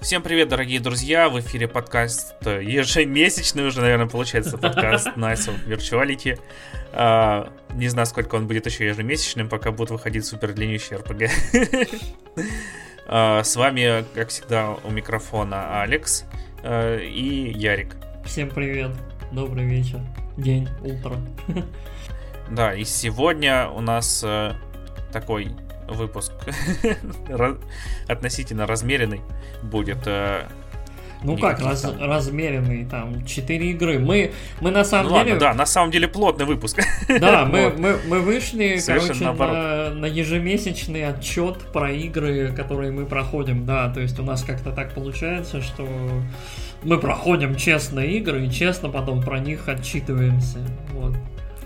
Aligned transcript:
Всем 0.00 0.22
привет, 0.22 0.48
дорогие 0.48 0.80
друзья! 0.80 1.28
В 1.28 1.38
эфире 1.40 1.68
подкаст 1.68 2.34
э, 2.46 2.62
ежемесячный 2.64 3.66
уже, 3.66 3.82
наверное, 3.82 4.06
получается 4.06 4.56
подкаст 4.56 5.08
Nice 5.08 5.50
of 5.50 5.66
Virtuality. 5.66 6.40
А, 6.94 7.52
не 7.74 7.88
знаю, 7.88 8.06
сколько 8.06 8.36
он 8.36 8.46
будет 8.46 8.64
еще 8.64 8.86
ежемесячным, 8.86 9.50
пока 9.50 9.72
будут 9.72 9.90
выходить 9.90 10.24
супер 10.24 10.54
длиннющие 10.54 10.98
RPG. 10.98 12.00
А, 13.12 13.42
с 13.42 13.56
вами, 13.56 14.04
как 14.14 14.28
всегда, 14.28 14.76
у 14.84 14.90
микрофона 14.90 15.82
Алекс 15.82 16.24
э, 16.62 17.02
и 17.02 17.50
Ярик. 17.50 17.96
Всем 18.24 18.48
привет, 18.50 18.92
добрый 19.32 19.66
вечер, 19.66 20.00
день, 20.36 20.68
утро. 20.82 21.16
Да, 22.50 22.72
и 22.74 22.84
сегодня 22.84 23.68
у 23.68 23.80
нас 23.80 24.22
э, 24.24 24.54
такой 25.12 25.50
выпуск 25.90 26.32
относительно 28.08 28.66
размеренный 28.66 29.20
будет. 29.62 30.06
Э, 30.06 30.48
ну 31.22 31.36
как, 31.36 31.60
раз, 31.60 31.82
там... 31.82 32.00
размеренный, 32.00 32.86
там, 32.86 33.24
4 33.26 33.70
игры. 33.70 33.98
Мы, 33.98 34.32
мы 34.60 34.70
на 34.70 34.84
самом 34.84 35.12
ну, 35.12 35.18
деле... 35.18 35.32
Ладно, 35.32 35.48
да, 35.48 35.54
на 35.54 35.66
самом 35.66 35.90
деле 35.90 36.08
плотный 36.08 36.46
выпуск. 36.46 36.80
Да, 37.20 37.44
мы, 37.50 37.64
вот. 37.64 37.78
мы, 37.78 37.98
мы 38.06 38.20
вышли, 38.20 38.78
Совершенно 38.78 39.36
короче, 39.36 39.54
на, 39.54 39.90
на 39.94 40.06
ежемесячный 40.06 41.06
отчет 41.06 41.58
про 41.72 41.90
игры, 41.92 42.52
которые 42.52 42.92
мы 42.92 43.04
проходим, 43.04 43.66
да, 43.66 43.92
то 43.92 44.00
есть 44.00 44.18
у 44.18 44.22
нас 44.22 44.42
как-то 44.42 44.70
так 44.70 44.94
получается, 44.94 45.60
что 45.60 45.86
мы 46.82 46.98
проходим 46.98 47.56
честные 47.56 48.18
игры 48.18 48.46
и 48.46 48.50
честно 48.50 48.88
потом 48.88 49.22
про 49.22 49.38
них 49.40 49.68
отчитываемся, 49.68 50.58
вот. 50.92 51.14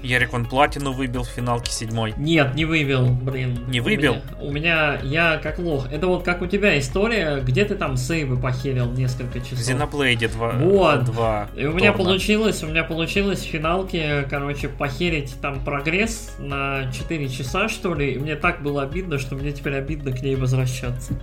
Ярик 0.04 0.34
он 0.34 0.44
платину 0.44 0.92
выбил 0.92 1.24
в 1.24 1.28
финалке 1.28 1.72
седьмой. 1.72 2.12
Нет, 2.18 2.54
не 2.54 2.66
выбил, 2.66 3.08
блин. 3.08 3.64
Не 3.68 3.80
выбил? 3.80 4.16
У 4.38 4.52
меня, 4.52 4.98
у 5.00 5.04
меня 5.06 5.32
я 5.32 5.38
как 5.38 5.58
лох. 5.58 5.90
Это 5.90 6.06
вот 6.06 6.24
как 6.24 6.42
у 6.42 6.46
тебя 6.46 6.78
история, 6.78 7.40
где 7.40 7.64
ты 7.64 7.74
там 7.74 7.96
сейвы 7.96 8.36
похерил 8.36 8.90
несколько 8.92 9.40
часов. 9.40 9.58
В 9.58 9.62
Зеноблейде 9.62 10.28
2. 10.28 10.52
Вот. 10.52 11.04
2 11.04 11.48
И 11.56 11.64
у 11.64 11.72
меня 11.72 11.92
торна. 11.92 12.04
получилось, 12.04 12.62
у 12.62 12.66
меня 12.66 12.84
получилось 12.84 13.40
в 13.40 13.46
финалке, 13.46 14.26
короче, 14.28 14.68
похерить 14.68 15.34
там 15.40 15.64
прогресс 15.64 16.34
на 16.38 16.92
4 16.92 17.28
часа, 17.30 17.68
что 17.68 17.94
ли. 17.94 18.12
И 18.12 18.18
мне 18.18 18.36
так 18.36 18.62
было 18.62 18.82
обидно, 18.82 19.18
что 19.18 19.34
мне 19.36 19.52
теперь 19.52 19.74
обидно 19.76 20.12
к 20.12 20.20
ней 20.20 20.36
возвращаться. 20.36 21.14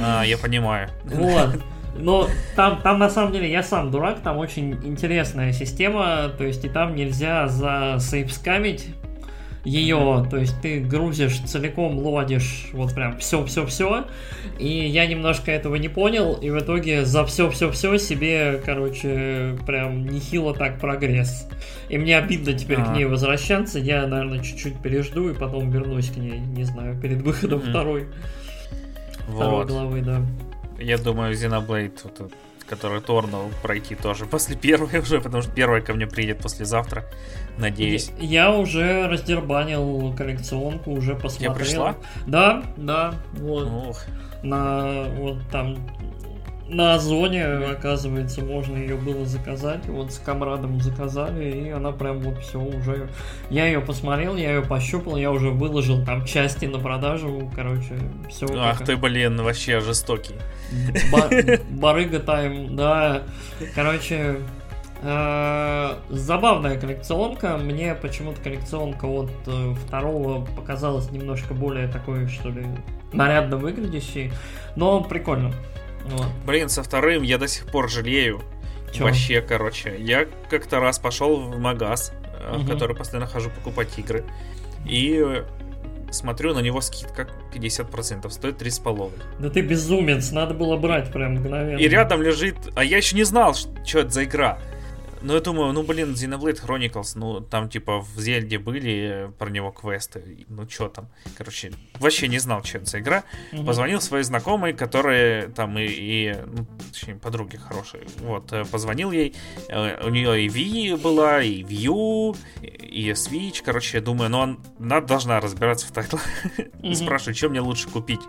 А, 0.00 0.22
я 0.24 0.38
понимаю. 0.38 0.88
Вот. 1.04 1.60
Но 1.98 2.28
там, 2.54 2.80
там 2.82 2.98
на 2.98 3.10
самом 3.10 3.32
деле 3.32 3.50
я 3.50 3.62
сам 3.62 3.90
дурак, 3.90 4.20
там 4.20 4.38
очень 4.38 4.72
интересная 4.84 5.52
система, 5.52 6.30
то 6.36 6.44
есть 6.44 6.64
и 6.64 6.68
там 6.68 6.94
нельзя 6.94 7.48
за 7.48 7.98
сейвскамить 8.00 8.88
ее, 9.66 10.24
то 10.30 10.36
есть 10.36 10.60
ты 10.62 10.78
грузишь 10.78 11.40
целиком, 11.40 11.98
лодишь, 11.98 12.68
вот 12.72 12.94
прям 12.94 13.18
все-все-все, 13.18 14.06
и 14.60 14.68
я 14.68 15.06
немножко 15.06 15.50
этого 15.50 15.74
не 15.74 15.88
понял, 15.88 16.34
и 16.34 16.50
в 16.50 16.58
итоге 16.58 17.04
за 17.04 17.26
все-все-все 17.26 17.98
себе, 17.98 18.62
короче, 18.64 19.58
прям 19.66 20.06
нехило 20.06 20.54
так 20.54 20.78
прогресс. 20.78 21.48
И 21.88 21.98
мне 21.98 22.16
обидно 22.16 22.52
теперь 22.52 22.78
А-а-а. 22.78 22.92
к 22.92 22.96
ней 22.96 23.06
возвращаться, 23.06 23.80
я, 23.80 24.06
наверное, 24.06 24.38
чуть-чуть 24.38 24.80
пережду 24.80 25.30
и 25.30 25.34
потом 25.34 25.68
вернусь 25.70 26.10
к 26.10 26.16
ней, 26.16 26.38
не 26.38 26.62
знаю, 26.62 26.96
перед 27.00 27.22
выходом 27.22 27.58
mm-hmm. 27.58 27.70
второй, 27.70 28.06
вот. 29.26 29.36
второй 29.36 29.66
главы, 29.66 30.00
да. 30.00 30.22
Я 30.78 30.98
думаю, 30.98 31.34
Xenoblade, 31.34 31.98
вот, 32.04 32.32
который 32.68 33.00
Торнул, 33.00 33.50
пройти 33.62 33.94
тоже 33.94 34.26
после 34.26 34.56
первой 34.56 34.98
уже, 35.00 35.20
потому 35.20 35.42
что 35.42 35.52
первая 35.52 35.80
ко 35.80 35.94
мне 35.94 36.06
приедет 36.06 36.38
послезавтра, 36.38 37.04
надеюсь. 37.58 38.10
Я, 38.18 38.44
я 38.44 38.52
уже 38.52 39.08
раздербанил 39.08 40.14
коллекционку, 40.14 40.92
уже 40.92 41.14
посмотрел. 41.14 41.52
Я 41.52 41.58
пришла? 41.58 41.96
Да, 42.26 42.64
да, 42.76 43.14
вот. 43.32 43.88
Ух. 43.88 44.04
На 44.42 45.04
вот 45.16 45.38
там 45.50 45.78
на 46.68 46.94
Озоне, 46.94 47.44
оказывается, 47.44 48.42
можно 48.42 48.76
ее 48.76 48.96
было 48.96 49.24
заказать. 49.24 49.86
Вот 49.86 50.12
с 50.12 50.18
комрадом 50.18 50.80
заказали, 50.80 51.50
и 51.50 51.70
она 51.70 51.92
прям 51.92 52.20
вот 52.20 52.38
все 52.38 52.58
уже... 52.60 53.08
Я 53.50 53.66
ее 53.66 53.80
посмотрел, 53.80 54.36
я 54.36 54.56
ее 54.56 54.62
пощупал, 54.62 55.16
я 55.16 55.30
уже 55.30 55.50
выложил 55.50 56.04
там 56.04 56.24
части 56.24 56.66
на 56.66 56.78
продажу, 56.78 57.50
короче, 57.54 57.94
все. 58.28 58.46
Ах 58.56 58.84
ты, 58.84 58.96
блин, 58.96 59.40
вообще 59.42 59.80
жестокий. 59.80 60.34
Барыга 61.70 62.18
тайм, 62.18 62.74
да. 62.74 63.22
Короче, 63.74 64.36
э, 65.02 65.94
забавная 66.08 66.80
коллекционка. 66.80 67.58
Мне 67.58 67.94
почему-то 67.94 68.40
коллекционка 68.40 69.06
от 69.06 69.30
э, 69.46 69.74
второго 69.86 70.44
показалась 70.44 71.10
немножко 71.12 71.54
более 71.54 71.86
такой, 71.86 72.26
что 72.26 72.48
ли, 72.48 72.66
нарядно 73.12 73.56
выглядящей. 73.56 74.32
Но 74.74 75.00
прикольно. 75.02 75.52
Вот. 76.06 76.26
Блин, 76.46 76.68
со 76.68 76.82
вторым 76.82 77.22
я 77.22 77.38
до 77.38 77.48
сих 77.48 77.66
пор 77.66 77.88
жалею. 77.90 78.42
Чё? 78.92 79.04
Вообще, 79.04 79.40
короче. 79.40 79.96
Я 79.98 80.26
как-то 80.48 80.80
раз 80.80 80.98
пошел 80.98 81.36
в 81.36 81.58
магаз, 81.58 82.12
угу. 82.50 82.60
в 82.60 82.68
который 82.68 82.96
постоянно 82.96 83.26
хожу 83.26 83.50
покупать 83.50 83.88
игры. 83.98 84.24
И 84.84 85.42
смотрю, 86.10 86.54
на 86.54 86.60
него 86.60 86.80
скидка 86.80 87.28
50%, 87.52 88.30
стоит 88.30 88.62
3,5. 88.62 89.12
Да 89.40 89.50
ты 89.50 89.60
безумец, 89.60 90.30
надо 90.30 90.54
было 90.54 90.76
брать 90.76 91.12
прям 91.12 91.34
мгновенно. 91.34 91.78
И 91.78 91.88
рядом 91.88 92.22
лежит... 92.22 92.56
А 92.74 92.84
я 92.84 92.96
еще 92.96 93.16
не 93.16 93.24
знал, 93.24 93.54
что 93.54 94.00
это 94.00 94.10
за 94.10 94.24
игра. 94.24 94.58
Ну, 95.22 95.34
я 95.34 95.40
думаю, 95.40 95.72
ну, 95.72 95.82
блин, 95.82 96.12
Xenoblade 96.12 96.64
Chronicles, 96.64 97.12
ну, 97.14 97.40
там, 97.40 97.68
типа, 97.68 98.00
в 98.00 98.20
Зельде 98.20 98.58
были 98.58 99.30
про 99.38 99.50
него 99.50 99.70
квесты, 99.70 100.44
ну, 100.48 100.68
что 100.68 100.88
там, 100.88 101.08
короче, 101.36 101.72
вообще 101.98 102.28
не 102.28 102.38
знал, 102.38 102.62
что 102.64 102.78
это 102.78 102.86
за 102.86 103.00
игра. 103.00 103.24
Угу. 103.52 103.64
Позвонил 103.64 104.00
своей 104.00 104.24
знакомой, 104.24 104.72
которые 104.72 105.48
там 105.48 105.78
и, 105.78 105.86
и 105.86 106.34
ну, 106.46 106.66
точнее, 106.92 107.16
подруги 107.16 107.56
хорошие, 107.56 108.04
вот, 108.18 108.52
э, 108.52 108.64
позвонил 108.64 109.10
ей, 109.10 109.34
э, 109.68 110.06
у 110.06 110.10
нее 110.10 110.44
и 110.44 110.48
Wii 110.48 110.96
была, 110.96 111.42
и 111.42 111.62
View, 111.62 112.36
и 112.62 113.10
Switch, 113.10 113.62
короче, 113.64 113.98
я 113.98 114.04
думаю, 114.04 114.30
ну, 114.30 114.38
он, 114.38 114.60
она 114.78 115.00
должна 115.00 115.40
разбираться 115.40 115.86
в 115.86 115.92
тайтлах. 115.92 116.22
Угу. 116.82 116.94
Спрашиваю, 116.94 117.34
что 117.34 117.48
мне 117.48 117.60
лучше 117.60 117.88
купить, 117.88 118.20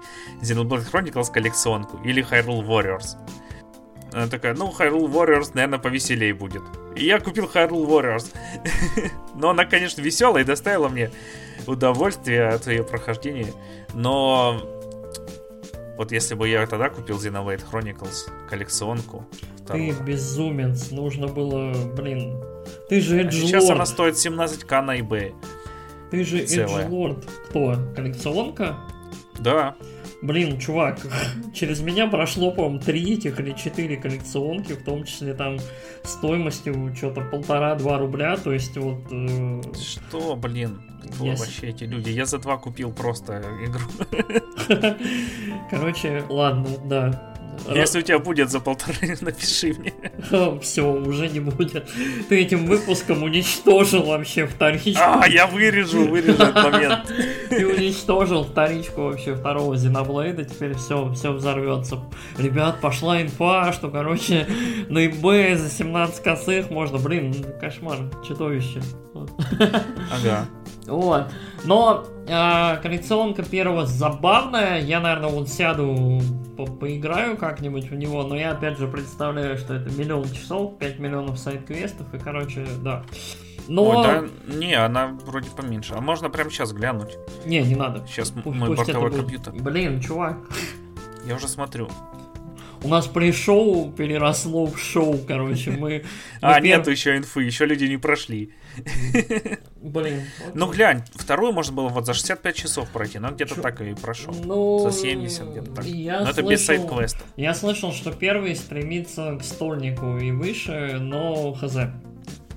Xenoblade 0.42 0.90
Chronicles 0.92 1.32
коллекционку 1.32 1.98
или 2.04 2.24
Hyrule 2.24 2.66
Warriors? 2.66 3.18
Она 4.14 4.28
такая, 4.28 4.54
ну, 4.54 4.72
Hyrule 4.72 5.12
Warriors, 5.12 5.52
наверное, 5.54 5.80
повеселее 5.80 6.34
будет. 6.34 6.62
И 6.96 7.06
я 7.06 7.20
купил 7.20 7.46
Hyrule 7.46 7.86
Warriors. 7.88 8.34
Но 9.36 9.50
она, 9.50 9.66
конечно, 9.66 10.02
веселая 10.02 10.44
и 10.44 10.46
доставила 10.46 10.88
мне 10.88 11.12
удовольствие 11.66 12.48
от 12.48 12.68
ее 12.68 12.84
прохождения. 12.84 13.54
Но 13.94 14.62
вот 15.98 16.12
если 16.12 16.36
бы 16.36 16.48
я 16.48 16.66
тогда 16.68 16.90
купил 16.90 17.18
Xenoblade 17.18 17.64
Chronicles 17.70 18.30
коллекционку. 18.50 19.26
Ты 19.68 19.92
безумец. 19.92 20.92
Нужно 20.92 21.28
было, 21.28 21.74
блин. 21.96 22.42
Ты 22.88 23.02
же. 23.02 23.20
А 23.28 23.32
сейчас 23.32 23.70
она 23.70 23.86
стоит 23.86 24.14
17к 24.14 24.82
на 24.82 25.00
eBay. 25.00 25.34
Ты 26.12 26.24
же 26.24 26.40
Edgelord. 26.44 27.28
Кто? 27.50 27.76
Коллекционка? 27.96 28.78
Да. 29.40 29.76
Блин, 30.22 30.60
чувак, 30.60 31.00
через 31.54 31.82
меня 31.82 32.08
прошло, 32.08 32.52
по-моему, 32.52 32.80
три 32.80 33.14
этих 33.14 33.40
или 33.40 33.52
четыре 33.54 33.98
коллекционки, 33.98 34.74
в 34.74 34.84
том 34.84 35.04
числе 35.04 35.36
там 35.36 35.58
стоимостью 36.04 36.94
что-то 36.96 37.22
полтора-два 37.22 38.00
рубля, 38.00 38.36
то 38.36 38.52
есть 38.52 38.76
вот... 38.78 39.00
Э... 39.12 39.62
Что, 39.80 40.36
блин? 40.36 40.82
Кто 41.04 41.26
yes. 41.26 41.38
вообще 41.38 41.68
эти 41.68 41.84
люди? 41.84 42.10
Я 42.10 42.26
за 42.26 42.40
два 42.40 42.58
купил 42.58 42.92
просто 42.92 43.44
игру. 43.64 43.86
Короче, 45.70 46.24
ладно, 46.30 46.68
да. 46.86 47.37
Если 47.74 48.00
у 48.00 48.02
тебя 48.02 48.20
будет 48.20 48.50
за 48.50 48.60
полторы, 48.60 49.18
напиши 49.22 49.74
мне. 49.78 49.94
Все, 50.62 50.92
уже 50.92 51.30
не 51.30 51.40
будет. 51.40 51.90
Ты 52.30 52.42
этим 52.42 52.66
выпуском 52.66 53.24
уничтожил 53.24 54.04
вообще 54.04 54.46
вторичку. 54.46 55.02
А, 55.04 55.28
я 55.28 55.48
вырежу, 55.48 56.08
вырежу 56.08 56.44
этот 56.44 56.56
момент. 56.56 57.14
Ты 57.50 57.68
уничтожил 57.68 58.44
вторичку 58.44 59.04
вообще 59.04 59.36
второго 59.36 59.78
Зеноблейда, 59.78 60.46
теперь 60.46 60.76
все, 60.76 61.12
все 61.14 61.32
взорвется. 61.32 62.00
Ребят, 62.38 62.82
пошла 62.82 63.22
инфа, 63.22 63.72
что, 63.74 63.90
короче, 63.90 64.48
на 64.90 65.06
eBay 65.06 65.56
за 65.56 65.70
17 65.70 66.24
косых 66.24 66.70
можно, 66.70 66.98
блин, 66.98 67.34
кошмар, 67.60 67.98
чудовище. 68.28 68.82
Ага. 70.12 70.48
Вот. 70.86 71.32
Но 71.64 72.06
э, 72.28 72.78
коллекционка 72.82 73.44
первого 73.44 73.86
забавная. 73.86 74.82
Я, 74.82 75.00
наверное, 75.00 75.30
вот 75.30 75.50
сяду 75.50 76.22
по 76.58 76.66
поиграю 76.66 77.38
как-нибудь 77.38 77.90
в 77.90 77.96
него, 77.96 78.24
но 78.24 78.36
я 78.36 78.52
опять 78.52 78.78
же 78.78 78.88
представляю, 78.88 79.58
что 79.58 79.76
это 79.76 79.90
миллион 79.92 80.30
часов, 80.32 80.78
5 80.80 81.00
миллионов 81.00 81.38
сайт-квестов, 81.38 82.14
и, 82.14 82.18
короче, 82.18 82.66
да. 82.84 83.04
Но... 83.68 83.84
Ой, 83.84 84.04
да, 84.04 84.56
не, 84.56 84.74
она 84.74 85.18
вроде 85.26 85.50
поменьше. 85.50 85.94
А 85.96 86.02
можно 86.02 86.30
прямо 86.30 86.50
сейчас 86.50 86.72
глянуть? 86.72 87.18
Не, 87.46 87.62
не 87.62 87.76
надо. 87.76 88.06
Сейчас 88.08 88.32
пусть, 88.32 88.58
мой 88.58 88.70
пусть 88.70 88.80
бортовой 88.80 89.12
компьютер. 89.12 89.54
Блин, 89.54 90.00
чувак. 90.02 90.38
Я 91.26 91.36
уже 91.36 91.48
смотрю. 91.48 91.90
У 92.84 92.88
нас 92.88 93.08
при-шоу 93.08 93.92
переросло 93.92 94.66
в 94.68 94.80
шоу, 94.80 95.18
короче, 95.28 95.72
мы... 95.72 96.04
А, 96.42 96.60
нет 96.60 96.88
еще 96.88 97.18
инфы, 97.18 97.44
еще 97.44 97.66
люди 97.66 97.86
не 97.86 97.98
прошли. 97.98 98.54
Блин. 99.82 100.22
Ну 100.54 100.72
глянь, 100.72 101.04
вторую 101.16 101.54
можно 101.54 101.74
было 101.74 101.90
вот 101.90 102.06
за 102.06 102.14
65 102.14 102.56
часов 102.56 102.90
пройти, 102.90 103.20
но 103.20 103.32
где-то 103.32 103.62
так 103.62 103.82
и 103.82 103.94
прошел. 103.94 104.34
Ну, 104.44 104.80
За 104.80 104.92
70 104.92 105.50
где-то 105.50 105.72
так. 105.72 105.86
Но 105.86 106.30
это 106.30 106.44
без 106.44 106.66
сайт-квеста. 106.66 107.20
Я 107.36 107.54
слышал, 107.54 107.92
что 107.92 108.12
первый 108.12 108.56
стремится 108.56 109.38
к 109.38 109.44
стольнику 109.44 110.18
и 110.18 110.32
выше, 110.32 110.98
но 111.00 111.54
хз. 111.54 111.76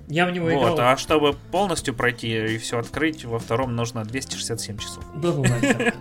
Я 0.09 0.27
в 0.27 0.33
него 0.33 0.47
Вот, 0.47 0.75
играл. 0.75 0.81
а 0.81 0.97
чтобы 0.97 1.35
полностью 1.53 1.95
пройти 1.95 2.55
и 2.55 2.59
все 2.59 2.79
открыть, 2.81 3.25
во 3.25 3.39
втором 3.39 3.77
нужно 3.77 4.05
267 4.05 4.79
часов. 4.79 5.05
Да 5.15 5.33
ну. 5.33 5.45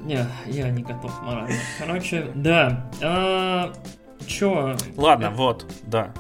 Не, 0.04 0.26
я 0.48 0.70
не 0.72 0.82
готов 0.82 1.22
морально. 1.22 1.56
Короче, 1.78 2.32
да. 2.34 3.72
Чё? 4.28 4.76
Ладно, 4.98 5.26
Э, 5.26 5.30
вот, 5.30 5.66
да. 5.84 6.14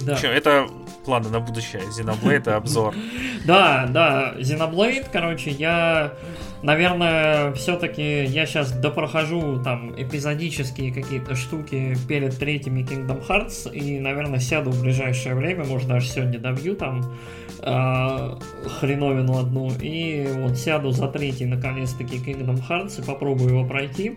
Да. 0.00 0.16
Чё, 0.16 0.28
это 0.28 0.66
планы 1.04 1.28
на 1.28 1.40
будущее. 1.40 1.82
Xenoblade 1.82 2.50
обзор. 2.56 2.94
Да, 3.44 3.86
да, 3.88 4.34
Xenoblade, 4.38 5.06
короче, 5.12 5.50
я, 5.50 6.14
наверное, 6.62 7.52
все-таки 7.52 8.24
я 8.24 8.46
сейчас 8.46 8.72
допрохожу 8.72 9.60
там 9.62 9.92
эпизодические 10.00 10.92
какие-то 10.94 11.34
штуки 11.34 11.96
перед 12.08 12.38
третьими 12.38 12.80
Kingdom 12.82 13.26
Hearts 13.26 13.72
и, 13.72 13.98
наверное, 14.00 14.38
сяду 14.40 14.70
в 14.70 14.80
ближайшее 14.82 15.34
время, 15.34 15.64
может 15.64 15.88
даже 15.88 16.06
сегодня 16.08 16.38
добью 16.38 16.74
там 16.76 17.12
а, 17.60 18.38
хреновину 18.80 19.38
одну 19.38 19.70
и 19.80 20.26
вот 20.36 20.56
сяду 20.56 20.90
за 20.90 21.06
третий 21.08 21.44
наконец-таки 21.46 22.16
Kingdom 22.16 22.60
Hearts 22.68 23.02
и 23.02 23.04
попробую 23.04 23.50
его 23.50 23.64
пройти. 23.66 24.16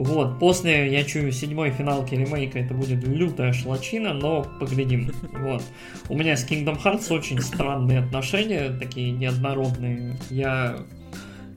Вот, 0.00 0.38
после, 0.38 0.90
я 0.90 1.04
чую, 1.04 1.30
седьмой 1.30 1.72
финалки 1.72 2.14
ремейка 2.14 2.58
это 2.58 2.72
будет 2.72 3.06
лютая 3.06 3.52
шлачина, 3.52 4.14
но 4.14 4.46
поглядим. 4.58 5.12
Вот. 5.40 5.62
У 6.08 6.16
меня 6.16 6.36
с 6.36 6.50
Kingdom 6.50 6.82
Hearts 6.82 7.12
очень 7.12 7.38
странные 7.40 7.98
отношения, 7.98 8.70
такие 8.70 9.10
неоднородные. 9.10 10.16
Я, 10.30 10.78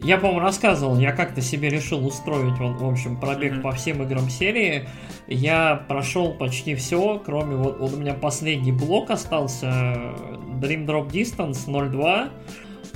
я 0.01 0.17
по-моему, 0.17 0.41
рассказывал, 0.41 0.99
я 0.99 1.13
как-то 1.13 1.39
себе 1.39 1.69
решил 1.69 2.05
устроить, 2.05 2.57
вот, 2.59 2.81
в 2.81 2.85
общем, 2.85 3.17
пробег 3.17 3.53
Мгм. 3.53 3.61
по 3.61 3.71
всем 3.71 4.03
играм 4.03 4.29
серии. 4.29 4.89
Я 5.27 5.85
прошел 5.87 6.33
почти 6.33 6.75
все, 6.75 7.21
кроме 7.25 7.55
вот, 7.55 7.79
вот 7.79 7.93
у 7.93 7.97
меня 7.97 8.13
последний 8.13 8.73
блок 8.73 9.09
остался, 9.09 9.67
Dream 10.59 10.85
Drop 10.85 11.09
Distance 11.09 11.65
0.2, 11.67 12.29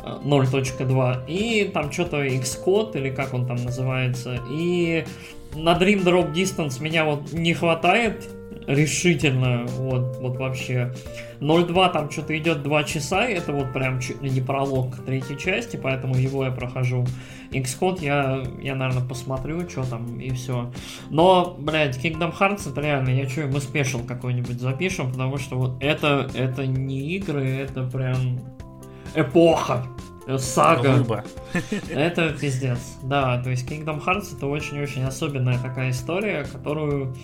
э, 0.03 0.19
0.2, 0.23 1.25
и 1.27 1.71
там 1.73 1.89
что-то 1.89 2.25
Xcode, 2.25 2.97
или 2.97 3.09
как 3.11 3.33
он 3.33 3.47
там 3.47 3.55
называется, 3.63 4.39
и 4.51 5.05
на 5.55 5.77
Dream 5.77 6.03
Drop 6.03 6.33
Distance 6.33 6.81
меня 6.81 7.05
вот 7.05 7.33
не 7.33 7.53
хватает 7.53 8.29
решительно, 8.67 9.65
вот, 9.65 10.17
вот 10.19 10.37
вообще. 10.37 10.93
0.2 11.39 11.93
там 11.93 12.11
что-то 12.11 12.37
идет 12.37 12.63
2 12.63 12.83
часа, 12.83 13.23
это 13.23 13.53
вот 13.53 13.71
прям 13.71 13.99
чуть 13.99 14.21
не 14.21 14.41
пролог 14.41 14.97
к 14.97 15.05
третьей 15.05 15.37
части, 15.37 15.79
поэтому 15.81 16.15
его 16.15 16.43
я 16.43 16.51
прохожу. 16.51 17.05
Xcode 17.51 18.03
я, 18.03 18.43
я 18.61 18.75
наверное, 18.75 19.07
посмотрю, 19.07 19.67
что 19.69 19.83
там, 19.83 20.19
и 20.19 20.31
все. 20.31 20.71
Но, 21.09 21.55
блядь, 21.57 21.97
Kingdom 22.03 22.37
Hearts, 22.37 22.69
это 22.69 22.81
реально, 22.81 23.09
я 23.09 23.25
чую, 23.25 23.49
мы 23.49 23.61
спешил 23.61 24.01
какой-нибудь 24.01 24.59
запишем, 24.59 25.11
потому 25.11 25.37
что 25.37 25.57
вот 25.57 25.81
это, 25.81 26.29
это 26.35 26.67
не 26.67 27.15
игры, 27.15 27.45
это 27.45 27.83
прям 27.83 28.39
эпоха, 29.15 29.87
сага. 30.37 30.95
Глыба. 30.95 31.23
Это 31.89 32.29
пиздец. 32.29 32.79
Да, 33.03 33.41
то 33.41 33.49
есть 33.49 33.69
Kingdom 33.69 34.03
Hearts 34.03 34.35
это 34.35 34.47
очень-очень 34.47 35.03
особенная 35.03 35.59
такая 35.59 35.91
история, 35.91 36.43
которую... 36.43 37.15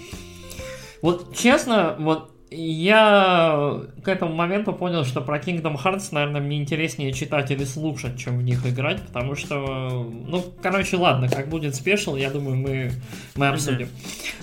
Вот 1.02 1.36
честно, 1.36 1.96
вот 2.00 2.33
я 2.56 3.82
к 4.04 4.08
этому 4.08 4.34
моменту 4.34 4.74
понял, 4.74 5.04
что 5.06 5.22
про 5.22 5.40
Kingdom 5.40 5.76
Hearts, 5.82 6.10
наверное, 6.12 6.42
мне 6.42 6.58
интереснее 6.58 7.12
читать 7.14 7.52
или 7.52 7.64
слушать, 7.64 8.18
чем 8.18 8.38
в 8.40 8.44
них 8.44 8.66
играть, 8.66 9.02
потому 9.02 9.36
что, 9.36 10.10
ну, 10.28 10.44
короче, 10.62 10.98
ладно, 10.98 11.30
как 11.30 11.50
будет 11.50 11.76
спешл, 11.76 12.16
я 12.16 12.30
думаю, 12.30 12.58
мы, 12.58 12.92
мы 13.36 13.48
обсудим. 13.48 13.88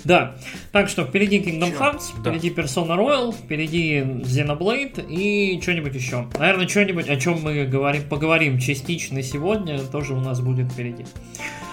Да, 0.05 0.35
так 0.73 0.89
что 0.89 1.05
впереди 1.05 1.39
Kingdom 1.41 1.71
Чё? 1.71 1.79
Hearts, 1.79 2.03
Да. 2.23 2.31
впереди 2.31 2.51
Persona 2.51 2.97
Royal, 2.97 3.33
впереди 3.33 3.99
Xenoblade 4.01 5.07
и 5.09 5.61
что-нибудь 5.61 5.95
еще. 5.95 6.27
Наверное, 6.39 6.69
что-нибудь, 6.69 7.09
о 7.09 7.17
чем 7.17 7.41
мы 7.43 7.65
говорим, 7.67 8.03
поговорим 8.09 8.59
частично 8.59 9.23
сегодня, 9.23 9.79
тоже 9.81 10.15
у 10.15 10.21
нас 10.21 10.41
будет 10.41 10.73
впереди. 10.73 11.05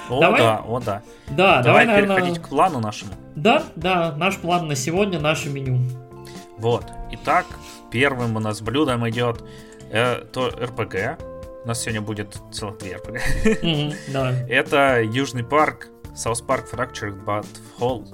О, 0.09 0.21
Давай? 0.21 0.39
да, 0.39 0.61
о, 0.65 0.79
да. 0.79 1.01
Да, 1.29 1.61
Давай 1.61 1.63
давай, 1.63 1.85
наверное... 1.85 2.15
переходить 2.17 2.41
к 2.41 2.49
плану 2.49 2.79
нашему. 2.79 3.11
Да, 3.35 3.63
да, 3.75 4.15
наш 4.15 4.37
план 4.37 4.67
на 4.67 4.75
сегодня, 4.75 5.19
наше 5.19 5.49
меню. 5.49 5.79
Вот. 6.57 6.85
Итак, 7.11 7.45
первым 7.91 8.35
у 8.35 8.39
нас 8.39 8.61
блюдом 8.61 9.07
идет 9.09 9.43
э, 9.91 10.23
то 10.31 10.49
РПГ. 10.49 11.21
У 11.63 11.67
нас 11.67 11.81
сегодня 11.81 12.01
будет 12.01 12.37
целых 12.51 12.77
две 12.79 12.95
РПГ. 12.95 13.19
Да. 14.13 14.31
Это 14.49 15.01
Южный 15.01 15.43
парк, 15.43 15.87
South 16.15 16.45
Park 16.45 16.65
Fractured 16.71 17.23
But 17.25 17.45
Whole. 17.79 18.05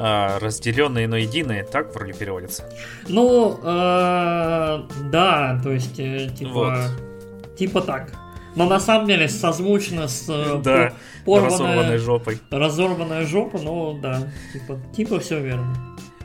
А, 0.00 0.38
разделенные, 0.38 1.08
но 1.08 1.16
единые, 1.16 1.64
так 1.64 1.92
вроде 1.92 2.12
переводится. 2.12 2.70
Ну, 3.08 3.58
э, 3.60 4.82
да, 5.10 5.60
то 5.64 5.72
есть, 5.72 5.98
э, 5.98 6.28
типа, 6.38 6.52
Вот. 6.52 7.56
типа 7.56 7.80
так. 7.80 8.12
Но 8.54 8.66
на 8.66 8.78
самом 8.78 9.08
деле 9.08 9.28
созвучно 9.28 10.06
с 10.06 10.26
э, 10.28 10.60
Да, 10.62 10.92
по- 11.24 11.40
разорванной 11.40 11.98
жопой. 11.98 12.38
разорванная 12.50 13.26
жопа, 13.26 13.58
ну 13.58 13.98
да, 14.00 14.28
типа, 14.52 14.78
типа 14.94 15.18
все 15.18 15.40
верно. 15.40 15.74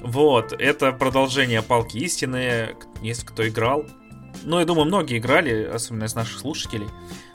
Вот, 0.04 0.52
это 0.52 0.92
продолжение 0.92 1.62
Палки 1.62 1.98
Истины, 1.98 2.76
есть 3.02 3.24
кто 3.24 3.48
играл. 3.48 3.86
Ну, 4.44 4.60
я 4.60 4.66
думаю, 4.66 4.86
многие 4.86 5.18
играли, 5.18 5.64
особенно 5.64 6.04
из 6.04 6.16
наших 6.16 6.40
слушателей. 6.40 6.88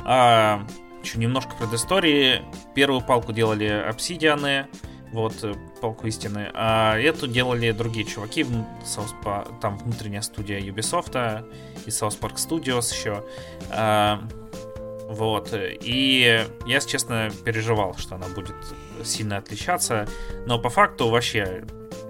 А, 0.04 0.66
еще 1.02 1.18
немножко 1.18 1.54
предыстории. 1.58 2.42
Первую 2.74 3.00
палку 3.00 3.32
делали 3.32 3.66
обсидианы, 3.66 4.66
вот, 5.12 5.42
э, 5.42 5.54
палку 5.80 6.06
истины. 6.06 6.50
А 6.52 6.98
эту 6.98 7.26
делали 7.26 7.70
другие 7.70 8.04
чуваки, 8.04 8.44
там 9.62 9.78
внутренняя 9.78 10.20
студия 10.20 10.60
Ubisoft 10.60 11.46
и 11.86 11.88
South 11.88 12.20
Park 12.20 12.34
Studios 12.34 12.92
еще. 12.92 13.24
А, 13.70 14.22
вот, 15.08 15.54
и 15.54 16.46
я, 16.66 16.74
если 16.74 16.90
честно, 16.90 17.30
переживал, 17.46 17.96
что 17.96 18.16
она 18.16 18.26
будет 18.28 18.56
сильно 19.04 19.38
отличаться, 19.38 20.06
но 20.46 20.58
по 20.58 20.68
факту 20.68 21.08
вообще 21.08 21.64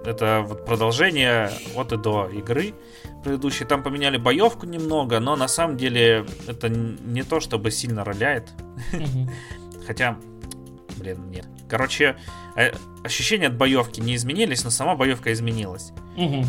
это 0.08 0.44
вот 0.46 0.64
продолжение 0.64 1.50
от 1.76 1.92
и 1.92 1.96
до 1.96 2.28
игры 2.28 2.74
предыдущей. 3.22 3.64
Там 3.64 3.82
поменяли 3.82 4.16
боевку 4.16 4.66
немного, 4.66 5.20
но 5.20 5.36
на 5.36 5.48
самом 5.48 5.76
деле 5.76 6.26
это 6.46 6.68
не 6.68 7.22
то, 7.22 7.40
чтобы 7.40 7.70
сильно 7.70 8.04
роляет. 8.04 8.48
Хотя, 9.86 10.18
блин, 10.96 11.30
нет. 11.30 11.46
Короче, 11.68 12.16
э, 12.56 12.72
ощущения 13.04 13.48
от 13.48 13.56
боевки 13.56 14.00
не 14.00 14.14
изменились, 14.14 14.64
но 14.64 14.70
сама 14.70 14.94
боевка 14.96 15.32
изменилась. 15.32 15.92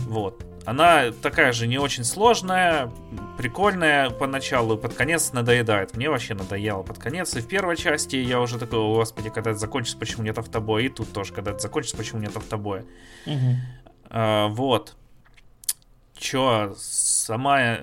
Вот. 0.07 0.43
Она 0.65 1.11
такая 1.11 1.51
же 1.51 1.67
не 1.67 1.77
очень 1.77 2.03
сложная, 2.03 2.91
прикольная 3.37 4.09
поначалу, 4.09 4.77
под 4.77 4.93
конец 4.93 5.31
надоедает. 5.33 5.95
Мне 5.95 6.09
вообще 6.09 6.35
надоело 6.35 6.83
под 6.83 6.97
конец. 6.97 7.35
И 7.35 7.41
в 7.41 7.47
первой 7.47 7.77
части 7.77 8.17
я 8.17 8.39
уже 8.39 8.59
такой, 8.59 8.79
«О, 8.79 8.95
господи, 8.95 9.29
когда 9.29 9.51
это 9.51 9.59
закончится, 9.59 9.97
почему 9.97 10.23
нет 10.23 10.37
автобоя? 10.37 10.83
И 10.83 10.89
тут 10.89 11.11
тоже, 11.11 11.33
когда 11.33 11.51
это 11.51 11.59
закончится, 11.59 11.97
почему 11.97 12.21
нет 12.21 12.35
автобоя? 12.35 12.85
Мгм. 13.25 13.57
А, 14.09 14.47
вот. 14.47 14.95
Чё, 16.17 16.75
сама... 16.77 17.77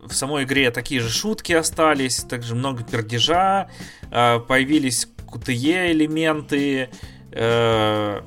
В 0.00 0.12
самой 0.14 0.42
игре 0.44 0.72
такие 0.72 1.00
же 1.00 1.08
шутки 1.08 1.52
остались, 1.52 2.24
также 2.24 2.56
много 2.56 2.82
пердежа, 2.82 3.70
а, 4.10 4.40
появились 4.40 5.06
QTE 5.32 5.92
элементы, 5.92 6.90
э, 7.30 8.20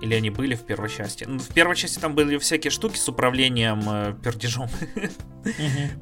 или 0.00 0.14
они 0.14 0.30
были 0.30 0.54
в 0.54 0.62
первой 0.62 0.88
части? 0.88 1.24
Ну, 1.28 1.38
в 1.38 1.48
первой 1.48 1.76
части 1.76 1.98
там 1.98 2.14
были 2.14 2.38
всякие 2.38 2.70
штуки 2.70 2.96
с 2.96 3.08
управлением 3.08 3.82
э, 3.88 4.14
пердежом, 4.22 4.68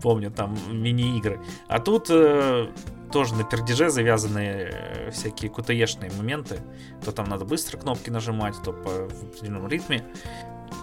помню, 0.02 0.30
там 0.30 0.56
мини-игры. 0.70 1.40
А 1.68 1.78
тут 1.78 2.06
э, 2.10 2.68
тоже 3.12 3.34
на 3.34 3.44
пердеже 3.44 3.90
завязаны 3.90 4.38
э, 4.38 5.10
всякие 5.10 5.50
QTE-шные 5.50 6.16
моменты. 6.16 6.60
То 7.04 7.12
там 7.12 7.28
надо 7.28 7.44
быстро 7.44 7.78
кнопки 7.78 8.10
нажимать, 8.10 8.54
то 8.62 8.72
по 8.72 9.08
в 9.08 9.24
определенном 9.24 9.68
ритме. 9.68 10.04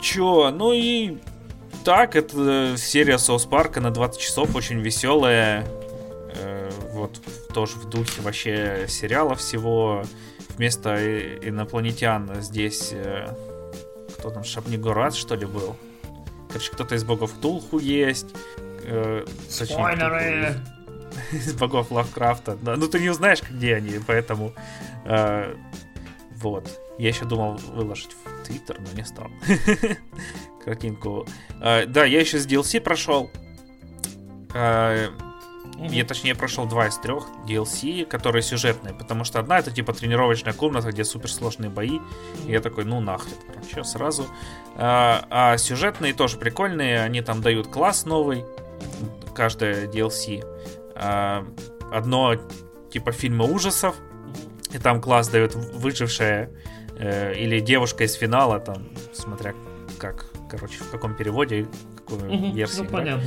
Чё, 0.01 0.51
ну 0.51 0.73
и 0.73 1.17
так, 1.83 2.15
это 2.15 2.75
серия 2.77 3.17
Соус 3.17 3.45
Парка 3.45 3.79
на 3.81 3.91
20 3.91 4.19
часов, 4.19 4.55
очень 4.55 4.79
веселая. 4.79 5.65
Э, 6.35 6.71
вот 6.93 7.21
тоже 7.53 7.75
в 7.75 7.89
духе 7.89 8.21
вообще 8.21 8.85
сериала 8.87 9.35
всего. 9.35 10.03
Вместо 10.57 10.95
инопланетян 11.47 12.41
здесь 12.41 12.91
э, 12.93 13.27
кто 14.17 14.29
там, 14.29 14.43
Шабнигурат, 14.43 15.15
что 15.15 15.35
ли, 15.35 15.45
был? 15.45 15.75
Короче, 16.47 16.71
кто-то 16.71 16.95
из 16.95 17.03
богов 17.03 17.31
Тулху 17.41 17.79
есть. 17.79 18.27
э, 18.83 19.25
точнее! 19.47 19.75
Ктулху 19.75 19.85
Из 21.31 21.53
богов 21.53 21.91
Лавкрафта. 21.91 22.57
Да, 22.61 22.75
ну 22.75 22.87
ты 22.87 22.99
не 22.99 23.09
узнаешь, 23.09 23.41
где 23.41 23.75
они, 23.75 23.99
поэтому... 24.05 24.53
э, 25.05 25.55
вот. 26.37 26.69
Я 26.97 27.09
еще 27.09 27.25
думал 27.25 27.57
выложить 27.73 28.11
в 28.13 28.45
Твиттер, 28.45 28.79
но 28.79 28.87
не 28.97 29.05
стал. 29.05 29.29
Картинку. 30.63 31.27
Э, 31.61 31.85
да, 31.85 32.05
я 32.05 32.19
еще 32.19 32.39
с 32.39 32.47
DLC 32.47 32.79
прошел. 32.79 33.29
Э, 34.53 35.09
Я, 35.77 36.05
точнее, 36.05 36.35
прошел 36.35 36.65
два 36.65 36.87
из 36.87 36.97
трех 36.97 37.25
DLC, 37.47 38.05
которые 38.05 38.41
сюжетные, 38.41 38.93
потому 38.93 39.23
что 39.23 39.39
одна 39.39 39.59
это 39.59 39.71
типа 39.71 39.93
тренировочная 39.93 40.53
комната, 40.53 40.91
где 40.91 41.03
суперсложные 41.03 41.69
бои. 41.69 41.99
И 42.47 42.51
я 42.51 42.61
такой, 42.61 42.85
ну 42.85 42.99
нахрен, 43.01 43.33
короче, 43.53 43.83
сразу. 43.83 44.27
А, 44.75 45.25
а 45.29 45.57
сюжетные 45.57 46.13
тоже 46.13 46.37
прикольные, 46.37 47.01
они 47.01 47.21
там 47.21 47.41
дают 47.41 47.67
класс 47.67 48.05
новый, 48.05 48.45
каждая 49.35 49.87
DLC. 49.87 50.43
А, 50.95 51.45
одно 51.91 52.35
типа 52.91 53.11
фильма 53.11 53.45
ужасов, 53.45 53.95
и 54.71 54.77
там 54.77 55.01
класс 55.01 55.27
дает 55.29 55.55
выжившая 55.55 56.49
э, 56.97 57.35
или 57.35 57.59
девушка 57.59 58.03
из 58.03 58.13
финала, 58.13 58.59
там, 58.59 58.89
смотря 59.13 59.53
как, 59.97 60.25
короче, 60.49 60.79
в 60.79 60.89
каком 60.89 61.15
переводе, 61.15 61.67
какую 61.97 62.31
угу, 62.31 62.53
версию. 62.53 62.83
Ну, 62.85 62.89
понятно. 62.89 63.23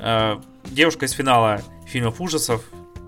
Э, 0.00 0.40
девушка 0.64 1.06
из 1.06 1.12
финала 1.12 1.62
фильмов 1.86 2.20
ужасов, 2.20 2.64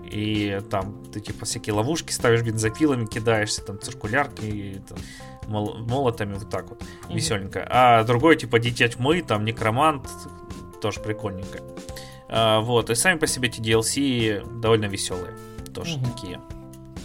и 0.09 0.61
там 0.69 1.03
ты 1.11 1.19
типа 1.19 1.45
всякие 1.45 1.73
ловушки 1.73 2.11
ставишь 2.11 2.41
бензопилами, 2.41 3.05
кидаешься, 3.05 3.63
там 3.63 3.79
циркулярки, 3.81 4.45
и, 4.45 4.79
там, 4.87 4.97
мол, 5.47 5.77
молотами, 5.79 6.35
вот 6.35 6.49
так 6.49 6.69
вот, 6.69 6.81
mm 6.81 7.15
веселенько. 7.15 7.65
А 7.69 8.03
другой 8.03 8.35
типа 8.35 8.59
Дитя 8.59 8.87
тьмы, 8.87 9.21
там 9.21 9.43
Некромант, 9.43 10.07
тоже 10.81 10.99
прикольненько. 10.99 11.61
А, 12.29 12.59
вот, 12.59 12.89
и 12.89 12.95
сами 12.95 13.17
по 13.17 13.27
себе 13.27 13.47
эти 13.49 13.59
DLC 13.59 14.59
довольно 14.61 14.85
веселые, 14.85 15.33
тоже 15.73 15.97
mm 15.97 16.13
такие. 16.13 16.41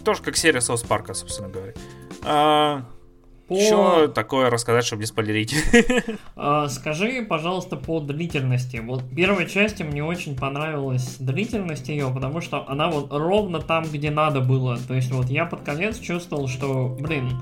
Тоже 0.04 0.22
как 0.22 0.36
серия 0.36 0.60
Соус 0.60 0.82
Парка, 0.82 1.14
собственно 1.14 1.48
говоря. 1.48 1.72
А, 2.22 2.84
по... 3.48 3.58
Что 3.58 4.08
такое 4.08 4.50
рассказать, 4.50 4.84
чтобы 4.84 5.00
не 5.00 5.06
спойлерить? 5.06 5.54
А, 6.36 6.68
скажи, 6.68 7.26
пожалуйста, 7.28 7.76
по 7.76 8.00
длительности. 8.00 8.76
Вот 8.76 9.02
первой 9.14 9.48
части 9.48 9.82
мне 9.82 10.04
очень 10.04 10.36
понравилась 10.36 11.16
длительность 11.18 11.88
ее, 11.88 12.10
потому 12.14 12.40
что 12.40 12.64
она 12.68 12.88
вот 12.88 13.12
ровно 13.12 13.60
там, 13.60 13.84
где 13.84 14.10
надо 14.10 14.40
было. 14.40 14.78
То 14.78 14.94
есть 14.94 15.10
вот 15.10 15.26
я 15.26 15.46
под 15.46 15.62
конец 15.62 15.98
чувствовал, 15.98 16.46
что, 16.46 16.96
блин, 17.00 17.32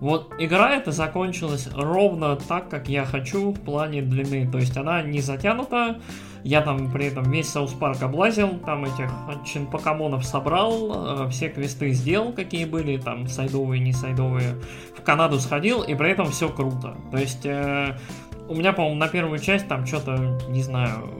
вот 0.00 0.32
игра 0.38 0.76
эта 0.76 0.92
закончилась 0.92 1.68
ровно 1.74 2.36
так, 2.36 2.68
как 2.68 2.88
я 2.88 3.04
хочу 3.04 3.52
в 3.52 3.60
плане 3.60 4.00
длины. 4.00 4.50
То 4.50 4.58
есть 4.58 4.76
она 4.76 5.02
не 5.02 5.20
затянута, 5.20 6.00
я 6.44 6.62
там 6.62 6.90
при 6.90 7.06
этом 7.06 7.30
весь 7.30 7.48
South 7.48 7.72
Park 7.72 8.02
облазил, 8.02 8.58
там 8.64 8.84
этих 8.84 9.10
чинпокамонов 9.44 10.24
собрал, 10.24 11.26
э, 11.26 11.30
все 11.30 11.48
квесты 11.48 11.92
сделал, 11.92 12.32
какие 12.32 12.64
были, 12.64 12.96
там 12.96 13.26
сайдовые, 13.28 13.80
не 13.80 13.92
сайдовые. 13.92 14.56
В 14.96 15.02
Канаду 15.02 15.38
сходил, 15.40 15.82
и 15.82 15.94
при 15.94 16.10
этом 16.10 16.30
все 16.30 16.48
круто. 16.48 16.96
То 17.10 17.18
есть 17.18 17.44
э, 17.44 17.96
у 18.48 18.54
меня, 18.54 18.72
по-моему, 18.72 18.98
на 18.98 19.08
первую 19.08 19.38
часть 19.38 19.68
там 19.68 19.86
что-то, 19.86 20.38
не 20.48 20.62
знаю, 20.62 21.10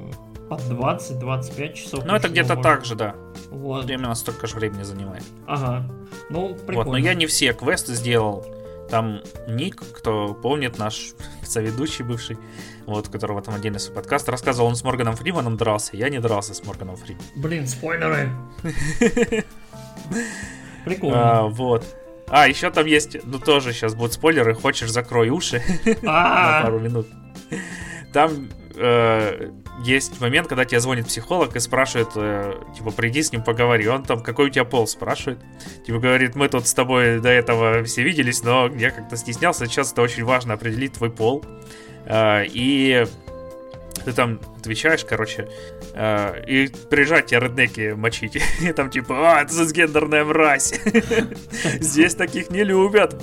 под 0.48 0.60
20-25 0.60 1.72
часов. 1.74 2.04
Ну, 2.04 2.14
это 2.14 2.28
где-то 2.28 2.56
так 2.56 2.84
же, 2.84 2.94
да. 2.94 3.14
Вот. 3.50 3.86
Примерно 3.86 4.14
столько 4.14 4.46
же 4.46 4.56
времени 4.56 4.82
занимает. 4.82 5.24
Ага. 5.46 5.84
Ну, 6.30 6.54
прикольно. 6.54 6.84
Вот, 6.84 6.86
но 6.92 6.96
я 6.96 7.14
не 7.14 7.26
все 7.26 7.52
квесты 7.52 7.94
сделал. 7.94 8.44
Там 8.90 9.20
Ник, 9.46 9.82
кто 9.94 10.34
помнит, 10.34 10.78
наш 10.78 11.12
соведущий 11.42 12.04
бывший, 12.04 12.38
вот, 12.86 13.08
у 13.08 13.10
которого 13.10 13.42
там 13.42 13.54
отдельный 13.54 13.80
свой 13.80 13.96
подкаст, 13.96 14.28
рассказывал, 14.28 14.68
он 14.68 14.76
с 14.76 14.82
Морганом 14.82 15.14
Фриманом 15.14 15.56
дрался, 15.56 15.96
я 15.96 16.08
не 16.08 16.20
дрался 16.20 16.54
с 16.54 16.64
Морганом 16.64 16.96
Фриманом. 16.96 17.26
Блин, 17.36 17.66
спойлеры. 17.66 18.30
Прикольно. 20.84 21.40
А, 21.40 21.42
вот. 21.48 21.84
А, 22.28 22.48
еще 22.48 22.70
там 22.70 22.86
есть, 22.86 23.16
ну 23.24 23.38
тоже 23.38 23.72
сейчас 23.72 23.94
будут 23.94 24.14
спойлеры, 24.14 24.54
хочешь, 24.54 24.90
закрой 24.90 25.28
уши 25.30 25.62
на 26.02 26.62
пару 26.62 26.78
минут. 26.80 27.06
Там 28.12 28.48
э, 28.78 29.50
есть 29.84 30.20
момент, 30.20 30.48
когда 30.48 30.64
тебе 30.64 30.80
звонит 30.80 31.06
психолог 31.06 31.56
и 31.56 31.60
спрашивает, 31.60 32.08
э, 32.14 32.54
типа, 32.76 32.90
приди 32.90 33.22
с 33.22 33.32
ним 33.32 33.42
поговори. 33.42 33.86
Он 33.88 34.02
там, 34.02 34.22
какой 34.22 34.46
у 34.46 34.48
тебя 34.48 34.64
пол, 34.64 34.86
спрашивает. 34.86 35.40
Типа, 35.86 35.98
говорит, 35.98 36.34
мы 36.36 36.48
тут 36.48 36.66
с 36.66 36.74
тобой 36.74 37.20
до 37.20 37.28
этого 37.28 37.84
все 37.84 38.02
виделись, 38.02 38.42
но 38.42 38.68
я 38.68 38.90
как-то 38.90 39.16
стеснялся. 39.16 39.66
Сейчас 39.66 39.92
это 39.92 40.02
очень 40.02 40.24
важно 40.24 40.54
определить 40.54 40.94
твой 40.94 41.10
пол. 41.10 41.44
Э, 42.06 42.44
и 42.46 43.04
ты 44.08 44.14
там 44.14 44.40
отвечаешь, 44.56 45.04
короче, 45.04 45.46
э, 45.92 46.42
и 46.46 46.68
приезжать 46.88 47.26
тебя 47.26 47.40
реднеки 47.40 47.92
мочить. 47.92 48.42
И 48.62 48.72
там 48.72 48.88
типа, 48.88 49.36
а, 49.36 49.42
это 49.42 49.70
гендерная 49.70 50.24
мразь. 50.24 50.80
Здесь 51.80 52.14
таких 52.14 52.48
не 52.48 52.64
любят. 52.64 53.22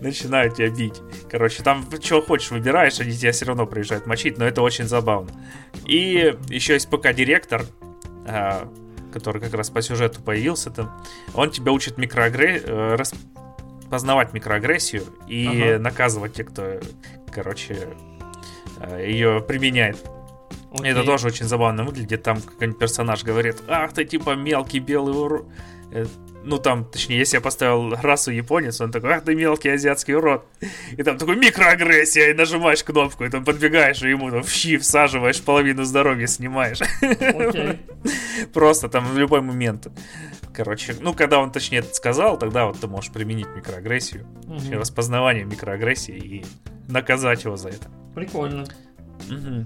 Начинают 0.00 0.56
тебя 0.56 0.70
бить. 0.70 1.02
Короче, 1.30 1.62
там 1.62 1.86
что 2.00 2.22
хочешь 2.22 2.50
выбираешь, 2.50 2.98
они 2.98 3.12
тебя 3.12 3.32
все 3.32 3.44
равно 3.44 3.66
приезжают 3.66 4.06
мочить, 4.06 4.38
но 4.38 4.46
это 4.46 4.62
очень 4.62 4.86
забавно. 4.86 5.30
И 5.84 6.34
еще 6.48 6.72
есть 6.72 6.88
ПК-директор, 6.88 7.66
э, 8.26 8.64
который 9.12 9.42
как 9.42 9.52
раз 9.52 9.68
по 9.68 9.82
сюжету 9.82 10.22
появился 10.22 10.70
там. 10.70 10.98
Он 11.34 11.50
тебя 11.50 11.72
учит 11.72 11.98
микроагре... 11.98 12.62
Э, 12.64 12.96
познавать 13.90 14.32
микроагрессию 14.32 15.04
и 15.28 15.46
ага. 15.46 15.78
наказывать 15.78 16.32
тех, 16.32 16.48
кто, 16.48 16.80
короче, 17.32 17.90
ее 18.98 19.40
применяет. 19.40 19.96
Okay. 20.70 20.88
Это 20.88 21.04
тоже 21.04 21.28
очень 21.28 21.46
забавно 21.46 21.84
выглядит. 21.84 22.22
Там 22.22 22.40
какой-нибудь 22.40 22.78
персонаж 22.78 23.24
говорит, 23.24 23.62
ах 23.68 23.92
ты 23.92 24.04
типа 24.04 24.34
мелкий 24.34 24.80
белый 24.80 25.14
урод. 25.14 25.46
Ну 26.46 26.58
там, 26.58 26.84
точнее, 26.84 27.18
если 27.18 27.38
я 27.38 27.40
поставил 27.40 27.96
расу 27.96 28.30
японец, 28.30 28.80
он 28.80 28.92
такой, 28.92 29.14
ах 29.14 29.24
ты 29.24 29.34
мелкий 29.34 29.68
азиатский 29.68 30.14
урод. 30.14 30.46
И 30.96 31.02
там 31.02 31.18
такой 31.18 31.34
микроагрессия, 31.36 32.30
и 32.30 32.34
нажимаешь 32.34 32.84
кнопку, 32.84 33.24
и 33.24 33.28
там 33.28 33.44
подбегаешь, 33.44 34.00
и 34.02 34.10
ему 34.10 34.30
там 34.30 34.44
в 34.44 34.48
щи 34.48 34.76
всаживаешь, 34.76 35.42
половину 35.42 35.82
здоровья 35.82 36.28
снимаешь. 36.28 36.80
Okay. 37.02 37.78
Просто 38.52 38.88
там 38.88 39.06
в 39.06 39.18
любой 39.18 39.40
момент. 39.40 39.88
Короче, 40.54 40.94
ну, 41.00 41.14
когда 41.14 41.40
он 41.40 41.50
точнее 41.50 41.78
это 41.78 41.92
сказал, 41.92 42.38
тогда 42.38 42.66
вот 42.66 42.78
ты 42.78 42.86
можешь 42.86 43.10
применить 43.10 43.48
микроагрессию, 43.56 44.24
угу. 44.44 44.78
распознавание 44.78 45.44
микроагрессии 45.44 46.16
и 46.16 46.44
наказать 46.88 47.42
его 47.42 47.56
за 47.56 47.70
это. 47.70 47.88
Прикольно. 48.14 48.62
Угу. 49.28 49.64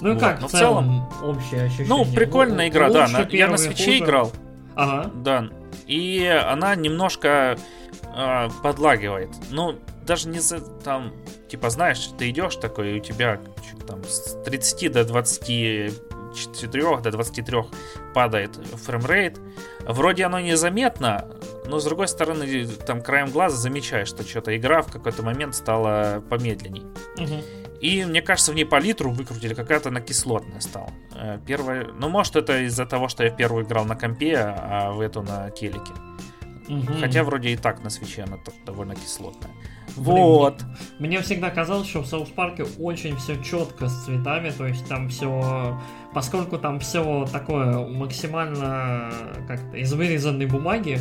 Ну 0.00 0.08
и 0.08 0.12
вот. 0.14 0.20
как, 0.20 0.40
Но 0.40 0.48
в 0.48 0.52
целом, 0.52 1.08
общее 1.22 1.64
ощущение? 1.64 1.88
Ну, 1.88 2.06
прикольная 2.06 2.68
игра, 2.68 2.88
да. 2.88 3.08
На, 3.08 3.28
я 3.30 3.48
на 3.48 3.58
свече 3.58 3.84
хуже. 3.84 3.98
играл. 3.98 4.32
Ага. 4.80 5.10
Да. 5.14 5.48
И 5.86 6.24
она 6.26 6.74
немножко 6.74 7.58
э, 8.16 8.48
подлагивает. 8.62 9.30
Ну, 9.50 9.78
даже 10.06 10.28
не 10.28 10.40
за 10.40 10.60
там, 10.60 11.12
типа, 11.48 11.70
знаешь, 11.70 12.10
ты 12.18 12.30
идешь 12.30 12.56
такой, 12.56 12.92
и 12.96 13.00
у 13.00 13.02
тебя 13.02 13.40
там 13.86 14.02
с 14.04 14.36
30 14.44 14.92
до 14.92 15.04
24 15.04 15.92
до 17.00 17.10
23 17.10 17.56
падает 18.14 18.56
framerate. 18.84 19.40
Вроде 19.80 20.24
оно 20.24 20.40
незаметно, 20.40 21.28
но 21.66 21.78
с 21.78 21.84
другой 21.84 22.08
стороны, 22.08 22.66
там 22.86 23.02
краем 23.02 23.30
глаза 23.30 23.56
замечаешь, 23.56 24.08
что 24.08 24.22
что-то 24.22 24.56
игра 24.56 24.82
в 24.82 24.92
какой-то 24.92 25.22
момент 25.22 25.54
стала 25.54 26.22
помедленней. 26.28 26.84
Угу. 27.16 27.59
И 27.80 28.04
мне 28.04 28.20
кажется, 28.20 28.52
в 28.52 28.54
ней 28.54 28.64
палитру 28.64 29.10
выкрутили, 29.10 29.54
какая-то 29.54 29.88
она 29.88 30.00
кислотная 30.00 30.60
стала. 30.60 30.90
Э, 31.14 31.38
первая, 31.46 31.88
ну, 31.98 32.08
может, 32.08 32.36
это 32.36 32.66
из-за 32.66 32.84
того, 32.84 33.08
что 33.08 33.24
я 33.24 33.30
первую 33.30 33.64
играл 33.64 33.86
на 33.86 33.96
компе, 33.96 34.36
а 34.36 34.92
в 34.92 35.00
эту 35.00 35.22
на 35.22 35.50
телеке. 35.50 35.92
Угу. 36.68 37.00
Хотя 37.00 37.24
вроде 37.24 37.50
и 37.50 37.56
так 37.56 37.82
на 37.82 37.90
Switch 37.90 38.17
е 38.17 38.22
она 38.22 38.38
довольно 38.64 38.94
кислотная. 38.94 39.50
Блин, 39.96 40.06
вот. 40.06 40.62
Мне, 40.98 41.08
мне 41.08 41.20
всегда 41.20 41.50
казалось, 41.50 41.88
что 41.88 42.02
в 42.02 42.06
South 42.06 42.28
Park 42.28 42.57
е 42.57 42.64
очень 42.78 43.16
все 43.16 43.42
четко 43.42 43.88
с 43.88 44.04
цветами, 44.04 44.50
то 44.50 44.66
есть 44.66 44.86
там 44.86 45.08
все, 45.08 45.80
поскольку 46.14 46.58
там 46.58 46.78
все 46.80 47.26
такое 47.32 47.88
максимально 47.88 49.10
как-то 49.48 49.76
из 49.78 49.92
вырезанной 49.92 50.46
бумаги, 50.46 50.98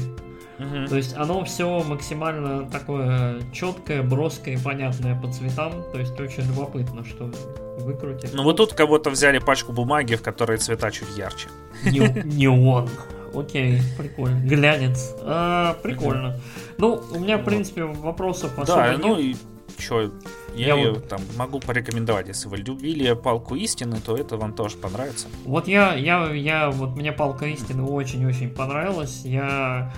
Угу. 0.59 0.87
То 0.87 0.95
есть 0.97 1.15
оно 1.15 1.43
все 1.45 1.83
максимально 1.83 2.69
такое 2.69 3.41
четкое, 3.53 4.03
броское 4.03 4.55
и 4.55 4.57
понятное 4.57 5.19
по 5.19 5.31
цветам. 5.31 5.71
То 5.91 5.99
есть 5.99 6.19
очень 6.19 6.43
любопытно, 6.43 7.05
что 7.05 7.31
выкрутить. 7.79 8.33
Ну 8.33 8.43
вот 8.43 8.57
тут 8.57 8.73
кого-то 8.73 9.09
взяли 9.09 9.39
пачку 9.39 9.71
бумаги, 9.71 10.15
в 10.15 10.21
которой 10.21 10.57
цвета 10.57 10.91
чуть 10.91 11.17
ярче. 11.17 11.47
Неон. 11.85 12.89
Окей, 13.33 13.81
прикольно. 13.97 14.39
Глянец. 14.39 15.15
А, 15.21 15.75
прикольно. 15.81 16.39
Ну, 16.77 17.01
у 17.11 17.19
меня, 17.19 17.37
в 17.37 17.43
принципе, 17.43 17.83
вопросов 17.83 18.57
особо 18.57 18.65
Да, 18.65 18.97
ну 18.97 19.19
и 19.19 19.35
что, 19.77 20.01
я, 20.01 20.09
я 20.55 20.75
ее 20.75 20.91
вот... 20.93 21.07
там 21.07 21.21
могу 21.37 21.59
порекомендовать, 21.59 22.27
если 22.27 22.49
вы 22.49 22.57
любили 22.57 23.13
палку 23.13 23.55
истины, 23.55 23.99
то 24.03 24.17
это 24.17 24.35
вам 24.35 24.53
тоже 24.53 24.77
понравится. 24.77 25.27
Вот 25.45 25.67
я, 25.67 25.93
я, 25.93 26.31
я, 26.33 26.69
вот 26.69 26.97
мне 26.97 27.11
палка 27.11 27.45
истины 27.45 27.83
очень-очень 27.83 28.49
понравилась. 28.49 29.21
Я 29.23 29.93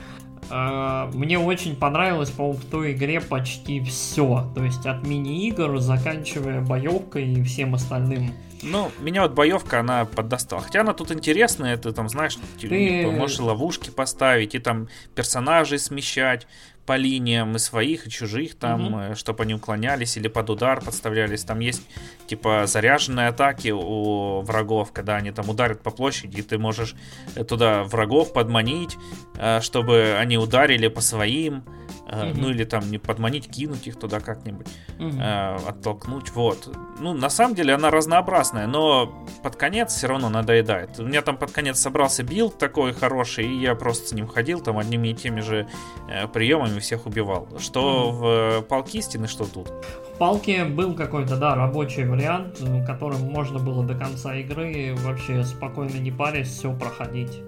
мне 0.51 1.39
очень 1.39 1.75
понравилось, 1.75 2.29
по-моему, 2.29 2.59
в 2.59 2.65
той 2.65 2.91
игре 2.93 3.21
почти 3.21 3.81
все. 3.81 4.49
То 4.53 4.63
есть 4.63 4.85
от 4.85 5.05
мини-игр, 5.05 5.79
заканчивая 5.79 6.61
боевкой 6.61 7.25
и 7.25 7.43
всем 7.43 7.75
остальным. 7.75 8.33
Ну, 8.63 8.91
меня 8.99 9.23
вот 9.23 9.33
боевка, 9.33 9.79
она 9.79 10.05
поддостала. 10.05 10.61
Хотя 10.61 10.81
она 10.81 10.93
тут 10.93 11.11
интересная, 11.11 11.77
ты 11.77 11.91
там, 11.91 12.09
знаешь, 12.09 12.37
ты... 12.59 13.07
можешь 13.07 13.39
ловушки 13.39 13.89
поставить, 13.89 14.53
и 14.55 14.59
там 14.59 14.87
персонажей 15.15 15.79
смещать, 15.79 16.47
по 16.91 16.97
линиям 16.97 17.55
и 17.55 17.59
своих, 17.59 18.05
и 18.05 18.09
чужих, 18.09 18.55
там, 18.55 18.81
Мгм. 18.81 19.15
чтобы 19.15 19.43
они 19.43 19.53
уклонялись 19.53 20.17
или 20.17 20.27
под 20.27 20.49
удар 20.49 20.81
подставлялись. 20.81 21.45
Там 21.45 21.61
есть, 21.61 21.83
типа, 22.27 22.65
заряженные 22.67 23.29
атаки 23.29 23.69
у 23.73 24.41
врагов, 24.41 24.91
когда 24.91 25.15
они 25.15 25.31
там 25.31 25.47
ударят 25.47 25.81
по 25.81 25.89
площади, 25.91 26.39
и 26.39 26.41
ты 26.41 26.57
можешь 26.57 26.93
э, 27.35 27.45
туда 27.45 27.83
врагов 27.85 28.33
подманить, 28.33 28.97
э, 29.37 29.61
чтобы 29.61 30.17
они 30.19 30.37
ударили 30.37 30.89
по 30.89 30.99
своим, 30.99 31.63
Мгм. 32.11 32.41
ну 32.41 32.49
или 32.49 32.63
там 32.65 32.89
не 32.91 32.97
подманить, 32.97 33.47
кинуть 33.49 33.87
их 33.87 33.97
туда 33.99 34.19
как-нибудь 34.19 34.67
Мгм. 34.99 35.19
э, 35.21 35.55
оттолкнуть. 35.67 36.29
Вот. 36.31 36.69
Ну, 36.99 37.13
на 37.13 37.29
самом 37.29 37.55
деле 37.55 37.73
она 37.73 37.89
разнообразная, 37.89 38.67
но 38.67 39.25
под 39.43 39.55
конец 39.55 39.93
все 39.95 40.07
равно 40.07 40.29
надоедает. 40.29 40.99
У 40.99 41.03
меня 41.05 41.21
там 41.21 41.37
под 41.37 41.51
конец 41.51 41.79
собрался 41.79 42.23
билд 42.23 42.57
такой 42.57 42.93
хороший, 42.93 43.45
и 43.45 43.61
я 43.61 43.75
просто 43.75 44.09
с 44.09 44.11
ним 44.13 44.27
ходил, 44.27 44.59
там 44.61 44.77
одними 44.77 45.09
и 45.09 45.13
теми 45.13 45.39
же 45.41 45.67
э, 46.09 46.27
приемами 46.27 46.79
всех 46.79 47.05
убивал. 47.05 47.47
Что 47.59 48.09
Мгм. 48.11 48.17
в 48.19 48.25
э, 48.25 48.61
Палке 48.63 48.89
истины, 48.93 49.27
что 49.27 49.45
тут. 49.45 49.69
В 50.13 50.17
палке 50.17 50.65
был 50.65 50.93
какой-то, 50.93 51.35
да, 51.37 51.55
рабочий 51.55 52.05
вариант, 52.05 52.59
которым 52.85 53.21
можно 53.21 53.57
было 53.57 53.83
до 53.83 53.95
конца 53.95 54.35
игры 54.35 54.93
вообще 54.99 55.43
спокойно 55.43 55.95
не 55.97 56.11
парясь 56.11 56.49
все 56.49 56.71
проходить. 56.73 57.41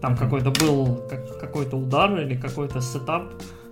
Там 0.00 0.12
Мгм. 0.12 0.20
какой-то 0.20 0.50
был 0.50 0.96
как- 1.08 1.38
какой-то 1.40 1.76
удар 1.76 2.18
или 2.20 2.36
какой-то 2.36 2.80
сетап, 2.80 3.24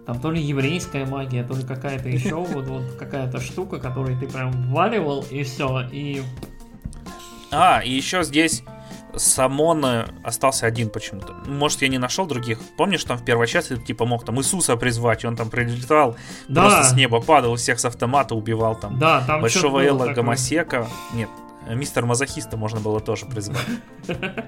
там 0.06 0.20
то 0.20 0.30
ли 0.30 0.40
еврейская 0.40 1.04
магия, 1.04 1.42
то 1.42 1.54
ли 1.54 1.64
какая-то 1.64 2.08
еще 2.08 2.34
вот, 2.36 2.66
вот 2.68 2.92
какая-то 2.98 3.40
штука, 3.40 3.78
которой 3.78 4.16
ты 4.16 4.28
прям 4.28 4.52
вваливал 4.70 5.24
и 5.30 5.42
все, 5.42 5.82
и 5.90 6.22
А, 7.50 7.80
и 7.84 7.90
еще 7.90 8.22
здесь 8.22 8.62
summon 9.16 9.84
остался 10.24 10.66
один 10.66 10.90
почему-то. 10.90 11.32
Может, 11.46 11.82
я 11.82 11.88
не 11.88 11.98
нашел 11.98 12.26
других. 12.26 12.58
Помнишь, 12.76 13.02
там 13.04 13.16
в 13.16 13.24
первой 13.24 13.46
части 13.46 13.76
ты 13.76 13.82
типа 13.82 14.04
мог 14.04 14.24
там 14.24 14.38
Иисуса 14.38 14.76
призвать, 14.76 15.24
и 15.24 15.26
он 15.26 15.36
там 15.36 15.48
прилетал, 15.48 16.16
да, 16.48 16.62
просто 16.62 16.84
с 16.84 16.92
неба 16.92 17.20
падал, 17.20 17.56
всех 17.56 17.80
с 17.80 17.84
автомата 17.86 18.34
убивал 18.34 18.76
там. 18.76 18.98
да, 18.98 19.22
там 19.26 19.40
Большого 19.40 19.80
Элла 19.80 20.00
такое. 20.00 20.14
Гомосека. 20.14 20.86
Нет, 21.14 21.30
мистер 21.68 22.04
Мазохиста 22.04 22.56
можно 22.56 22.78
было 22.80 23.00
тоже 23.00 23.26
призвать. 23.26 23.58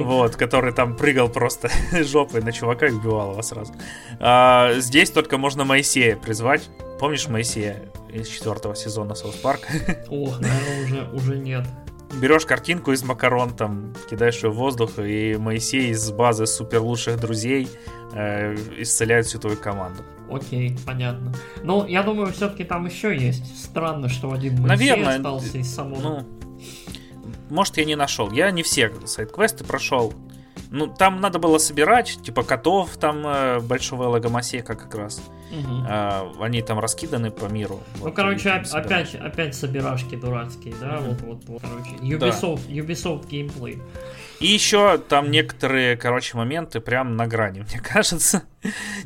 Вот, 0.00 0.36
который 0.36 0.72
там 0.72 0.96
прыгал 0.96 1.28
просто 1.28 1.70
жопой 1.92 2.42
на 2.42 2.52
чувака 2.52 2.86
и 2.86 2.92
убивал 2.92 3.32
его 3.32 3.42
сразу. 3.42 3.74
А, 4.20 4.72
здесь 4.74 5.10
только 5.10 5.38
можно 5.38 5.64
Моисея 5.64 6.16
призвать. 6.16 6.68
Помнишь 6.98 7.28
Моисея 7.28 7.82
из 8.12 8.28
четвертого 8.28 8.76
сезона 8.76 9.14
Соус 9.14 9.36
Парк? 9.36 9.66
Ох, 10.08 10.40
наверное, 10.40 10.84
уже, 10.84 11.10
уже 11.12 11.38
нет. 11.38 11.66
Берешь 12.20 12.46
картинку 12.46 12.92
из 12.92 13.02
макарон, 13.02 13.54
там, 13.54 13.92
кидаешь 14.08 14.42
ее 14.42 14.50
в 14.50 14.54
воздух, 14.54 14.98
и 14.98 15.36
Моисей 15.36 15.90
из 15.90 16.10
базы 16.12 16.46
супер 16.46 16.80
лучших 16.80 17.18
друзей 17.18 17.68
э, 18.12 18.54
исцеляет 18.78 19.26
всю 19.26 19.38
твою 19.38 19.56
команду. 19.56 20.02
Окей, 20.30 20.76
понятно. 20.86 21.32
Ну, 21.62 21.86
я 21.86 22.02
думаю, 22.02 22.32
все-таки 22.32 22.64
там 22.64 22.86
еще 22.86 23.16
есть. 23.16 23.62
Странно, 23.62 24.08
что 24.08 24.32
один 24.32 24.60
Моисей 24.60 24.90
Наверное, 24.90 25.16
остался 25.16 25.58
из 25.58 25.74
самого. 25.74 26.00
Ну, 26.00 26.26
может, 27.50 27.76
я 27.76 27.84
не 27.84 27.96
нашел. 27.96 28.30
Я 28.30 28.50
не 28.50 28.62
все 28.62 28.90
сайт-квесты 29.06 29.64
прошел. 29.64 30.12
Ну, 30.70 30.88
там 30.88 31.20
надо 31.20 31.38
было 31.38 31.58
собирать, 31.58 32.18
типа 32.24 32.42
котов 32.42 32.96
там 32.96 33.24
э, 33.26 33.60
большого 33.60 34.08
логомосека 34.08 34.74
как 34.74 34.94
раз. 34.94 35.22
Мгм. 35.52 35.86
А, 35.88 36.32
они 36.40 36.62
там 36.62 36.80
раскиданы 36.80 37.30
по 37.30 37.44
миру. 37.46 37.80
Ну, 37.98 38.04
Вот, 38.06 38.14
короче, 38.14 38.50
оп- 38.50 38.66
опять, 38.72 39.14
опять 39.14 39.54
собирашки 39.54 40.16
дурацкие, 40.16 40.74
да? 40.80 40.96
Мгм. 41.00 41.04
Вот, 41.10 41.22
вот, 41.22 41.44
вот, 41.46 41.62
короче. 41.62 41.90
Ubisoft, 42.02 42.66
Ubisoft 42.68 43.28
геймплей. 43.28 43.80
И 44.40 44.46
еще 44.46 44.98
там 44.98 45.30
некоторые, 45.30 45.96
короче, 45.96 46.36
моменты 46.36 46.80
прям 46.80 47.16
на 47.16 47.26
грани, 47.28 47.60
мне 47.70 47.80
кажется. 47.80 48.42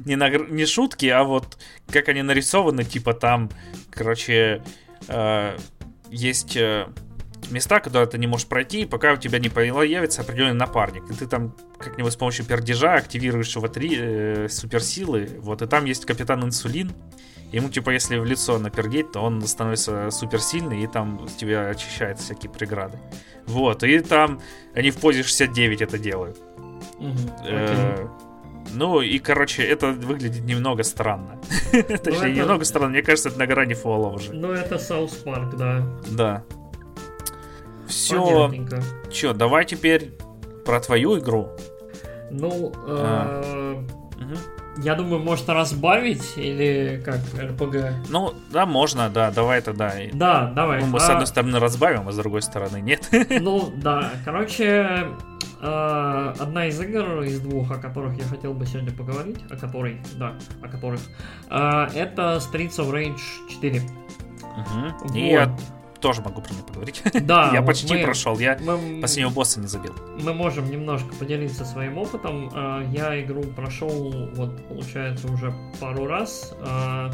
не, 0.07 0.16
на, 0.16 0.30
не 0.30 0.64
шутки, 0.64 1.07
а 1.07 1.23
вот 1.25 1.59
как 1.92 2.09
они 2.09 2.23
нарисованы, 2.23 2.85
типа 2.85 3.12
там, 3.12 3.50
короче, 3.90 4.62
э, 5.09 5.59
есть 6.11 6.57
э, 6.57 6.87
места, 7.50 7.80
куда 7.80 8.04
ты 8.07 8.18
не 8.18 8.26
можешь 8.26 8.47
пройти, 8.47 8.85
пока 8.85 9.12
у 9.12 9.16
тебя 9.16 9.38
не 9.38 9.49
появится 9.49 10.23
определенный 10.23 10.54
напарник. 10.54 11.11
И 11.11 11.14
ты 11.14 11.26
там 11.26 11.54
как-нибудь 11.78 12.12
с 12.12 12.16
помощью 12.16 12.45
пердежа 12.45 12.95
активируешь 12.95 13.54
его 13.54 13.68
три 13.68 13.97
э, 13.99 14.49
суперсилы. 14.49 15.38
Вот, 15.40 15.62
и 15.62 15.66
там 15.66 15.85
есть 15.85 16.04
капитан 16.04 16.45
инсулин. 16.45 16.92
Ему, 17.52 17.71
типа, 17.71 17.90
если 17.90 18.18
в 18.18 18.25
лицо 18.26 18.59
напердеть, 18.59 19.12
то 19.12 19.21
он 19.21 19.40
становится 19.47 20.11
суперсильный 20.11 20.83
и 20.83 20.87
там 20.87 21.27
тебя 21.38 21.68
очищает 21.70 22.18
всякие 22.18 22.51
преграды. 22.51 22.98
Вот, 23.46 23.83
и 23.85 23.98
там 24.01 24.40
они 24.74 24.90
в 24.90 24.98
позе 24.98 25.22
69 25.22 25.81
это 25.81 25.98
делают. 25.98 26.38
Э. 27.46 28.07
Ну, 28.74 29.01
и, 29.01 29.18
короче, 29.18 29.62
это 29.62 29.92
выглядит 29.92 30.44
немного 30.44 30.83
странно. 30.83 31.40
Точнее, 31.72 31.94
это- 31.94 32.31
немного 32.31 32.64
странно. 32.64 32.90
Мне 32.90 33.03
кажется, 33.03 33.31
это 33.31 33.38
на 33.38 33.46
грани 33.46 33.72
фола 33.74 34.09
уже. 34.09 34.33
Ну, 34.35 34.53
это 34.53 34.79
South 34.79 35.12
Park, 35.12 35.57
да. 35.57 35.87
Да. 36.11 36.44
Все. 37.88 38.51
Че, 39.11 39.33
давай 39.33 39.64
теперь 39.64 40.12
про 40.64 40.81
твою 40.81 41.18
игру. 41.18 41.48
Ну, 42.31 42.72
А. 42.87 43.42
э, 43.44 43.77
Мгм. 44.22 44.37
я 44.83 44.94
думаю, 44.94 45.22
может 45.22 45.48
разбавить 45.48 46.35
или 46.37 47.01
как 47.05 47.20
РПГ? 47.40 48.09
Ну, 48.11 48.35
да, 48.51 48.66
можно, 48.66 49.09
да, 49.09 49.31
давай 49.31 49.62
тогда. 49.62 49.92
Да, 50.12 50.53
давай. 50.55 50.81
Ну, 50.81 50.87
мы 50.87 50.98
А, 50.98 51.01
с 51.01 51.09
одной 51.09 51.27
стороны 51.27 51.59
разбавим, 51.59 52.07
а 52.09 52.12
с 52.12 52.16
другой 52.16 52.42
стороны 52.42 52.81
нет. 52.83 53.09
Ну, 53.40 53.72
да, 53.77 54.11
короче, 54.27 55.07
э, 55.62 56.35
одна 56.38 56.66
из 56.66 56.79
игр, 56.81 57.22
из 57.22 57.40
двух, 57.40 57.70
о 57.70 57.77
которых 57.77 58.16
я 58.18 58.24
хотел 58.24 58.53
бы 58.53 58.66
сегодня 58.66 58.92
поговорить, 58.92 59.38
о 59.51 59.57
которой, 59.57 60.03
да, 60.16 60.35
о 60.62 60.68
которых, 60.68 61.01
э, 61.51 61.87
это 61.94 62.37
Streets 62.37 62.77
of 62.79 62.90
Rage 62.92 63.18
4. 63.48 63.81
Мгм. 64.57 65.14
И 65.16 65.37
Вот. 65.38 65.48
Тоже 66.01 66.23
могу 66.23 66.41
про 66.41 66.53
нее 66.53 66.63
поговорить. 66.65 67.03
Да, 67.23 67.51
Я 67.53 67.61
вот 67.61 67.67
почти 67.69 67.93
мы- 67.95 68.03
прошел, 68.05 68.39
я 68.39 68.59
мы- 68.61 69.01
последнего 69.01 69.31
босса 69.31 69.61
не 69.61 69.67
забил. 69.67 69.95
мы 70.23 70.33
можем 70.35 70.71
немножко 70.71 71.15
поделиться 71.19 71.65
своим 71.65 71.99
опытом. 71.99 72.51
Э, 72.55 72.85
Я 72.93 73.21
игру 73.23 73.43
прошел, 73.43 74.29
вот, 74.35 74.67
получается, 74.69 75.27
уже 75.33 75.53
пару 75.81 76.07
раз. 76.07 76.55
э, 76.61 77.11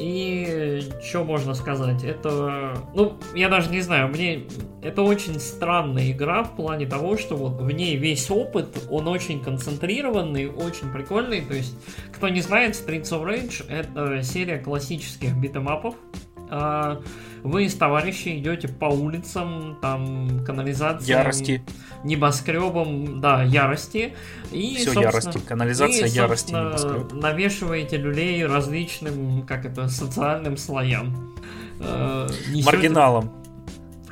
И 0.00 0.80
что 1.06 1.22
можно 1.22 1.54
сказать? 1.54 2.02
Это, 2.02 2.74
ну, 2.94 3.18
я 3.34 3.48
даже 3.48 3.70
не 3.70 3.82
знаю, 3.82 4.08
мне 4.08 4.44
это 4.82 5.02
очень 5.02 5.38
странная 5.38 6.10
игра 6.10 6.42
в 6.42 6.56
плане 6.56 6.86
того, 6.86 7.16
что 7.18 7.36
вот 7.36 7.60
в 7.60 7.70
ней 7.70 7.96
весь 7.96 8.28
опыт, 8.30 8.86
он 8.90 9.06
очень 9.06 9.40
концентрированный, 9.40 10.48
очень 10.48 10.90
прикольный. 10.90 11.42
То 11.42 11.54
есть, 11.54 11.76
кто 12.12 12.28
не 12.30 12.40
знает, 12.40 12.74
Streets 12.74 13.10
of 13.12 13.22
Rage 13.24 13.64
это 13.70 14.22
серия 14.24 14.58
классических 14.58 15.36
битэмапов. 15.36 15.94
Вы 17.42 17.68
с 17.68 17.74
товарищи 17.74 18.38
идете 18.38 18.68
по 18.68 18.86
улицам, 18.86 19.76
там 19.82 20.44
канализация 20.44 21.18
Ярости. 21.18 21.62
небоскребом, 22.04 23.20
да, 23.20 23.42
ярости. 23.42 24.14
И, 24.52 24.76
Все 24.76 25.00
ярости. 25.00 25.38
Канализация 25.38 26.06
и, 26.06 26.10
ярости. 26.10 26.52
небоскреб. 26.52 27.12
навешиваете 27.12 27.96
люлей 27.96 28.46
различным, 28.46 29.42
как 29.46 29.64
это, 29.66 29.88
социальным 29.88 30.56
слоям. 30.56 31.34
Э, 31.80 32.28
Маргиналом. 32.64 33.30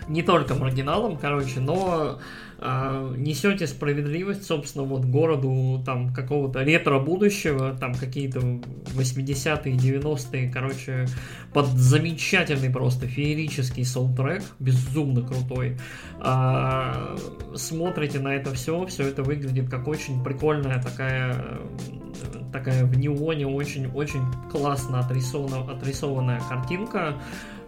Не 0.08 0.22
только 0.22 0.56
маргиналам, 0.56 1.16
короче, 1.16 1.60
но 1.60 2.18
э, 2.60 3.14
несете 3.16 3.66
справедливость, 3.66 4.44
собственно, 4.44 4.84
вот 4.84 5.04
городу 5.04 5.82
там 5.84 6.12
какого-то 6.12 6.62
ретро-будущего, 6.62 7.76
там 7.78 7.94
какие-то 7.94 8.40
80-е, 8.40 9.74
90-е, 9.74 10.50
короче, 10.50 11.06
под 11.52 11.66
замечательный 11.66 12.70
просто 12.70 13.06
феерический 13.06 13.84
саундтрек, 13.84 14.42
безумно 14.58 15.22
крутой. 15.22 15.78
А, 16.20 17.16
смотрите 17.54 18.20
на 18.20 18.34
это 18.34 18.52
все, 18.54 18.86
все 18.86 19.08
это 19.08 19.22
выглядит 19.22 19.68
как 19.70 19.88
очень 19.88 20.22
прикольная 20.22 20.82
такая 20.82 21.34
э, 21.34 22.40
такая 22.52 22.84
в 22.84 22.96
неоне 22.98 23.46
очень-очень 23.46 24.22
классно 24.50 25.00
отрисована, 25.00 25.70
отрисованная 25.72 26.40
картинка. 26.48 27.16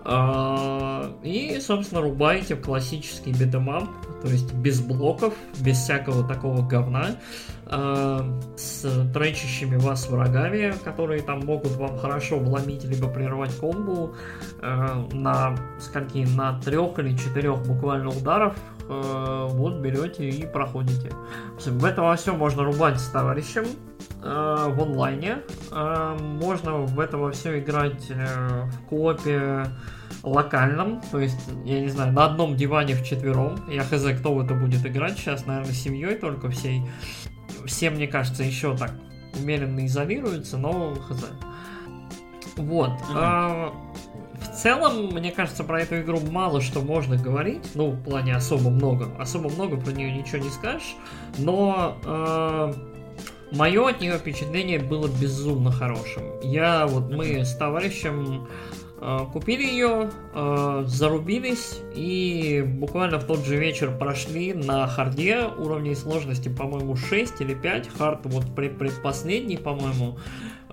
А, 0.04 1.12
И, 1.22 1.60
собственно, 1.60 2.00
рубаете 2.00 2.56
в 2.56 2.62
классический 2.62 3.32
beat 3.32 3.55
'em 3.55 3.71
up, 3.71 3.88
то 4.22 4.28
есть 4.28 4.52
без 4.52 4.80
блоков, 4.80 5.34
без 5.60 5.78
всякого 5.78 6.26
такого 6.26 6.66
говна, 6.66 7.16
с 7.72 9.10
тречащими 9.14 9.76
вас 9.76 10.08
врагами, 10.08 10.74
которые 10.84 11.22
там 11.22 11.40
могут 11.40 11.72
вам 11.76 11.98
хорошо 11.98 12.38
вломить, 12.38 12.84
либо 12.84 13.08
прервать 13.08 13.56
комбу 13.56 14.14
а, 14.60 15.08
на 15.12 15.56
скольки, 15.80 16.26
на 16.36 16.60
трех 16.60 16.98
или 16.98 17.16
четырех 17.16 17.62
буквально 17.62 18.10
ударов, 18.10 18.56
а, 18.88 19.46
вот 19.46 19.76
берете 19.76 20.28
и 20.28 20.46
проходите. 20.46 21.10
В 21.58 21.84
это 21.84 22.02
во 22.02 22.16
все 22.16 22.34
можно 22.34 22.62
рубать 22.62 23.00
с 23.00 23.08
товарищем, 23.08 23.64
э, 24.22 24.66
в 24.68 24.82
онлайне. 24.82 25.38
Э, 25.70 26.16
Можно 26.20 26.78
в 26.78 26.98
это 27.00 27.18
во 27.18 27.30
все 27.30 27.58
играть 27.60 28.10
э, 28.10 28.68
в 28.70 28.88
коопе 28.88 29.66
локальном, 30.22 31.00
то 31.10 31.18
есть, 31.18 31.38
я 31.64 31.80
не 31.80 31.88
знаю, 31.88 32.12
на 32.12 32.26
одном 32.26 32.56
диване 32.56 32.94
в 32.94 33.04
четвером. 33.04 33.58
Я 33.68 33.82
хз, 33.82 34.04
кто 34.18 34.34
в 34.34 34.44
это 34.44 34.54
будет 34.54 34.84
играть 34.86 35.18
сейчас, 35.18 35.46
наверное, 35.46 35.72
с 35.72 35.78
семьей 35.78 36.16
только 36.16 36.48
всей. 36.50 36.82
Все, 37.66 37.90
мне 37.90 38.06
кажется, 38.06 38.42
еще 38.42 38.76
так 38.76 38.92
умеренно 39.34 39.86
изолируется, 39.86 40.58
но 40.58 40.94
хз. 40.94 41.24
Вот. 42.56 42.90
Mm-hmm. 42.90 43.14
А, 43.14 43.72
в 44.40 44.56
целом, 44.56 45.06
мне 45.12 45.32
кажется, 45.32 45.64
про 45.64 45.82
эту 45.82 46.00
игру 46.00 46.20
мало 46.20 46.60
что 46.60 46.80
можно 46.80 47.16
говорить. 47.16 47.62
Ну, 47.74 47.90
в 47.90 48.02
плане 48.02 48.34
особо 48.34 48.70
много. 48.70 49.08
Особо 49.18 49.48
много 49.50 49.76
про 49.76 49.92
нее 49.92 50.12
ничего 50.12 50.38
не 50.38 50.50
скажешь. 50.50 50.96
Но 51.38 51.96
э, 52.04 52.74
мое 53.52 53.88
от 53.88 54.00
нее 54.00 54.18
впечатление 54.18 54.78
было 54.78 55.08
безумно 55.08 55.70
хорошим. 55.70 56.22
Я 56.42 56.86
вот 56.86 57.10
мы 57.10 57.44
с 57.44 57.54
товарищем 57.56 58.48
купили 59.32 59.64
ее, 59.64 60.10
э, 60.32 60.84
зарубились 60.86 61.80
и 61.94 62.62
буквально 62.64 63.18
в 63.18 63.24
тот 63.24 63.44
же 63.44 63.56
вечер 63.56 63.96
прошли 63.98 64.54
на 64.54 64.86
харде 64.86 65.46
уровней 65.58 65.96
сложности, 65.96 66.48
по-моему, 66.48 66.94
6 66.94 67.40
или 67.40 67.54
5. 67.54 67.88
Хард 67.88 68.20
вот 68.26 68.54
предпоследний, 68.54 69.58
по-моему. 69.58 70.18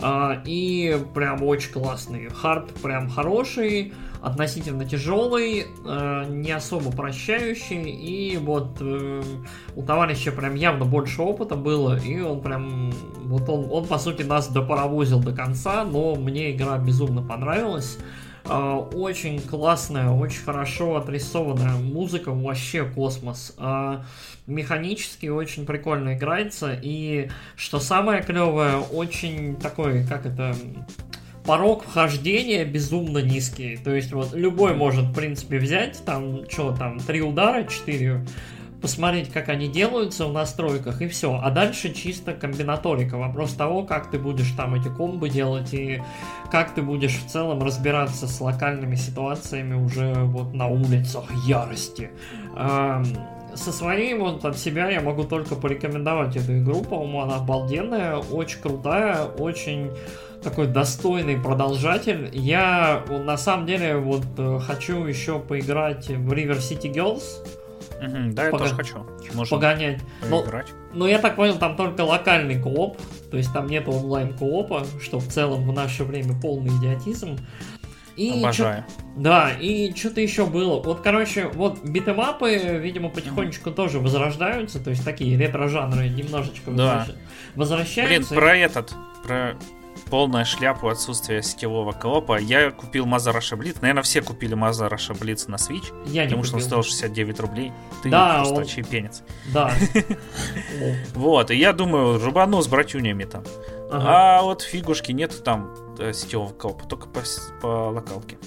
А, 0.01 0.41
и 0.45 0.97
прям 1.13 1.43
очень 1.43 1.71
классный. 1.71 2.29
Хард 2.29 2.73
прям 2.81 3.09
хороший, 3.09 3.93
относительно 4.21 4.85
тяжелый, 4.85 5.65
э, 5.85 6.25
не 6.29 6.51
особо 6.51 6.91
прощающий. 6.91 7.89
И 7.89 8.37
вот 8.37 8.77
э, 8.81 9.21
у 9.75 9.83
товарища 9.83 10.31
прям 10.31 10.55
явно 10.55 10.85
больше 10.85 11.21
опыта 11.21 11.55
было. 11.55 11.97
И 11.97 12.19
он 12.19 12.41
прям... 12.41 12.91
Вот 13.23 13.49
он, 13.49 13.67
он 13.71 13.87
по 13.87 13.97
сути 13.97 14.23
нас 14.23 14.47
допаровозил 14.47 15.19
до 15.19 15.33
конца, 15.33 15.83
но 15.83 16.15
мне 16.15 16.51
игра 16.51 16.77
безумно 16.77 17.21
понравилась. 17.21 17.97
А, 18.45 18.77
очень 18.77 19.41
классная, 19.41 20.09
очень 20.09 20.41
хорошо 20.41 20.97
отрисованная 20.97 21.75
музыка, 21.75 22.31
вообще 22.31 22.85
космос. 22.85 23.53
А, 23.57 24.03
механически 24.47 25.27
очень 25.27 25.65
прикольно 25.65 26.15
играется. 26.15 26.77
И 26.81 27.29
что 27.55 27.79
самое 27.79 28.23
клевое, 28.23 28.77
очень 28.77 29.55
такой, 29.55 30.05
как 30.05 30.25
это, 30.25 30.55
порог 31.45 31.83
вхождения 31.83 32.65
безумно 32.65 33.19
низкий. 33.19 33.77
То 33.77 33.93
есть 33.95 34.11
вот 34.11 34.33
любой 34.33 34.75
может, 34.75 35.05
в 35.05 35.13
принципе, 35.13 35.57
взять 35.57 36.03
там, 36.05 36.49
что 36.49 36.75
там, 36.75 36.99
три 36.99 37.21
удара, 37.21 37.63
четыре, 37.63 38.25
посмотреть, 38.81 39.31
как 39.31 39.49
они 39.49 39.67
делаются 39.67 40.25
в 40.25 40.33
настройках, 40.33 41.01
и 41.01 41.07
все. 41.07 41.39
А 41.41 41.49
дальше 41.51 41.93
чисто 41.93 42.33
комбинаторика. 42.33 43.17
Вопрос 43.17 43.53
того, 43.53 43.83
как 43.83 44.09
ты 44.09 44.19
будешь 44.19 44.51
там 44.51 44.75
эти 44.75 44.87
комбы 44.87 45.29
делать, 45.29 45.73
и 45.73 46.01
как 46.51 46.73
ты 46.73 46.81
будешь 46.81 47.17
в 47.17 47.27
целом 47.27 47.63
разбираться 47.63 48.27
с 48.27 48.41
локальными 48.41 48.95
ситуациями 48.95 49.75
уже 49.75 50.13
вот 50.13 50.53
на 50.53 50.67
улицах 50.67 51.25
ярости 51.45 52.09
со 53.55 53.71
своей 53.71 54.13
вот 54.13 54.45
от 54.45 54.57
себя 54.57 54.89
я 54.89 55.01
могу 55.01 55.23
только 55.23 55.55
порекомендовать 55.55 56.35
эту 56.35 56.59
игру. 56.59 56.81
По-моему, 56.81 57.21
она 57.21 57.35
обалденная, 57.37 58.17
очень 58.17 58.61
крутая, 58.61 59.23
очень 59.25 59.91
такой 60.41 60.67
достойный 60.67 61.37
продолжатель. 61.37 62.29
Я 62.33 63.03
на 63.09 63.37
самом 63.37 63.65
деле 63.65 63.97
вот 63.97 64.25
э, 64.37 64.59
хочу 64.59 65.05
еще 65.05 65.39
поиграть 65.39 66.07
в 66.07 66.31
River 66.31 66.59
City 66.59 66.91
Girls. 66.91 67.23
Угу, 68.01 68.33
да, 68.33 68.45
я 68.45 68.51
Пога... 68.51 68.63
тоже 68.63 68.75
хочу. 68.75 69.05
Можно 69.33 69.57
погонять. 69.57 70.01
Но, 70.29 70.45
но 70.93 71.07
я 71.07 71.19
так 71.19 71.35
понял, 71.35 71.57
там 71.57 71.75
только 71.75 72.01
локальный 72.01 72.59
кооп, 72.59 72.97
то 73.29 73.37
есть 73.37 73.51
там 73.53 73.67
нет 73.67 73.87
онлайн 73.87 74.37
коопа, 74.37 74.85
что 75.01 75.19
в 75.19 75.27
целом 75.27 75.67
в 75.67 75.73
наше 75.73 76.03
время 76.03 76.39
полный 76.39 76.69
идиотизм. 76.77 77.37
И 78.15 78.31
Обожаю. 78.31 78.83
Да, 79.15 79.51
и 79.51 79.95
что-то 79.95 80.19
еще 80.19 80.45
было. 80.45 80.81
Вот, 80.81 81.01
короче, 81.01 81.47
вот 81.47 81.85
beat 81.85 82.20
'em 82.20 82.45
up 82.45 82.62
ы, 82.62 82.79
видимо, 82.81 83.09
потихонечку 83.09 83.71
тоже 83.71 83.99
возрождаются, 83.99 84.83
то 84.83 84.89
есть 84.89 85.05
такие 85.05 85.37
ретро-жанры 85.37 86.09
немножечко 86.09 86.71
да. 86.71 87.07
возвращаются. 87.55 88.33
Блин, 88.33 88.41
про 88.41 88.57
этот, 88.57 88.93
про 89.25 89.55
полная 90.09 90.45
шляпу 90.45 90.89
отсутствия 90.89 91.41
сетевого 91.41 91.91
коопа. 91.91 92.39
Я 92.39 92.71
купил 92.71 93.05
Mother 93.05 93.31
Russia 93.31 93.55
Bleeds. 93.55 93.77
Наверное, 93.81 94.03
все 94.03 94.21
купили 94.21 94.53
Mother 94.53 94.89
Russia 94.89 95.13
Bleeds 95.13 95.47
на 95.47 95.55
Switch. 95.55 95.93
Я 96.07 96.23
потому 96.23 96.43
что 96.43 96.55
он 96.55 96.61
стоил 96.61 96.83
69 96.83 97.39
рублей. 97.39 97.71
Ты 98.03 98.09
да, 98.09 98.37
просто 98.37 98.55
он... 98.55 98.65
чайпенец. 98.65 99.23
Да. 99.53 99.71
Вот, 101.13 101.51
и 101.51 101.55
я 101.55 101.73
думаю, 101.73 102.23
рубану 102.23 102.61
с 102.61 102.67
братюнями 102.67 103.25
там. 103.25 103.43
А 103.91 104.41
вот 104.41 104.61
фигушки 104.61 105.11
нет 105.11 105.43
там 105.43 105.73
э, 105.99 106.13
сетевого 106.13 106.53
коопа, 106.53 106.85
только 106.85 107.07
по, 107.07 107.21
по 107.61 107.67
локалке. 107.89 108.37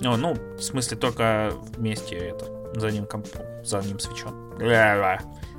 Ну, 0.00 0.16
ну, 0.16 0.34
в 0.56 0.62
смысле, 0.62 0.96
только 0.96 1.52
вместе 1.76 2.16
это, 2.16 2.46
за 2.74 2.90
ним 2.90 3.06
компом, 3.06 3.42
за 3.64 3.80
ним 3.80 3.98
свечом. 3.98 4.52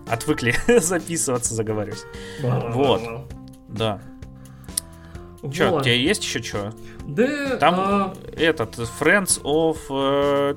Отвыкли 0.08 0.56
записываться, 0.80 1.54
заговорюсь. 1.54 2.04
Вот. 2.42 3.02
Да. 3.70 4.02
Че, 5.52 5.70
вот. 5.70 5.82
у 5.82 5.84
тебя 5.84 5.96
есть 5.96 6.24
еще 6.24 6.42
что? 6.42 6.74
Да, 7.06 7.58
Там 7.58 7.76
а... 7.78 8.14
этот 8.38 8.78
Friends 9.00 9.42
of 9.44 9.78
э, 9.90 10.56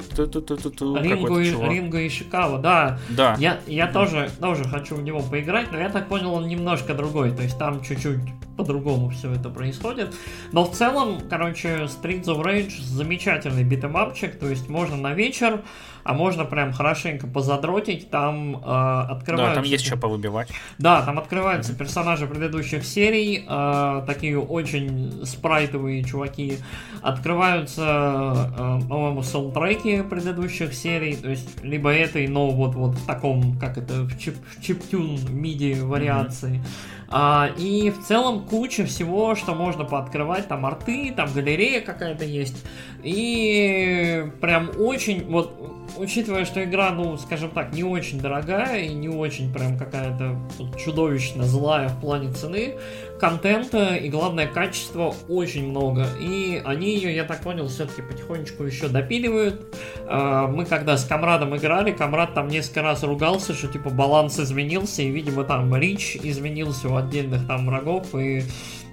Ринго, 1.03 1.40
и, 1.40 1.51
Ринго 1.51 2.01
и 2.01 2.09
Шикава, 2.09 2.59
да. 2.59 2.99
Да. 3.09 3.35
Я, 3.38 3.59
я 3.66 3.88
тоже, 3.88 4.31
тоже 4.40 4.64
хочу 4.64 4.94
в 4.94 5.03
него 5.03 5.20
поиграть, 5.20 5.72
но 5.72 5.79
я 5.79 5.88
так 5.88 6.09
понял, 6.09 6.33
он 6.35 6.46
немножко 6.46 6.94
другой. 6.94 7.33
То 7.33 7.42
есть 7.42 7.59
там 7.59 7.83
чуть-чуть 7.83 8.20
по-другому 8.57 9.11
все 9.11 9.33
это 9.33 9.51
происходит. 9.51 10.14
Но 10.53 10.64
в 10.64 10.72
целом, 10.72 11.20
короче, 11.29 11.87
Streets 11.87 12.27
of 12.27 12.42
Rage 12.42 12.81
замечательный 12.81 13.64
битэмапчик, 13.64 14.38
то 14.38 14.49
есть 14.49 14.68
можно 14.68 14.96
на 14.96 15.14
вечер, 15.14 15.62
а 16.06 16.14
можно 16.14 16.44
прям 16.44 16.72
хорошенько 16.72 17.26
позадротить, 17.26 18.10
там 18.10 18.56
э, 18.56 19.06
открываются... 19.10 19.54
Да, 19.56 19.62
там 19.62 19.64
есть 19.64 19.84
что 19.84 19.96
повыбивать. 19.96 20.48
Да, 20.78 21.02
там 21.02 21.18
открываются 21.18 21.72
mm-hmm. 21.72 21.78
персонажи 21.78 22.26
предыдущих 22.26 22.84
серий, 22.84 23.44
э, 23.46 24.02
такие 24.06 24.38
очень 24.38 25.24
спрайтовые 25.24 26.04
чуваки, 26.04 26.58
открываются, 27.02 28.52
э, 28.56 28.88
по-моему, 28.88 29.22
саундтреки 29.22 30.02
предыдущих 30.02 30.74
серий, 30.74 31.16
то 31.16 31.28
есть 31.28 31.62
либо 31.64 31.92
этой, 31.92 32.28
но 32.28 32.50
вот, 32.50 32.74
вот 32.76 32.94
в 32.94 33.06
таком, 33.06 33.58
как 33.58 33.76
это, 33.76 34.02
в, 34.02 34.16
чип, 34.18 34.36
в 34.56 34.62
чиптюн 34.62 35.16
MIDI 35.16 35.84
вариации. 35.84 36.58
Mm-hmm. 36.58 36.95
А, 37.08 37.50
и 37.56 37.90
в 37.90 38.04
целом 38.04 38.44
куча 38.44 38.84
всего, 38.84 39.34
что 39.34 39.54
можно 39.54 39.84
пооткрывать. 39.84 40.48
Там 40.48 40.66
арты, 40.66 41.12
там 41.14 41.32
галерея 41.32 41.80
какая-то 41.80 42.24
есть. 42.24 42.64
И 43.02 44.26
прям 44.40 44.70
очень, 44.78 45.24
вот, 45.26 45.52
учитывая, 45.96 46.44
что 46.44 46.64
игра, 46.64 46.90
ну, 46.90 47.16
скажем 47.16 47.50
так, 47.50 47.72
не 47.72 47.84
очень 47.84 48.20
дорогая 48.20 48.80
и 48.82 48.94
не 48.94 49.08
очень 49.08 49.52
прям 49.52 49.78
какая-то 49.78 50.36
чудовищно 50.78 51.44
злая 51.44 51.88
в 51.88 52.00
плане 52.00 52.32
цены, 52.32 52.74
контента 53.18 53.96
и, 53.96 54.09
главное, 54.09 54.46
качества 54.46 55.14
очень 55.29 55.68
много. 55.68 56.07
И 56.20 56.61
они 56.64 56.94
ее, 56.94 57.14
я 57.14 57.24
так 57.24 57.40
понял, 57.40 57.68
все-таки 57.68 58.02
потихонечку 58.02 58.64
еще 58.64 58.88
допиливают. 58.88 59.76
А, 60.07 60.46
мы 60.46 60.64
когда 60.64 60.96
с 60.96 61.05
Камрадом 61.05 61.57
играли, 61.57 61.92
Камрад 61.92 62.35
там 62.35 62.48
несколько 62.48 62.83
раз 62.83 63.02
ругался, 63.02 63.55
что 63.55 63.68
типа 63.68 63.90
баланс 63.90 64.38
изменился, 64.38 65.02
и, 65.02 65.11
видимо, 65.11 65.44
там 65.44 65.74
рич 65.76 66.16
изменился 66.16 66.88
у 66.88 66.96
отдельных 66.96 67.46
там 67.46 67.66
врагов, 67.66 68.14
и 68.14 68.42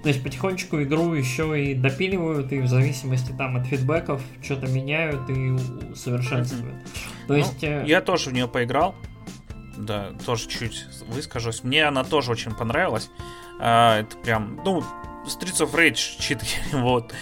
то 0.04 0.08
есть 0.08 0.22
потихонечку 0.22 0.82
игру 0.82 1.14
еще 1.14 1.62
и 1.62 1.74
допиливают, 1.74 2.52
и 2.52 2.60
в 2.60 2.66
зависимости 2.66 3.32
там 3.32 3.56
от 3.56 3.66
фидбэков 3.66 4.20
что-то 4.42 4.66
меняют 4.66 5.30
и 5.30 5.56
совершенствуют. 5.94 6.74
То 7.26 7.32
ну, 7.32 7.36
есть... 7.36 7.64
Э, 7.64 7.84
я 7.86 8.02
тоже 8.02 8.28
в 8.28 8.34
нее 8.34 8.46
поиграл. 8.46 8.94
Да, 9.76 10.12
тоже 10.24 10.48
чуть 10.48 10.86
выскажусь. 11.08 11.64
Мне 11.64 11.84
она 11.86 12.04
тоже 12.04 12.30
очень 12.30 12.52
понравилась. 12.54 13.10
А, 13.60 14.00
это 14.00 14.16
прям, 14.18 14.60
ну, 14.64 14.84
Streets 15.26 15.60
of 15.60 15.72
Rage 15.72 16.20
4, 16.20 16.40
вот. 16.82 17.12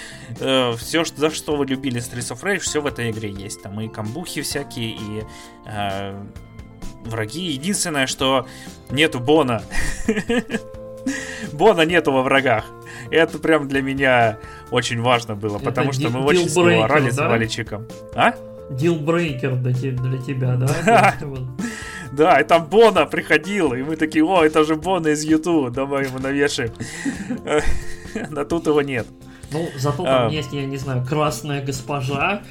Э, 0.40 0.74
все, 0.76 1.04
за 1.04 1.30
что 1.30 1.56
вы 1.56 1.66
любили 1.66 2.00
Streets 2.00 2.34
of 2.34 2.42
Rage, 2.42 2.60
все 2.60 2.80
в 2.80 2.86
этой 2.86 3.10
игре 3.10 3.30
есть. 3.30 3.62
Там 3.62 3.80
и 3.80 3.88
камбухи 3.88 4.42
всякие, 4.42 4.90
и 4.96 5.24
э, 5.66 6.22
враги. 7.04 7.52
Единственное, 7.52 8.06
что 8.06 8.46
нету 8.90 9.20
Бона. 9.20 9.62
Бона 11.52 11.82
нету 11.82 12.12
во 12.12 12.22
врагах. 12.22 12.64
Это 13.10 13.38
прям 13.38 13.68
для 13.68 13.82
меня 13.82 14.38
очень 14.70 15.00
важно 15.00 15.34
было, 15.34 15.56
Это 15.56 15.64
потому 15.66 15.92
что 15.92 16.08
мы 16.10 16.20
очень 16.24 16.48
с 16.48 16.56
орали 16.56 17.10
с 17.10 17.18
Валичиком. 17.18 17.86
А? 18.14 18.34
Дилбрейкер 18.70 19.56
для 19.56 19.74
тебя, 19.74 20.56
да? 20.56 21.14
Да, 22.12 22.38
и 22.40 22.44
там 22.44 22.66
Бона 22.66 23.06
приходил, 23.06 23.72
и 23.72 23.82
мы 23.82 23.96
такие, 23.96 24.24
о, 24.24 24.44
это 24.44 24.64
же 24.64 24.76
Бона 24.76 25.08
из 25.08 25.24
Ютуба, 25.24 25.70
давай 25.70 26.04
ему 26.06 26.18
навешаем. 26.18 26.72
А 28.36 28.44
тут 28.44 28.66
его 28.66 28.82
нет. 28.82 29.06
Ну, 29.52 29.68
зато 29.78 30.04
там 30.04 30.28
а. 30.28 30.30
есть, 30.30 30.52
я 30.52 30.66
не 30.66 30.76
знаю, 30.76 31.02
красная 31.02 31.64
госпожа. 31.64 32.42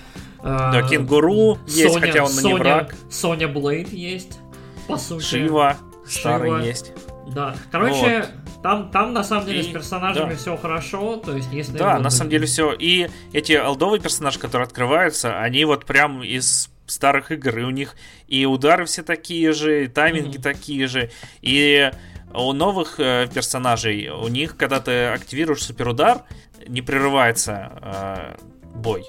Да, 0.44 0.72
а, 0.72 0.82
кенгуру 0.90 1.60
есть, 1.68 2.00
хотя 2.00 2.24
он 2.24 2.32
не 2.32 2.56
враг. 2.56 2.96
Соня 3.12 3.48
Блейд 3.48 3.94
есть, 3.94 4.40
по 4.88 4.98
сути. 4.98 5.24
Шива, 5.24 5.78
старый 6.08 6.66
есть. 6.66 6.94
Да. 7.28 7.56
Короче, 7.72 8.26
там, 8.64 8.90
там 8.90 9.14
на 9.14 9.24
самом 9.24 9.46
деле 9.46 9.62
и, 9.62 9.64
с 9.64 9.68
персонажами 9.68 10.32
да. 10.32 10.36
все 10.36 10.58
хорошо. 10.58 11.18
То 11.18 11.36
есть, 11.36 11.52
если. 11.52 11.78
Да, 11.78 12.00
на 12.00 12.10
самом 12.10 12.32
деле 12.32 12.46
все. 12.46 12.74
И 12.74 13.08
эти 13.34 13.54
олдовые 13.54 14.02
персонажи, 14.02 14.40
которые 14.40 14.66
открываются, 14.66 15.40
они 15.40 15.64
вот 15.66 15.86
прям 15.86 16.24
из 16.24 16.70
старых 16.86 17.32
игр, 17.32 17.60
и 17.60 17.64
у 17.64 17.70
них 17.70 17.96
и 18.28 18.46
удары 18.46 18.86
все 18.86 19.04
такие 19.04 19.54
же, 19.54 19.86
и 19.86 19.88
тайминги 19.88 20.38
mm-hmm. 20.38 20.42
такие 20.42 20.88
же, 20.88 21.12
и 21.42 21.92
у 22.34 22.54
новых 22.54 23.00
э, 23.00 23.28
персонажей, 23.34 24.10
у 24.10 24.28
них, 24.28 24.58
когда 24.58 24.80
ты 24.80 25.08
активируешь 25.08 25.64
суперудар, 25.64 26.24
не 26.68 26.82
прерывается 26.82 27.72
э, 27.82 28.36
бой. 28.76 29.06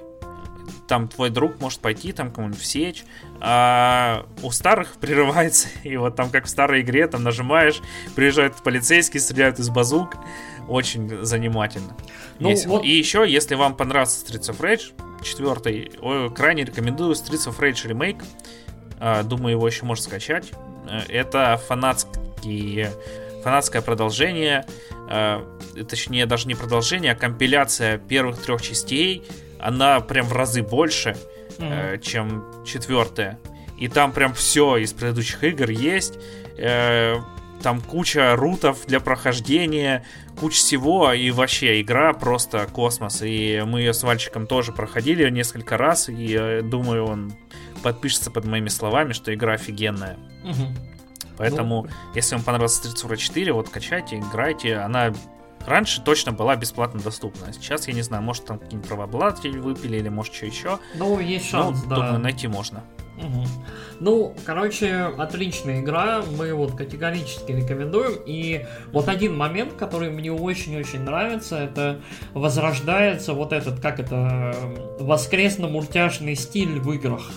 Там 0.89 1.09
твой 1.09 1.31
друг 1.31 1.61
может 1.61 1.81
пойти, 1.81 2.13
там 2.13 2.33
кому-нибудь 2.33 2.61
всечь, 2.61 3.05
а 3.41 4.27
у 4.43 4.51
старых 4.51 4.95
прерывается, 5.01 5.69
и 5.85 5.97
вот 5.97 6.17
там 6.17 6.31
как 6.31 6.47
в 6.47 6.49
старой 6.49 6.83
игре, 6.83 7.07
там 7.07 7.23
нажимаешь, 7.23 7.81
приезжают 8.15 8.63
полицейские, 8.63 9.21
стреляют 9.21 9.59
из 9.59 9.71
базук, 9.71 10.17
очень 10.69 11.25
занимательно. 11.25 11.97
Ну, 12.39 12.55
вот... 12.67 12.85
И 12.85 12.91
еще, 12.91 13.25
если 13.29 13.55
вам 13.55 13.77
понравился 13.77 14.25
Streets 14.25 14.51
of 14.51 14.61
Rage 14.61 14.93
4, 15.23 16.31
крайне 16.31 16.65
рекомендую 16.65 17.13
Streets 17.13 17.49
of 17.49 17.59
Rage 17.59 17.87
Remake, 17.91 18.23
а, 19.05 19.23
думаю, 19.23 19.57
его 19.57 19.67
еще 19.67 19.85
можно 19.85 20.05
скачать. 20.05 20.53
Э, 20.89 21.01
это 21.09 21.61
фанатский, 21.67 22.87
фанатское 23.43 23.83
продолжение, 23.83 24.65
э, 25.11 25.41
точнее 25.89 26.27
даже 26.27 26.47
не 26.47 26.55
продолжение, 26.55 27.13
а 27.13 27.15
компиляция 27.17 27.99
первых 27.99 28.41
трех 28.41 28.63
частей. 28.63 29.25
Она 29.59 30.01
прям 30.01 30.27
в 30.27 30.33
разы 30.33 30.63
больше, 30.63 31.17
mm-hmm. 31.59 32.01
чем 32.01 32.45
четвертая. 32.65 33.39
И 33.79 33.89
там 33.89 34.13
прям 34.13 34.35
все 34.35 34.77
из 34.77 34.93
предыдущих 34.93 35.43
игр 35.43 35.71
есть. 35.71 36.19
Там 37.63 37.81
куча 37.81 38.35
рутов 38.37 38.87
для 38.87 39.01
прохождения, 39.01 40.05
куча 40.39 40.57
всего, 40.57 41.13
и 41.13 41.31
вообще 41.31 41.81
игра 41.81 42.13
просто 42.13 42.67
космос. 42.67 43.23
И 43.23 43.63
мы 43.67 43.81
ее 43.81 43.95
с 43.95 44.03
Вальчиком 44.03 44.47
тоже 44.47 44.73
проходили 44.73 45.29
несколько 45.31 45.77
раз, 45.77 46.09
и 46.09 46.61
думаю, 46.63 47.07
он 47.07 47.33
подпишется 47.83 48.31
под 48.31 48.45
моими 48.47 48.69
словами, 48.69 49.13
что 49.13 49.33
игра 49.33 49.55
офигенная. 49.55 50.19
Угу. 50.45 50.67
Поэтому, 51.39 51.83
ну... 51.83 51.91
если 52.15 52.35
вам 52.35 52.45
понравился 52.45 52.83
Street 52.89 53.11
Fighter 53.11 53.17
4, 53.17 53.53
вот 53.53 53.69
качайте, 53.69 54.19
играйте. 54.19 54.77
Она 54.77 55.13
раньше 55.67 56.03
точно 56.03 56.33
была 56.33 56.57
бесплатно 56.57 57.01
доступна. 57.01 57.53
Сейчас 57.53 57.89
я 57.89 57.95
не 57.95 58.03
знаю, 58.03 58.23
может 58.23 58.45
там 58.47 58.59
какие-нибудь 58.59 58.89
правообладатели 58.89 59.59
выпили 59.59 59.99
или 59.99 60.09
может 60.09 60.35
что 60.35 60.47
еще. 60.47 60.79
Ну, 60.95 61.19
есть 61.21 61.49
шанс, 61.49 61.83
ну, 61.85 61.91
да. 61.91 61.97
Думаю, 61.97 62.19
найти 62.19 62.49
можно. 62.49 62.85
Угу. 63.19 63.47
Ну, 64.01 64.35
короче, 64.45 65.13
отличная 65.17 65.81
игра, 65.81 66.23
мы 66.37 66.55
вот 66.55 66.75
категорически 66.75 67.53
рекомендуем. 67.53 68.19
И 68.27 68.67
вот 68.91 69.09
один 69.09 69.37
момент, 69.37 69.75
который 69.75 70.11
мне 70.11 70.33
очень-очень 70.33 71.01
нравится, 71.03 71.59
это 71.59 72.01
возрождается 72.35 73.33
вот 73.33 73.53
этот, 73.53 73.81
как 73.81 74.01
это, 74.01 74.55
воскресно-мультяшный 74.99 76.35
стиль 76.35 76.81
в 76.81 76.93
играх. 76.93 77.31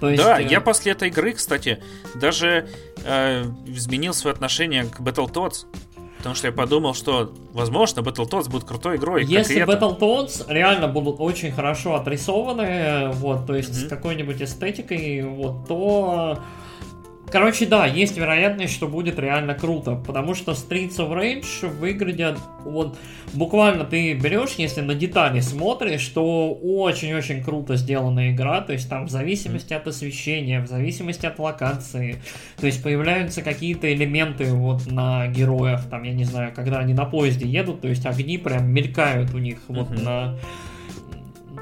То 0.00 0.08
есть, 0.08 0.22
да, 0.22 0.40
э... 0.40 0.46
я 0.46 0.60
после 0.60 0.92
этой 0.92 1.08
игры, 1.08 1.34
кстати, 1.34 1.82
даже 2.14 2.68
э, 3.04 3.44
изменил 3.66 4.14
свое 4.14 4.32
отношение 4.32 4.84
к 4.84 5.00
Battletoads. 5.00 5.66
Потому 6.20 6.34
что 6.34 6.48
я 6.48 6.52
подумал, 6.52 6.92
что, 6.92 7.32
возможно, 7.54 8.00
Battletoads 8.00 8.50
будет 8.50 8.64
крутой 8.64 8.96
игрой. 8.96 9.24
Если 9.24 9.64
Battletoads 9.64 10.44
реально 10.52 10.86
будут 10.86 11.16
очень 11.18 11.50
хорошо 11.50 11.94
отрисованы, 11.94 13.10
вот, 13.12 13.46
то 13.46 13.54
есть 13.54 13.70
mm-hmm. 13.70 13.86
с 13.86 13.88
какой-нибудь 13.88 14.42
эстетикой, 14.42 15.22
вот, 15.22 15.66
то 15.66 16.38
Короче, 17.30 17.66
да, 17.66 17.86
есть 17.86 18.16
вероятность, 18.16 18.74
что 18.74 18.88
будет 18.88 19.18
реально 19.18 19.54
круто, 19.54 19.94
потому 19.94 20.34
что 20.34 20.52
Streets 20.52 20.96
of 20.96 21.12
Rage 21.12 21.68
выглядят, 21.68 22.38
вот, 22.64 22.98
буквально 23.34 23.84
ты 23.84 24.14
берешь, 24.14 24.54
если 24.56 24.80
на 24.80 24.94
детали 24.94 25.38
смотришь, 25.38 26.00
что 26.00 26.52
очень-очень 26.52 27.44
круто 27.44 27.76
сделана 27.76 28.32
игра, 28.32 28.62
то 28.62 28.72
есть 28.72 28.88
там 28.88 29.06
в 29.06 29.10
зависимости 29.10 29.72
от 29.72 29.86
освещения, 29.86 30.60
в 30.60 30.66
зависимости 30.66 31.24
от 31.24 31.38
локации, 31.38 32.20
то 32.58 32.66
есть 32.66 32.82
появляются 32.82 33.42
какие-то 33.42 33.92
элементы 33.92 34.46
вот 34.46 34.90
на 34.90 35.28
героях, 35.28 35.88
там, 35.88 36.02
я 36.02 36.12
не 36.12 36.24
знаю, 36.24 36.52
когда 36.54 36.80
они 36.80 36.94
на 36.94 37.04
поезде 37.04 37.46
едут, 37.46 37.82
то 37.82 37.88
есть 37.88 38.06
огни 38.06 38.38
прям 38.38 38.68
мелькают 38.72 39.32
у 39.34 39.38
них 39.38 39.58
вот 39.68 39.88
mm-hmm. 39.90 40.02
на 40.02 40.38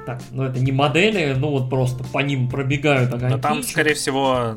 так, 0.07 0.23
ну 0.31 0.45
это 0.45 0.59
не 0.61 0.73
модели, 0.73 1.35
ну 1.37 1.51
вот 1.51 1.69
просто 1.69 2.03
по 2.03 2.21
ним 2.21 2.49
пробегают 2.49 3.13
огоньки. 3.13 3.37
Но 3.37 3.43
там, 3.43 3.63
скорее 3.63 3.93
всего, 3.93 4.57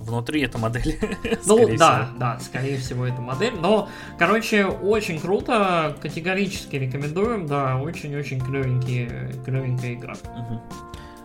внутри 0.00 0.42
эта 0.42 0.58
модель. 0.58 0.98
Ну 1.46 1.76
да, 1.76 2.04
всего. 2.04 2.18
да, 2.18 2.38
скорее 2.40 2.76
всего 2.78 3.06
это 3.06 3.20
модель. 3.20 3.54
Но, 3.54 3.88
короче, 4.18 4.66
очень 4.66 5.20
круто, 5.20 5.96
категорически 6.00 6.76
рекомендуем, 6.76 7.46
да, 7.46 7.76
очень-очень 7.76 8.40
клевенькие, 8.40 9.32
клевенькая 9.44 9.94
игра. 9.94 10.14
Угу. 10.14 10.60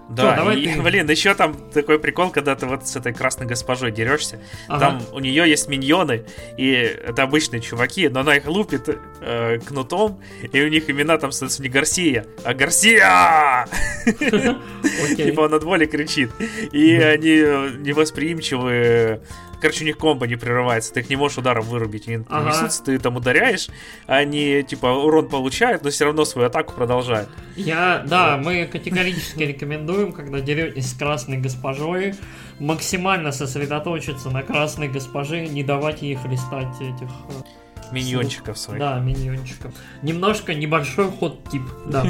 Да, 0.10 0.28
Что, 0.28 0.36
давай 0.36 0.60
и, 0.60 0.74
ты... 0.74 0.82
блин, 0.82 1.10
еще 1.10 1.34
там 1.34 1.56
такой 1.72 1.98
прикол, 1.98 2.30
когда 2.30 2.56
ты 2.56 2.68
вот 2.68 2.88
с 2.88 2.96
этой 2.96 3.14
красной 3.14 3.48
госпожой 3.48 3.92
дерешься. 3.92 4.40
Ага. 4.68 4.80
Там 4.80 5.02
у 5.14 5.20
нее 5.20 5.50
есть 5.50 5.68
миньоны, 5.68 6.26
и 6.58 6.72
это 6.72 7.24
обычные 7.24 7.62
чуваки, 7.62 8.08
но 8.10 8.20
она 8.20 8.36
их 8.36 8.46
лупит 8.46 8.98
э, 9.22 9.60
кнутом, 9.60 10.22
и 10.52 10.62
у 10.62 10.68
них 10.68 10.90
имена 10.90 11.18
там, 11.18 11.32
соответственно, 11.32 11.68
не 11.68 11.72
Гарсия, 11.72 12.26
а 12.44 12.54
Гарсия! 12.54 13.68
Типа 15.16 15.42
он 15.42 15.54
от 15.54 15.64
боли 15.64 15.86
кричит. 15.86 16.30
И 16.72 16.96
они 16.96 17.38
невосприимчивы 17.80 19.22
короче, 19.66 19.84
у 19.84 19.88
них 19.88 19.98
комбо 19.98 20.28
не 20.28 20.36
прерывается, 20.36 20.94
ты 20.94 21.00
их 21.00 21.10
не 21.10 21.16
можешь 21.16 21.40
ударом 21.40 21.66
вырубить. 21.66 22.08
Они 22.08 22.24
ага. 22.30 22.50
несутся, 22.50 22.84
ты 22.84 23.00
там 23.00 23.16
ударяешь, 23.16 23.68
они, 24.06 24.62
типа, 24.62 24.86
урон 24.86 25.28
получают, 25.28 25.84
но 25.84 25.90
все 25.90 26.06
равно 26.06 26.24
свою 26.24 26.48
атаку 26.48 26.74
продолжают. 26.74 27.30
Я, 27.56 28.04
да, 28.06 28.38
мы 28.38 28.68
категорически 28.72 29.42
рекомендуем, 29.42 30.12
когда 30.12 30.40
деретесь 30.40 30.92
с 30.92 30.94
красной 30.94 31.38
госпожой, 31.38 32.14
максимально 32.60 33.32
сосредоточиться 33.32 34.30
на 34.30 34.44
красной 34.44 34.88
госпоже, 34.88 35.48
не 35.48 35.64
давать 35.64 36.04
ей 36.04 36.16
хлестать 36.16 36.76
этих 36.80 37.10
э, 37.30 37.92
Миньончиков 37.92 38.60
своих. 38.60 38.80
Да, 38.80 39.00
миньончиков. 39.00 39.74
Немножко 40.04 40.54
небольшой 40.54 41.10
ход 41.10 41.50
тип, 41.50 41.64
да. 41.88 42.06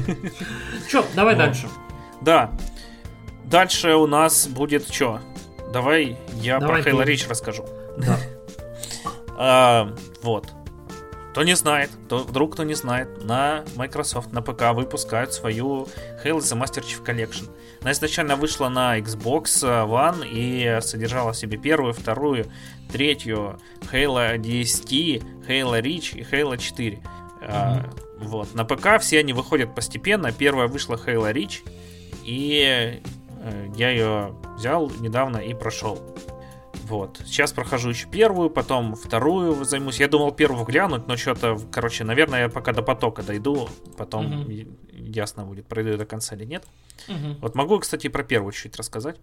Че, 0.91 1.05
давай 1.15 1.37
дальше. 1.37 1.67
Да. 2.19 2.51
Дальше 3.45 3.93
у 3.95 4.07
нас 4.07 4.45
будет 4.47 4.93
что? 4.93 5.21
Давай 5.71 6.17
я 6.35 6.59
Давай 6.59 6.83
про 6.83 6.91
Halo 6.91 7.05
Reach 7.05 7.27
расскажу. 7.29 7.65
Да. 7.97 8.17
а, 9.37 9.95
вот. 10.21 10.47
Кто 11.31 11.43
не 11.43 11.55
знает, 11.55 11.89
то 12.07 12.19
вдруг 12.19 12.53
кто 12.53 12.63
не 12.63 12.75
знает, 12.75 13.25
на 13.25 13.65
Microsoft, 13.75 14.31
на 14.31 14.41
ПК 14.41 14.73
выпускают 14.73 15.33
свою 15.33 15.87
Halo 16.23 16.37
The 16.37 16.57
Master 16.57 16.81
Chief 16.81 17.03
Collection. 17.03 17.49
Она 17.81 17.91
изначально 17.91 18.37
вышла 18.37 18.69
на 18.69 18.97
Xbox 18.99 19.61
One 19.61 20.25
и 20.25 20.79
содержала 20.81 21.33
в 21.33 21.37
себе 21.37 21.57
первую, 21.57 21.93
вторую, 21.93 22.45
третью 22.89 23.59
Halo 23.91 24.37
DST, 24.37 25.45
Halo 25.45 25.81
Reach 25.81 26.17
и 26.17 26.21
Halo 26.23 26.57
4. 26.57 26.95
Mm-hmm. 26.95 27.01
А, 27.41 27.89
вот. 28.19 28.55
На 28.55 28.63
ПК 28.63 29.01
все 29.01 29.19
они 29.19 29.33
выходят 29.33 29.75
постепенно. 29.75 30.31
Первая 30.31 30.69
вышла 30.69 30.95
Halo 30.95 31.33
Reach, 31.33 31.63
и 32.23 33.01
я 33.75 33.89
ее 33.89 34.35
взял 34.57 34.89
недавно 34.99 35.37
и 35.37 35.53
прошел. 35.53 35.99
Вот. 36.87 37.19
Сейчас 37.25 37.51
прохожу 37.51 37.89
еще 37.89 38.07
первую, 38.07 38.49
потом 38.49 38.95
вторую 38.95 39.63
займусь. 39.65 39.99
Я 39.99 40.07
думал 40.07 40.31
первую 40.31 40.65
глянуть, 40.65 41.07
но 41.07 41.17
что-то, 41.17 41.57
короче, 41.71 42.03
наверное, 42.03 42.43
я 42.43 42.49
пока 42.49 42.73
до 42.73 42.83
потока 42.83 43.23
дойду, 43.23 43.67
потом 43.97 44.41
угу. 44.41 44.51
ясно 44.91 45.45
будет, 45.45 45.65
пройду 45.65 45.91
я 45.91 45.97
до 45.97 46.05
конца 46.05 46.35
или 46.35 46.45
нет. 46.45 46.63
Угу. 47.07 47.37
Вот 47.41 47.55
могу, 47.55 47.79
кстати, 47.79 48.07
про 48.07 48.23
первую 48.23 48.51
чуть 48.51 48.77
рассказать. 48.77 49.17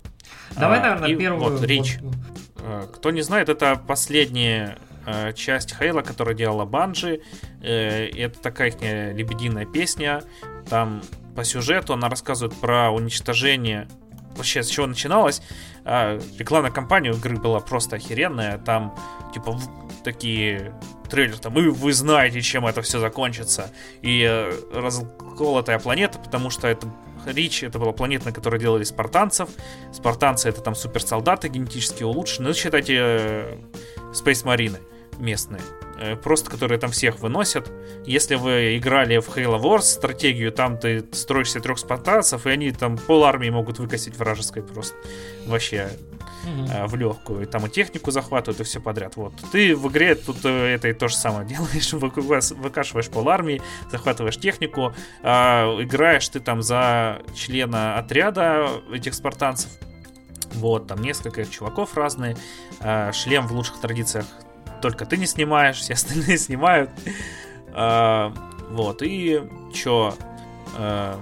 Давай, 0.57 0.81
а, 0.81 0.83
наверное, 0.83 1.09
и, 1.11 1.17
первую. 1.17 1.51
Вот, 1.51 1.63
речь. 1.63 1.99
Вот. 2.01 2.87
Кто 2.95 3.11
не 3.13 3.23
знает, 3.23 3.49
это 3.49 3.81
последняя 3.87 4.79
э, 5.07 5.33
часть 5.33 5.77
Хейла, 5.77 6.03
которую 6.03 6.37
делала 6.37 6.65
Банжи. 6.65 7.23
Э, 7.61 8.09
это 8.09 8.41
такая 8.41 8.69
их 8.69 8.81
лебединая 9.17 9.67
песня. 9.67 10.23
Там 10.69 11.03
по 11.37 11.45
сюжету 11.45 11.95
она 11.95 12.09
рассказывает 12.09 12.57
про 12.57 12.91
уничтожение 12.91 13.89
вообще 14.37 14.63
с 14.63 14.69
чего 14.69 14.87
начиналось. 14.87 15.43
А, 15.85 16.19
рекламная 16.39 16.71
кампания 16.71 17.11
игры 17.11 17.37
была 17.37 17.61
просто 17.61 17.97
охеренная. 17.97 18.59
Там, 18.59 18.97
типа, 19.35 19.59
такие 20.05 20.75
трейлеры, 21.11 21.39
там, 21.39 21.59
и 21.59 21.69
вы 21.69 21.93
знаете, 21.93 22.41
чем 22.41 22.67
это 22.67 22.83
все 22.83 22.99
закончится. 22.99 23.71
И 24.01 24.23
э, 24.23 24.53
расколотая 24.73 25.79
планета, 25.79 26.19
потому 26.19 26.51
что 26.51 26.69
это 26.69 26.91
Рич, 27.27 27.63
это 27.63 27.79
была 27.79 27.93
планета, 27.93 28.27
на 28.27 28.33
которой 28.33 28.59
делали 28.59 28.85
спартанцев. 28.85 29.49
Спартанцы 29.93 30.49
это 30.49 30.61
там 30.61 30.75
суперсолдаты 30.75 31.49
генетически 31.49 32.03
улучшенные. 32.03 32.49
Ну, 32.49 32.55
считайте, 32.55 32.97
э, 32.99 33.59
Space 34.13 34.45
Marine 34.45 34.79
местные. 35.19 35.61
Э, 36.03 36.17
просто 36.17 36.51
которые 36.51 36.79
там 36.79 36.91
всех 36.91 37.21
выносят. 37.21 37.71
Если 38.05 38.35
вы 38.35 38.77
играли 38.77 39.19
в 39.19 39.29
Halo 39.29 39.61
Wars 39.63 39.83
стратегию, 39.83 40.51
там 40.51 40.77
ты 40.77 41.05
строишься 41.13 41.61
трех 41.61 41.79
спартанцев, 41.79 42.45
и 42.47 42.51
они 42.51 42.73
там 42.73 42.99
пол 42.99 43.25
армии 43.25 43.51
могут 43.51 43.79
выкосить 43.79 44.17
вражеской 44.17 44.65
просто 44.65 44.97
вообще 45.47 45.91
угу. 46.45 46.89
в 46.89 46.97
легкую. 46.97 47.47
Там 47.47 47.67
и 47.67 47.71
технику 47.71 48.11
захватывают, 48.11 48.61
и 48.61 48.65
все 48.65 48.81
подряд. 48.81 49.15
Вот. 49.15 49.33
Ты 49.53 49.77
в 49.77 49.89
игре 49.89 50.17
тут 50.17 50.39
э, 50.45 50.75
это 50.75 50.89
и 50.89 50.93
то 50.93 51.07
же 51.07 51.15
самое 51.15 51.47
делаешь. 51.49 51.93
Выкашиваешь 51.93 53.09
пол 53.09 53.29
армии, 53.29 53.63
захватываешь 53.93 54.39
технику, 54.39 54.93
а 55.23 55.81
играешь 55.81 56.29
ты 56.29 56.41
там 56.41 56.63
за 56.63 57.23
члена 57.37 57.97
отряда 57.97 58.69
этих 58.93 59.15
спартанцев 59.15 59.71
Вот, 60.55 60.89
там 60.89 61.01
несколько 61.01 61.45
чуваков 61.45 61.97
разные. 61.97 62.37
Э, 62.81 63.13
шлем 63.13 63.47
в 63.47 63.53
лучших 63.53 63.81
традициях 63.81 64.27
только 64.83 65.07
ты 65.07 65.17
не 65.17 65.27
снимаешь, 65.27 65.79
все 65.79 65.95
остальные 65.95 66.37
снимают. 66.47 66.91
Э, 67.75 68.31
вот, 68.69 69.03
и 69.03 69.43
чё, 69.73 70.15
э, 70.77 71.15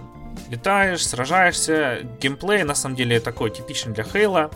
летаешь, 0.48 1.06
сражаешься. 1.06 2.00
Геймплей, 2.20 2.64
на 2.64 2.74
самом 2.74 2.96
деле, 2.96 3.20
такой 3.20 3.50
типичный 3.50 3.92
для 3.92 4.04
Хейла. 4.04 4.50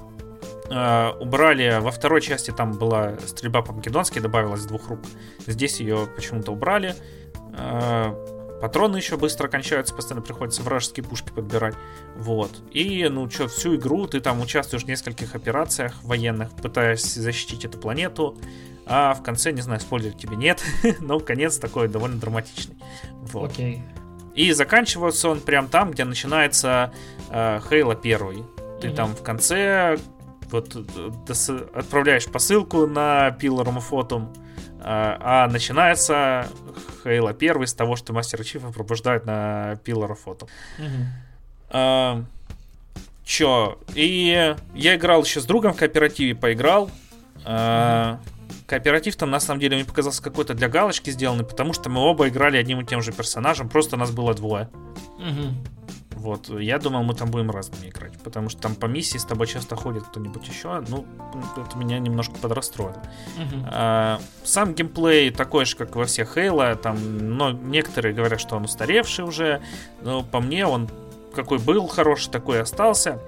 Э, 0.70 1.12
убрали 1.20 1.78
во 1.80 1.90
второй 1.90 2.20
части, 2.20 2.50
там 2.50 2.72
была 2.72 3.16
стрельба 3.26 3.62
по-македонски, 3.62 4.18
добавилась 4.18 4.62
с 4.62 4.66
двух 4.66 4.88
рук. 4.88 5.00
Здесь 5.46 5.80
ее 5.80 6.08
почему-то 6.16 6.52
убрали. 6.52 6.94
Э, 7.56 8.12
патроны 8.60 8.96
еще 8.96 9.16
быстро 9.16 9.48
кончаются, 9.48 9.94
постоянно 9.94 10.22
приходится 10.22 10.62
вражеские 10.62 11.04
пушки 11.04 11.30
подбирать. 11.30 11.74
Вот. 12.16 12.50
И, 12.70 13.06
ну, 13.08 13.28
что, 13.30 13.48
всю 13.48 13.76
игру 13.76 14.06
ты 14.06 14.20
там 14.20 14.40
участвуешь 14.40 14.84
в 14.84 14.88
нескольких 14.88 15.34
операциях 15.34 15.94
военных, 16.02 16.50
пытаясь 16.50 17.04
защитить 17.14 17.64
эту 17.64 17.78
планету. 17.78 18.38
А 18.86 19.14
в 19.14 19.22
конце, 19.22 19.50
не 19.52 19.62
знаю, 19.62 19.80
спойлерить 19.80 20.18
тебе 20.18 20.36
нет, 20.36 20.62
но 21.00 21.18
конец 21.20 21.58
такой 21.58 21.88
довольно 21.88 22.18
драматичный. 22.18 22.76
Вот. 23.32 23.52
Окей. 23.52 23.82
И 24.34 24.52
заканчивается 24.52 25.28
он 25.28 25.40
прям 25.40 25.68
там, 25.68 25.92
где 25.92 26.04
начинается 26.04 26.92
э, 27.30 27.60
Хейла 27.68 27.94
первый. 27.94 28.44
Ты 28.80 28.88
Мгм. 28.88 28.96
там 28.96 29.14
в 29.14 29.22
конце 29.22 29.96
вот 30.50 30.74
э, 30.76 31.66
отправляешь 31.74 32.26
посылку 32.26 32.86
на 32.86 33.30
Пилорум 33.30 33.80
Фотум, 33.80 34.32
а 34.86 35.48
начинается 35.48 36.46
Хейла 37.02 37.32
первый 37.32 37.66
с 37.66 37.74
того, 37.74 37.96
что 37.96 38.12
Мастер 38.12 38.44
Чифа 38.44 38.70
пробуждает 38.70 39.24
на 39.24 39.76
Пилора. 39.84 40.16
Мгм. 40.78 41.06
А, 41.70 42.22
чё? 43.24 43.78
И 43.94 44.54
я 44.74 44.94
играл 44.96 45.22
еще 45.24 45.40
с 45.40 45.44
другом 45.44 45.72
в 45.72 45.76
кооперативе, 45.76 46.34
поиграл. 46.34 46.90
А, 47.44 48.20
Кооператив 48.66 49.16
там 49.16 49.30
на 49.30 49.40
самом 49.40 49.60
деле 49.60 49.76
мне 49.76 49.84
показался 49.84 50.22
какой-то 50.22 50.54
для 50.54 50.68
галочки 50.68 51.10
сделанный, 51.10 51.44
потому 51.44 51.74
что 51.74 51.90
мы 51.90 52.00
оба 52.00 52.28
играли 52.28 52.56
одним 52.56 52.80
и 52.80 52.86
тем 52.86 53.02
же 53.02 53.12
персонажем, 53.12 53.68
просто 53.68 53.96
нас 53.96 54.10
было 54.10 54.32
двое. 54.34 54.70
Вот, 56.24 56.48
я 56.48 56.78
думал, 56.78 57.02
мы 57.02 57.12
там 57.12 57.30
будем 57.30 57.50
разными 57.50 57.90
играть, 57.90 58.14
потому 58.24 58.48
что 58.48 58.62
там 58.62 58.74
по 58.76 58.86
миссии 58.86 59.18
с 59.18 59.26
тобой 59.26 59.46
часто 59.46 59.76
ходит 59.76 60.04
кто-нибудь 60.04 60.48
еще, 60.48 60.82
ну, 60.88 61.04
это 61.54 61.76
меня 61.76 61.98
немножко 61.98 62.34
подрастроило. 62.36 63.02
Мгм. 63.36 63.66
А, 63.66 64.18
Сам 64.42 64.72
геймплей 64.72 65.30
такой 65.30 65.66
же, 65.66 65.76
как 65.76 65.96
во 65.96 66.06
всех 66.06 66.32
Хейла. 66.32 66.76
Там, 66.76 66.96
но 67.36 67.50
некоторые 67.50 68.14
говорят, 68.14 68.40
что 68.40 68.56
он 68.56 68.64
устаревший 68.64 69.26
уже. 69.26 69.60
Но 70.00 70.22
по 70.22 70.40
мне 70.40 70.66
он 70.66 70.88
какой 71.34 71.58
был 71.58 71.88
хороший, 71.88 72.30
такой 72.30 72.56
и 72.56 72.60
остался. 72.60 73.20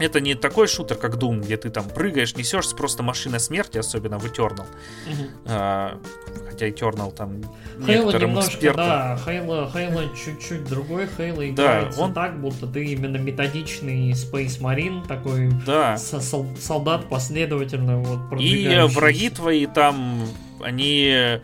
Это 0.00 0.20
не 0.20 0.34
такой 0.34 0.66
шутер, 0.66 0.96
как 0.96 1.16
Doom, 1.16 1.40
где 1.44 1.56
ты 1.56 1.70
там 1.70 1.84
прыгаешь, 1.88 2.34
несешься, 2.34 2.74
просто 2.74 3.02
машина 3.02 3.38
смерти, 3.38 3.78
особенно 3.78 4.18
в 4.18 4.24
Eternal. 4.24 4.64
Мгм. 5.06 5.28
А, 5.46 6.00
хотя 6.48 6.68
Eternal 6.68 7.14
там 7.14 7.42
Хейла 7.84 8.04
некоторым 8.06 8.30
немножко, 8.30 8.50
экспертам... 8.54 8.86
да, 8.86 9.20
Хейла, 9.24 9.70
Хейла 9.72 10.04
чуть-чуть 10.16 10.64
другой, 10.64 11.06
Хейла 11.16 11.48
играется 11.50 12.00
он- 12.00 12.14
так, 12.14 12.40
будто 12.40 12.66
ты 12.66 12.84
именно 12.86 13.18
методичный 13.18 14.10
Space 14.12 14.58
Marine, 14.60 15.06
такой 15.06 15.50
Да. 15.66 15.96
со- 15.98 16.20
сол- 16.20 16.56
солдат 16.58 17.08
последовательно 17.08 17.98
вот 17.98 18.20
И 18.20 18.28
продвигающийся. 18.30 18.98
враги 18.98 19.30
твои 19.30 19.66
там, 19.66 20.26
они 20.62 21.40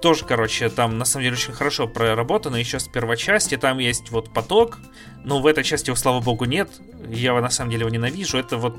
тоже, 0.00 0.24
короче, 0.24 0.68
там 0.68 0.98
на 0.98 1.04
самом 1.04 1.22
деле 1.24 1.36
очень 1.36 1.52
хорошо 1.52 1.86
проработаны 1.86 2.56
еще 2.56 2.80
с 2.80 2.88
первой 2.88 3.16
части. 3.16 3.56
Там 3.56 3.78
есть 3.78 4.10
вот 4.10 4.32
поток, 4.34 4.78
но 5.24 5.40
в 5.40 5.46
этой 5.46 5.64
части 5.64 5.88
его, 5.88 5.96
слава 5.96 6.20
богу, 6.20 6.44
нет. 6.44 6.68
Я 7.08 7.30
его, 7.30 7.40
на 7.40 7.50
самом 7.50 7.70
деле 7.70 7.82
его 7.82 7.90
ненавижу. 7.90 8.38
Это 8.38 8.56
вот 8.56 8.76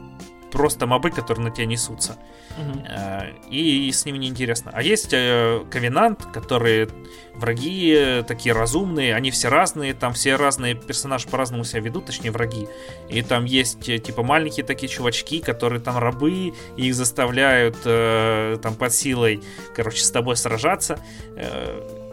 просто 0.52 0.86
мобы, 0.86 1.10
которые 1.10 1.46
на 1.46 1.52
тебя 1.52 1.66
несутся. 1.66 2.16
Мгм. 2.58 2.86
Э, 2.88 3.32
И 3.50 3.92
с 3.92 4.06
ними 4.06 4.20
неинтересно. 4.20 4.72
А 4.74 4.84
есть 4.84 5.10
э, 5.12 5.66
Ковенант, 5.72 6.26
которые 6.32 6.90
враги 7.34 7.92
э, 7.98 8.24
такие 8.24 8.54
разумные, 8.54 9.16
они 9.16 9.32
все 9.32 9.48
разные, 9.48 9.96
там 9.96 10.14
все 10.14 10.36
разные 10.36 10.76
персонажи 10.76 11.28
по-разному 11.28 11.64
себя 11.64 11.82
ведут, 11.82 12.06
точнее 12.06 12.30
враги. 12.30 12.68
И 13.10 13.24
там 13.24 13.46
есть 13.46 13.80
типа 13.80 14.22
маленькие 14.22 14.64
такие 14.64 14.88
чувачки, 14.88 15.40
которые 15.40 15.82
там 15.82 15.98
рабы, 15.98 16.54
и 16.78 16.88
их 16.88 16.94
заставляют 16.94 17.82
там 18.62 18.76
под 18.76 18.94
силой, 18.94 19.42
короче, 19.76 20.04
с 20.04 20.12
тобой 20.12 20.38
сражаться. 20.38 21.00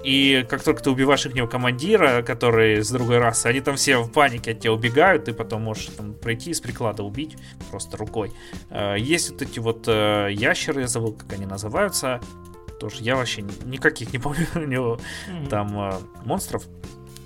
И 0.05 0.47
как 0.49 0.63
только 0.63 0.83
ты 0.83 0.91
убиваешь 0.91 1.27
их 1.27 1.51
командира, 1.51 2.23
который 2.23 2.83
с 2.83 2.91
другой 2.91 3.19
расы, 3.19 3.47
они 3.47 3.61
там 3.61 3.77
все 3.77 3.99
в 3.99 4.11
панике 4.11 4.53
от 4.53 4.61
тебя 4.61 4.73
убегают, 4.73 5.25
ты 5.25 5.33
потом 5.33 5.63
можешь 5.63 5.87
там 5.97 6.15
пройти 6.15 6.51
из 6.51 6.61
приклада 6.61 7.03
убить 7.03 7.37
просто 7.71 7.97
рукой. 7.97 8.33
Э, 8.71 8.97
Есть 8.99 9.31
вот 9.31 9.43
эти 9.43 9.59
вот 9.59 9.85
э, 9.87 10.29
ящеры, 10.33 10.83
я 10.83 10.87
забыл, 10.89 11.13
как 11.13 11.33
они 11.35 11.47
называются. 11.47 12.21
Тоже 12.79 12.97
я 13.01 13.17
вообще 13.17 13.43
ни- 13.43 13.67
никаких 13.69 14.13
не 14.13 14.19
помню 14.21 14.47
у 14.55 14.61
него 14.61 14.99
там 15.51 15.79
э, 15.79 15.93
монстров 16.25 16.65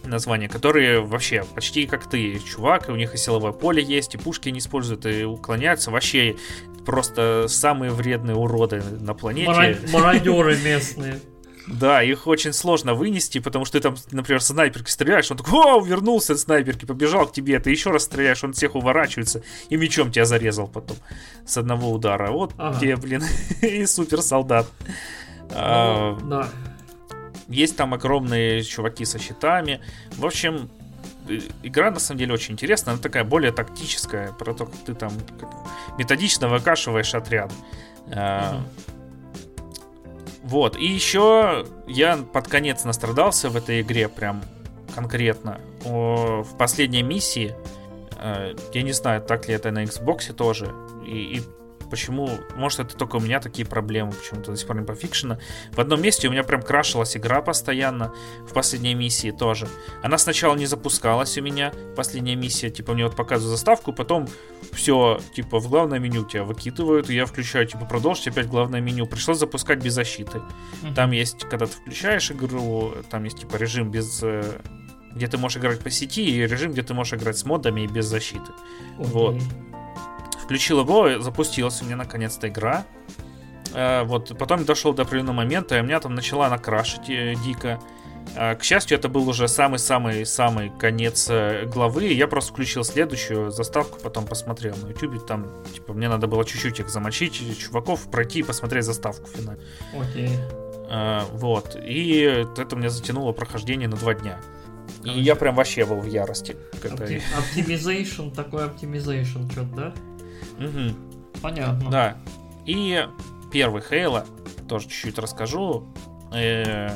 названия, 0.04 0.48
которые 0.48 1.00
вообще 1.00 1.44
почти 1.54 1.86
как 1.86 2.10
ты, 2.10 2.38
чувак, 2.40 2.88
и 2.88 2.92
у 2.92 2.96
них 2.96 3.14
и 3.14 3.16
силовое 3.16 3.52
поле 3.52 3.82
есть, 3.82 4.14
и 4.14 4.18
пушки 4.18 4.48
они 4.48 4.58
используют, 4.58 5.06
и 5.06 5.24
уклоняются. 5.24 5.90
Вообще 5.90 6.36
просто 6.84 7.46
самые 7.48 7.90
вредные 7.92 8.36
уроды 8.36 8.82
на 9.00 9.14
планете. 9.14 9.48
Мародеры 9.92 10.58
местные. 10.58 11.20
Да, 11.66 12.02
их 12.02 12.26
очень 12.26 12.52
сложно 12.52 12.92
вынести, 12.94 13.38
потому 13.38 13.64
что 13.64 13.78
ты 13.78 13.82
там, 13.88 13.96
например, 14.10 14.40
с 14.42 14.46
снайперкой 14.48 14.90
стреляешь, 14.90 15.30
он 15.30 15.38
такой, 15.38 15.52
о, 15.54 15.80
вернулся 15.80 16.34
от 16.34 16.38
снайперки, 16.40 16.84
побежал 16.84 17.26
к 17.26 17.32
тебе, 17.32 17.58
ты 17.58 17.70
еще 17.70 17.90
раз 17.90 18.04
стреляешь, 18.04 18.44
он 18.44 18.52
всех 18.52 18.74
уворачивается 18.74 19.42
и 19.70 19.76
мечом 19.76 20.12
тебя 20.12 20.26
зарезал 20.26 20.68
потом 20.68 20.98
с 21.46 21.56
одного 21.56 21.90
удара. 21.90 22.30
Вот 22.32 22.52
Ага. 22.58 22.78
тебе, 22.78 22.96
блин, 22.96 23.22
и 23.62 23.86
супер 23.86 24.20
солдат. 24.20 24.66
А, 25.50 26.18
Ну, 26.20 26.28
Да. 26.28 26.48
есть 27.48 27.76
там 27.76 27.94
огромные 27.94 28.62
чуваки 28.62 29.04
со 29.06 29.18
щитами. 29.18 29.80
В 30.16 30.26
общем, 30.26 30.68
э, 31.28 31.40
игра 31.62 31.90
на 31.90 31.98
самом 31.98 32.18
деле 32.18 32.34
очень 32.34 32.52
интересная. 32.54 32.92
Она 32.94 33.02
такая 33.02 33.24
более 33.24 33.52
тактическая, 33.52 34.32
про 34.32 34.52
то, 34.52 34.66
как 34.66 34.76
ты 34.84 34.94
там 34.94 35.12
как 35.40 35.48
методично 35.98 36.48
выкашиваешь 36.48 37.14
отряд. 37.14 37.50
А, 38.12 38.54
Мгм. 38.58 38.64
Вот, 40.44 40.76
и 40.76 40.84
еще 40.84 41.66
я 41.86 42.18
под 42.18 42.48
конец 42.48 42.84
настрадался 42.84 43.48
в 43.48 43.56
этой 43.56 43.80
игре 43.80 44.10
прям 44.10 44.42
конкретно. 44.94 45.58
О, 45.86 46.42
в 46.42 46.58
последней 46.58 47.02
миссии, 47.02 47.54
э, 48.20 48.54
я 48.74 48.82
не 48.82 48.92
знаю, 48.92 49.22
так 49.22 49.48
ли 49.48 49.54
это 49.54 49.70
на 49.70 49.84
Xbox 49.84 50.34
тоже, 50.34 50.70
и, 51.06 51.38
и 51.38 51.42
почему, 51.88 52.30
может 52.56 52.80
это 52.80 52.96
только 52.96 53.16
у 53.16 53.20
меня 53.20 53.40
такие 53.40 53.66
проблемы, 53.66 54.12
почему-то 54.12 54.50
до 54.50 54.56
сих 54.56 54.66
пор 54.66 54.76
не 54.76 54.84
пофикшено. 54.84 55.38
В 55.72 55.78
одном 55.78 56.02
месте 56.02 56.28
у 56.28 56.30
меня 56.30 56.42
прям 56.42 56.62
крашилась 56.62 57.16
игра 57.16 57.42
постоянно, 57.42 58.12
в 58.48 58.52
последней 58.52 58.94
миссии 58.94 59.30
тоже. 59.30 59.68
Она 60.02 60.18
сначала 60.18 60.56
не 60.56 60.66
запускалась 60.66 61.36
у 61.38 61.42
меня, 61.42 61.72
последняя 61.96 62.36
миссия, 62.36 62.70
типа 62.70 62.94
мне 62.94 63.04
вот 63.04 63.16
показывают 63.16 63.56
заставку, 63.56 63.92
потом 63.92 64.28
все, 64.72 65.20
типа 65.34 65.58
в 65.58 65.68
главное 65.68 65.98
меню 65.98 66.24
тебя 66.24 66.44
выкидывают, 66.44 67.10
и 67.10 67.14
я 67.14 67.26
включаю, 67.26 67.66
типа 67.66 67.84
продолжить 67.84 68.28
опять 68.28 68.48
главное 68.48 68.80
меню. 68.80 69.06
Пришлось 69.06 69.38
запускать 69.38 69.82
без 69.82 69.94
защиты. 69.94 70.42
Там 70.94 71.12
есть, 71.12 71.44
когда 71.48 71.66
ты 71.66 71.72
включаешь 71.72 72.30
игру, 72.30 72.94
там 73.10 73.24
есть 73.24 73.40
типа 73.40 73.56
режим 73.56 73.90
без 73.90 74.22
э, 74.22 74.60
где 75.14 75.28
ты 75.28 75.38
можешь 75.38 75.58
играть 75.58 75.80
по 75.80 75.90
сети, 75.90 76.24
и 76.24 76.46
режим, 76.46 76.72
где 76.72 76.82
ты 76.82 76.92
можешь 76.92 77.14
играть 77.14 77.38
с 77.38 77.44
модами 77.44 77.82
и 77.82 77.86
без 77.86 78.06
защиты. 78.06 78.52
Окей. 78.98 79.12
вот. 79.12 79.42
Включил 80.44 80.80
его, 80.80 81.20
запустилась 81.20 81.80
у 81.82 81.86
меня 81.86 81.96
наконец-то 81.96 82.48
игра. 82.48 82.84
Э, 83.72 84.02
вот, 84.04 84.36
потом 84.38 84.64
дошел 84.64 84.92
до 84.92 85.02
определенного 85.02 85.36
момента, 85.36 85.76
и 85.76 85.80
у 85.80 85.84
меня 85.84 85.98
там 86.00 86.14
начала 86.14 86.48
накрашить 86.48 87.08
э, 87.08 87.34
дико. 87.44 87.80
Э, 88.36 88.54
к 88.54 88.62
счастью, 88.62 88.98
это 88.98 89.08
был 89.08 89.28
уже 89.28 89.48
самый-самый-самый 89.48 90.70
конец 90.78 91.28
э, 91.30 91.64
главы. 91.66 92.12
Я 92.12 92.28
просто 92.28 92.52
включил 92.52 92.84
следующую 92.84 93.50
заставку, 93.50 93.98
потом 94.00 94.26
посмотрел 94.26 94.76
на 94.76 94.88
YouTube. 94.90 95.26
Там, 95.26 95.64
типа, 95.72 95.94
мне 95.94 96.08
надо 96.08 96.26
было 96.26 96.44
чуть-чуть 96.44 96.78
их 96.80 96.90
замочить, 96.90 97.58
чуваков 97.58 98.10
пройти 98.10 98.40
и 98.40 98.42
посмотреть 98.42 98.84
заставку 98.84 99.26
финальную. 99.28 99.66
Окей. 99.98 100.30
Э, 100.90 101.22
вот. 101.32 101.74
И 101.82 102.20
это 102.56 102.76
мне 102.76 102.90
затянуло 102.90 103.32
прохождение 103.32 103.88
на 103.88 103.96
два 103.96 104.12
дня. 104.14 104.40
И 105.04 105.20
я 105.20 105.34
прям 105.36 105.54
вообще 105.54 105.84
был 105.86 106.00
в 106.00 106.06
ярости. 106.06 106.56
Опти- 106.82 107.22
Оптимизейшн, 107.38 108.28
такой 108.30 108.64
оптимизейшн, 108.66 109.50
что-то, 109.50 109.74
да? 109.74 109.94
Мгм. 110.58 110.96
Понятно. 111.42 111.90
Да. 111.90 112.16
И 112.66 113.06
первый 113.52 113.82
Хейла, 113.82 114.26
тоже 114.68 114.88
чуть-чуть 114.88 115.18
расскажу. 115.18 115.86
Э, 116.32 116.90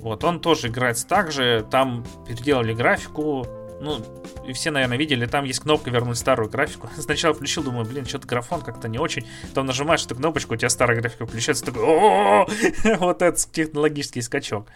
вот, 0.00 0.24
он 0.24 0.40
тоже 0.40 0.68
играется 0.68 1.06
так 1.06 1.32
же. 1.32 1.66
Там 1.70 2.04
переделали 2.26 2.74
графику. 2.74 3.46
Ну, 3.80 4.00
и 4.46 4.52
все, 4.52 4.70
наверное, 4.70 4.96
видели, 4.96 5.26
там 5.26 5.44
есть 5.44 5.60
кнопка 5.60 5.90
вернуть 5.90 6.18
старую 6.18 6.48
графику. 6.48 6.88
Сначала 6.98 7.34
включил, 7.34 7.62
думаю, 7.62 7.86
блин, 7.86 8.06
что-то 8.06 8.26
графон 8.26 8.60
как-то 8.60 8.88
не 8.88 8.98
очень. 8.98 9.26
Там 9.54 9.66
нажимаешь 9.66 10.04
эту 10.04 10.14
кнопочку, 10.14 10.54
у 10.54 10.56
тебя 10.56 10.68
старая 10.68 11.00
графика 11.00 11.26
включается, 11.26 11.64
такой, 11.64 11.82
о 11.84 12.46
вот 12.98 13.22
этот 13.22 13.50
технологический 13.52 14.22
скачок. 14.22 14.66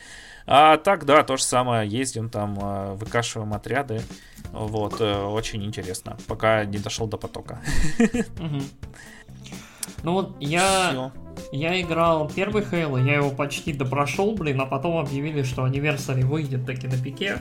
А 0.50 0.78
так, 0.78 1.04
да, 1.04 1.22
то 1.24 1.36
же 1.36 1.42
самое, 1.42 1.86
ездим 1.86 2.30
там, 2.30 2.58
э, 2.58 2.94
выкашиваем 2.94 3.52
отряды. 3.52 4.00
Вот, 4.50 4.98
э, 4.98 5.22
очень 5.22 5.62
интересно. 5.62 6.16
Пока 6.26 6.64
не 6.64 6.78
дошел 6.78 7.06
до 7.06 7.18
потока. 7.18 7.60
Ну 10.02 10.12
вот 10.12 10.36
я... 10.40 10.90
Всё. 10.90 11.12
Я 11.52 11.80
играл 11.80 12.30
первый 12.34 12.62
Halo, 12.62 13.02
я 13.02 13.14
его 13.14 13.30
почти 13.30 13.72
допрошел, 13.72 14.34
блин, 14.34 14.60
а 14.60 14.66
потом 14.66 14.98
объявили, 14.98 15.42
что 15.42 15.66
Anniversary 15.66 16.24
выйдет 16.24 16.66
таки 16.66 16.86
на 16.86 16.96
пике. 17.02 17.38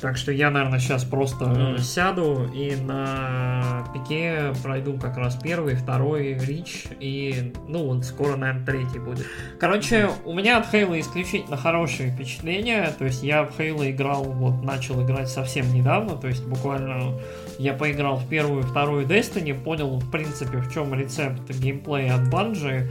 Так 0.00 0.16
что 0.16 0.32
я, 0.32 0.50
наверное, 0.50 0.78
сейчас 0.78 1.04
просто 1.04 1.46
mm. 1.46 1.78
сяду 1.78 2.50
и 2.54 2.76
на 2.76 3.88
пике 3.94 4.52
пройду 4.62 4.98
как 4.98 5.16
раз 5.16 5.36
первый, 5.36 5.74
второй 5.74 6.34
Рич 6.38 6.84
и, 7.00 7.52
ну, 7.66 7.86
вот 7.86 8.04
скоро, 8.04 8.36
наверное, 8.36 8.64
третий 8.64 8.98
будет. 8.98 9.26
Короче, 9.58 10.10
у 10.24 10.34
меня 10.34 10.58
от 10.58 10.72
Halo 10.72 10.98
исключительно 11.00 11.56
хорошие 11.56 12.10
впечатления. 12.10 12.94
То 12.98 13.06
есть 13.06 13.22
я 13.22 13.44
в 13.44 13.58
Halo 13.58 13.90
играл, 13.90 14.24
вот, 14.24 14.62
начал 14.62 15.02
играть 15.04 15.28
совсем 15.28 15.72
недавно, 15.72 16.16
то 16.16 16.28
есть 16.28 16.44
буквально 16.44 17.14
я 17.58 17.74
поиграл 17.74 18.16
в 18.16 18.28
первую 18.28 18.62
и 18.62 18.66
вторую 18.66 19.06
Destiny, 19.06 19.52
понял, 19.52 19.98
в 19.98 20.10
принципе, 20.10 20.58
в 20.58 20.72
чем 20.72 20.94
рецепт 20.94 21.50
геймплея 21.50 22.14
от 22.14 22.28
Bungie. 22.32 22.88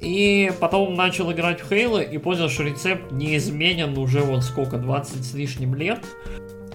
И 0.00 0.52
потом 0.60 0.94
начал 0.94 1.32
играть 1.32 1.60
в 1.60 1.70
Halo 1.70 2.02
и 2.04 2.18
понял, 2.18 2.48
что 2.48 2.62
рецепт 2.62 3.10
не 3.10 3.36
изменен 3.36 3.96
уже 3.96 4.20
вот 4.20 4.44
сколько, 4.44 4.76
20 4.76 5.24
с 5.24 5.34
лишним 5.34 5.74
лет. 5.74 6.04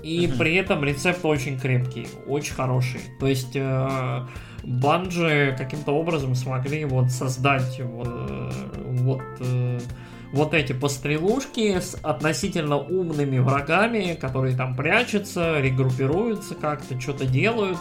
И 0.02 0.26
mm-hmm. 0.26 0.38
при 0.38 0.56
этом 0.56 0.84
рецепт 0.84 1.24
очень 1.24 1.60
крепкий, 1.60 2.08
очень 2.26 2.54
хороший. 2.54 3.02
То 3.20 3.28
есть 3.28 3.56
э, 3.56 4.26
Банжи 4.64 5.56
каким-то 5.58 5.92
образом 5.92 6.36
смогли 6.36 6.86
вот 6.86 7.12
создать 7.12 7.80
вот, 7.82 8.08
э, 8.08 8.52
вот 8.86 9.22
э, 9.42 9.80
вот 10.32 10.54
эти 10.54 10.74
пострелушки 10.74 11.80
с 11.80 11.96
относительно 12.04 12.78
умными 12.78 13.40
врагами, 13.40 14.18
которые 14.20 14.56
там 14.56 14.76
прячутся, 14.76 15.60
регруппируются 15.60 16.56
как-то, 16.56 17.00
что-то 17.00 17.26
делают. 17.26 17.78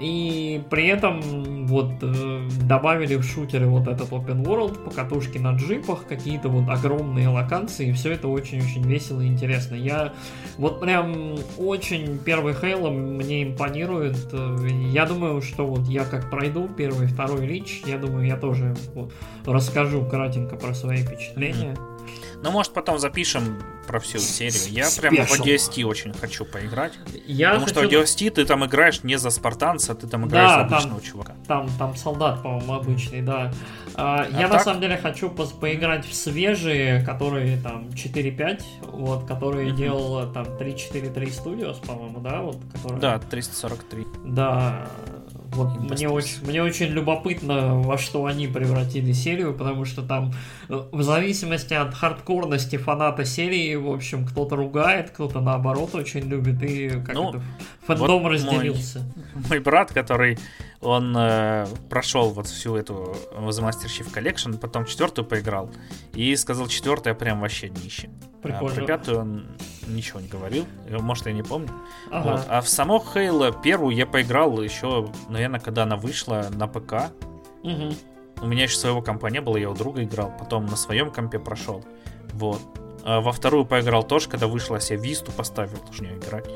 И 0.00 0.62
при 0.68 0.88
этом 0.88 1.66
вот 1.66 1.92
э, 2.02 2.48
добавили 2.62 3.14
в 3.14 3.22
шутеры 3.22 3.66
вот 3.66 3.86
этот 3.86 4.10
open 4.10 4.42
world, 4.42 4.82
покатушки 4.84 5.38
на 5.38 5.54
джипах, 5.54 6.06
какие-то 6.08 6.48
вот 6.48 6.68
огромные 6.68 7.28
локации, 7.28 7.90
и 7.90 7.92
все 7.92 8.12
это 8.12 8.26
очень-очень 8.26 8.82
весело 8.82 9.20
и 9.20 9.26
интересно. 9.26 9.76
Я 9.76 10.12
вот 10.56 10.80
прям 10.80 11.36
очень 11.56 12.18
первый 12.18 12.54
Halo 12.54 12.90
мне 12.90 13.44
импонирует. 13.44 14.16
Я 14.90 15.06
думаю, 15.06 15.40
что 15.40 15.66
вот 15.66 15.86
я 15.86 16.04
как 16.04 16.30
пройду 16.30 16.68
первый, 16.76 17.06
второй 17.06 17.46
лич, 17.46 17.82
я 17.86 17.98
думаю, 17.98 18.26
я 18.26 18.36
тоже 18.36 18.74
вот, 18.94 19.12
расскажу 19.46 20.04
кратенько 20.04 20.56
про 20.56 20.74
свои 20.74 20.98
впечатления. 20.98 21.76
Ну, 22.42 22.50
может, 22.50 22.72
потом 22.72 22.98
запишем 22.98 23.62
про 23.86 24.00
всю 24.00 24.18
серию. 24.18 24.62
Я 24.68 24.88
прям 25.00 25.14
в 25.26 25.40
ODST 25.40 25.84
очень 25.84 26.12
хочу 26.12 26.44
поиграть. 26.44 26.92
Я 27.26 27.50
потому 27.50 27.66
хочу... 27.66 27.88
что 27.88 27.88
в 27.88 27.92
ODST 27.92 28.30
ты 28.30 28.44
там 28.44 28.64
играешь 28.64 29.02
не 29.04 29.16
за 29.16 29.30
спартанца, 29.30 29.94
ты 29.94 30.06
там 30.08 30.26
играешь 30.26 30.50
да, 30.50 30.56
за 30.56 30.64
обычного 30.64 31.00
там, 31.00 31.10
чувака. 31.10 31.34
Там, 31.46 31.68
там 31.78 31.96
солдат, 31.96 32.42
по-моему, 32.42 32.74
обычный, 32.74 33.22
да. 33.22 33.52
А, 33.94 34.22
а 34.22 34.40
я 34.40 34.48
так? 34.48 34.52
на 34.52 34.58
самом 34.60 34.80
деле 34.80 34.96
хочу 34.96 35.30
по 35.30 35.44
поиграть 35.46 36.06
в 36.06 36.14
свежие, 36.14 37.04
которые 37.04 37.58
там 37.58 37.88
4-5, 37.90 38.62
вот, 38.82 39.26
которые 39.26 39.68
mm-hmm. 39.68 39.76
делал 39.76 40.32
там 40.32 40.44
3-4-3 40.44 41.14
Studios, 41.14 41.86
по-моему, 41.86 42.20
да? 42.20 42.40
Вот, 42.40 42.58
которые... 42.72 43.00
Да, 43.00 43.18
343. 43.18 44.06
Да, 44.24 44.88
вот 45.54 45.78
мне 45.78 46.08
очень, 46.08 46.44
мне 46.46 46.62
очень 46.62 46.86
любопытно, 46.86 47.80
во 47.80 47.98
что 47.98 48.26
они 48.26 48.46
превратили 48.46 49.12
серию, 49.12 49.54
потому 49.54 49.84
что 49.84 50.02
там 50.02 50.32
э, 50.68 50.82
в 50.90 51.02
зависимости 51.02 51.74
от 51.74 51.94
хардкорности 51.94 52.76
фаната 52.76 53.24
серии, 53.24 53.74
в 53.74 53.90
общем, 53.90 54.26
кто-то 54.26 54.56
ругает, 54.56 55.10
кто-то 55.10 55.40
наоборот 55.40 55.94
очень 55.94 56.22
любит, 56.22 56.62
и 56.62 56.88
как 56.88 57.14
ну, 57.14 57.30
это, 57.30 57.42
фэндом 57.86 58.22
вот 58.22 58.32
разделился. 58.32 59.00
Мой, 59.34 59.44
мой 59.48 59.58
брат, 59.60 59.92
который 59.92 60.38
он 60.80 61.14
э, 61.16 61.66
прошел 61.88 62.30
вот 62.30 62.46
всю 62.46 62.76
эту 62.76 63.16
The 63.34 63.60
Master 63.60 63.86
Chief 63.86 64.12
Collection, 64.12 64.58
потом 64.58 64.84
четвертую 64.84 65.24
поиграл, 65.26 65.70
и 66.14 66.34
сказал, 66.36 66.66
четвертая 66.66 67.14
прям 67.14 67.40
вообще 67.40 67.68
днище. 67.68 68.10
Прикольно. 68.42 68.72
А 68.72 68.74
про 68.74 68.86
пятую 68.86 69.20
он 69.20 69.46
ничего 69.86 70.20
не 70.20 70.28
говорил, 70.28 70.66
может, 70.88 71.26
я 71.26 71.32
не 71.32 71.42
помню. 71.42 71.70
Ага. 72.10 72.30
Вот. 72.30 72.46
А 72.48 72.60
в 72.60 72.68
само 72.68 73.04
Halo 73.14 73.54
первую 73.62 73.94
я 73.94 74.06
поиграл 74.06 74.60
еще, 74.60 75.10
наверное, 75.28 75.60
когда 75.60 75.84
она 75.84 75.96
вышла 75.96 76.46
на 76.50 76.66
ПК. 76.68 77.12
Угу. 77.62 77.94
У 78.42 78.46
меня 78.46 78.64
еще 78.64 78.76
своего 78.76 79.02
компа 79.02 79.28
не 79.28 79.40
было, 79.40 79.56
я 79.56 79.70
у 79.70 79.74
друга 79.74 80.02
играл, 80.02 80.32
потом 80.38 80.66
на 80.66 80.76
своем 80.76 81.10
компе 81.10 81.38
прошел. 81.38 81.84
Вот. 82.32 82.60
А 83.04 83.20
во 83.20 83.32
вторую 83.32 83.64
поиграл 83.64 84.04
тоже, 84.04 84.28
когда 84.28 84.46
вышла, 84.46 84.80
себе 84.80 84.98
Висту 84.98 85.32
поставил, 85.32 85.76
тоже 85.78 86.04
не 86.04 86.10
играть. 86.10 86.46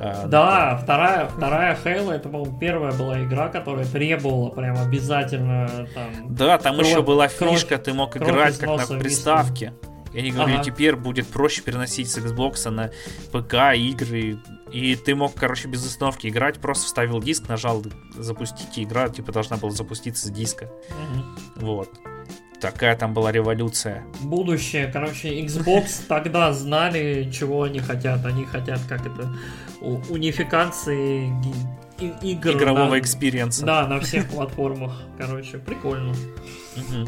А, 0.00 0.26
да, 0.26 0.72
ну, 0.72 0.82
вторая, 0.82 1.28
вторая 1.28 1.78
Halo, 1.84 2.12
это, 2.12 2.28
по-моему, 2.28 2.58
первая 2.58 2.92
была 2.92 3.22
игра, 3.22 3.48
которая 3.48 3.84
требовала 3.84 4.50
прям 4.50 4.78
обязательно 4.78 5.86
там... 5.94 6.34
Да, 6.34 6.58
там 6.58 6.74
кровь, 6.74 6.88
еще 6.88 7.02
была 7.02 7.28
фишка, 7.28 7.68
кровь, 7.68 7.82
ты 7.84 7.94
мог 7.94 8.16
играть 8.16 8.58
как 8.58 8.88
на 8.88 8.98
приставке. 8.98 9.66
Висту. 9.66 9.91
И 10.12 10.18
они 10.18 10.30
говорили, 10.30 10.56
ага. 10.56 10.64
теперь 10.64 10.96
будет 10.96 11.26
проще 11.26 11.62
переносить 11.62 12.10
с 12.10 12.18
Xbox 12.18 12.68
на 12.70 12.90
ПК 13.32 13.74
игры. 13.76 14.38
И 14.70 14.96
ты 14.96 15.14
мог, 15.14 15.34
короче, 15.34 15.68
без 15.68 15.84
установки 15.84 16.26
играть, 16.26 16.58
просто 16.58 16.86
вставил 16.86 17.20
диск, 17.20 17.48
нажал 17.48 17.84
запустить, 18.14 18.78
и 18.78 18.84
игра 18.84 19.08
типа 19.08 19.32
должна 19.32 19.56
была 19.56 19.72
запуститься 19.72 20.28
с 20.28 20.30
диска. 20.30 20.70
Угу. 20.90 21.66
Вот. 21.66 21.90
Такая 22.60 22.96
там 22.96 23.12
была 23.12 23.32
революция. 23.32 24.04
Будущее, 24.20 24.88
короче, 24.92 25.40
Xbox 25.44 26.02
тогда 26.08 26.52
знали, 26.52 27.28
чего 27.32 27.64
они 27.64 27.80
хотят. 27.80 28.24
Они 28.24 28.44
хотят, 28.44 28.80
как 28.88 29.00
это, 29.06 29.34
унификации 29.80 31.32
игр. 32.08 32.52
Игрового 32.52 32.98
experience 32.98 33.53
а. 33.53 33.64
Да, 33.64 33.86
на 33.86 34.00
всех 34.00 34.28
платформах. 34.28 34.92
Короче, 35.18 35.58
прикольно. 35.58 36.14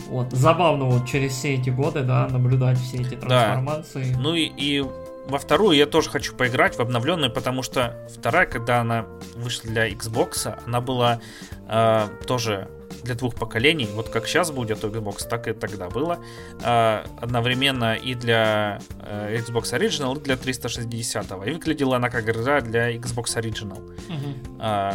Вот, 0.08 0.32
забавно 0.32 0.84
вот 0.84 1.06
через 1.08 1.32
все 1.32 1.54
эти 1.54 1.70
годы, 1.70 2.02
да, 2.02 2.28
наблюдать 2.28 2.78
все 2.78 2.98
эти 2.98 3.14
трансформации. 3.14 4.12
Да. 4.12 4.20
Ну 4.20 4.34
и, 4.34 4.44
и 4.44 4.84
во 5.26 5.38
вторую 5.38 5.76
я 5.76 5.86
тоже 5.86 6.10
хочу 6.10 6.34
поиграть 6.34 6.76
в 6.76 6.80
обновленную, 6.80 7.32
потому 7.32 7.62
что 7.62 7.96
вторая, 8.14 8.46
когда 8.46 8.80
она 8.80 9.06
вышла 9.36 9.70
для 9.70 9.88
Xbox, 9.90 10.58
она 10.66 10.80
была 10.80 11.20
э, 11.68 12.08
тоже 12.26 12.68
для 13.02 13.14
двух 13.14 13.34
поколений. 13.34 13.88
Вот 13.92 14.08
как 14.08 14.26
сейчас 14.26 14.50
будет 14.50 14.84
у 14.84 14.88
Xbox, 14.88 15.28
так 15.28 15.48
и 15.48 15.52
тогда 15.52 15.88
было. 15.88 16.18
Э, 16.62 17.04
одновременно 17.20 17.94
и 17.94 18.14
для 18.14 18.80
э, 19.00 19.38
Xbox 19.38 19.78
Original, 19.78 20.18
и 20.18 20.20
для 20.20 20.36
360. 20.36 21.30
И 21.46 21.50
выглядела 21.50 21.96
она 21.96 22.10
как 22.10 22.28
игра 22.28 22.60
для 22.60 22.94
Xbox 22.94 23.36
Original. 23.36 23.78
Угу. 23.78 24.60
Э, 24.60 24.92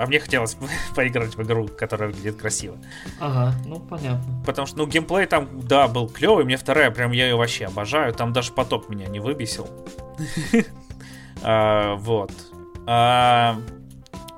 а 0.00 0.06
мне 0.06 0.18
хотелось 0.18 0.56
поиграть 0.96 1.36
в 1.36 1.42
игру, 1.42 1.68
которая 1.68 2.08
выглядит 2.10 2.36
красиво. 2.36 2.78
Ага, 3.20 3.54
ну 3.66 3.78
понятно. 3.80 4.42
Потому 4.46 4.66
что, 4.66 4.78
ну, 4.78 4.86
геймплей 4.86 5.26
там, 5.26 5.48
да, 5.60 5.88
был 5.88 6.08
клевый. 6.08 6.44
Мне 6.44 6.56
вторая, 6.56 6.90
прям 6.90 7.12
я 7.12 7.28
ее 7.28 7.36
вообще 7.36 7.66
обожаю. 7.66 8.14
Там 8.14 8.32
даже 8.32 8.52
поток 8.52 8.88
меня 8.88 9.06
не 9.06 9.20
выбесил. 9.20 9.68
А, 11.42 11.94
вот. 11.94 12.32
А, 12.86 13.56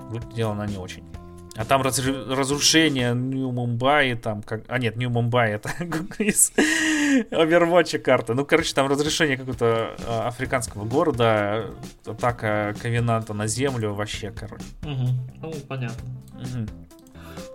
выглядела 0.08 0.52
она 0.52 0.66
не 0.66 0.76
очень. 0.76 1.01
А 1.54 1.64
там 1.66 1.82
раз, 1.82 1.98
разрушение 1.98 3.14
Нью-Мумбаи, 3.14 4.14
там 4.14 4.42
как... 4.42 4.62
А 4.68 4.78
нет, 4.78 4.96
Нью-Мумбаи 4.96 5.52
это 5.52 5.68
из 6.18 6.52
Overwatch 7.30 7.98
карта. 7.98 8.32
Ну, 8.32 8.46
короче, 8.46 8.74
там 8.74 8.88
разрушение 8.88 9.36
какого-то 9.36 9.94
а, 10.06 10.28
африканского 10.28 10.84
города, 10.84 11.66
атака 12.06 12.74
Ковенанта 12.80 13.34
на 13.34 13.46
землю, 13.46 13.92
вообще, 13.92 14.30
короче. 14.30 14.64
Угу. 14.82 15.08
Ну, 15.42 15.52
понятно. 15.68 16.08
Угу. 16.34 16.66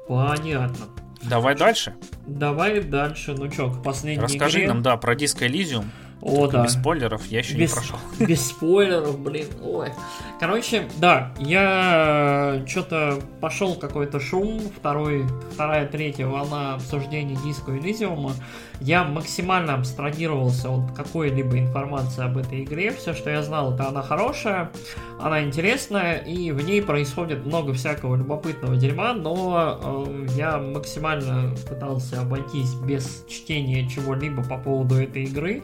Понятно. 0.08 0.86
Давай 1.24 1.56
дальше. 1.56 1.96
Давай 2.28 2.82
дальше. 2.82 3.34
Ну 3.34 3.50
чё, 3.50 3.72
к 3.72 3.82
последней 3.84 4.22
Расскажи 4.24 4.60
игре. 4.60 4.68
нам, 4.68 4.84
да, 4.84 4.98
про 4.98 5.16
Disco 5.16 5.48
Elysium. 5.48 5.86
О, 6.22 6.48
да. 6.48 6.64
Без 6.64 6.74
спойлеров, 6.74 7.26
я 7.28 7.40
еще 7.40 7.56
без, 7.56 7.72
не 7.72 7.76
прошел. 7.76 8.00
Без 8.28 8.48
спойлеров, 8.48 9.20
блин. 9.20 9.48
Ой. 9.64 9.92
Короче, 10.40 10.88
да, 10.98 11.32
я 11.40 12.64
что-то 12.68 13.20
пошел 13.40 13.76
какой-то 13.76 14.20
шум, 14.20 14.60
второй, 14.76 15.26
вторая, 15.54 15.88
третья 15.88 16.26
волна 16.26 16.76
обсуждений 16.76 17.38
диска 17.44 17.72
Elysium. 17.72 18.32
Я 18.80 19.04
максимально 19.04 19.74
абстрагировался 19.76 20.70
от 20.70 20.92
какой-либо 20.92 21.58
информации 21.58 22.24
об 22.24 22.38
этой 22.38 22.64
игре. 22.64 22.92
Все, 22.92 23.14
что 23.14 23.30
я 23.30 23.42
знал, 23.42 23.74
это 23.74 23.88
она 23.88 24.04
хорошая, 24.04 24.72
она 25.20 25.44
интересная, 25.44 26.18
и 26.18 26.52
в 26.52 26.64
ней 26.64 26.82
происходит 26.82 27.46
много 27.46 27.74
всякого 27.74 28.16
любопытного 28.16 28.76
дерьма, 28.76 29.14
но 29.14 30.06
э, 30.08 30.28
я 30.36 30.58
максимально 30.60 31.56
пытался 31.68 32.22
обойтись 32.22 32.74
без 32.76 33.26
чтения 33.28 33.88
чего-либо 33.90 34.44
по 34.44 34.58
поводу 34.58 34.96
этой 34.96 35.24
игры. 35.24 35.64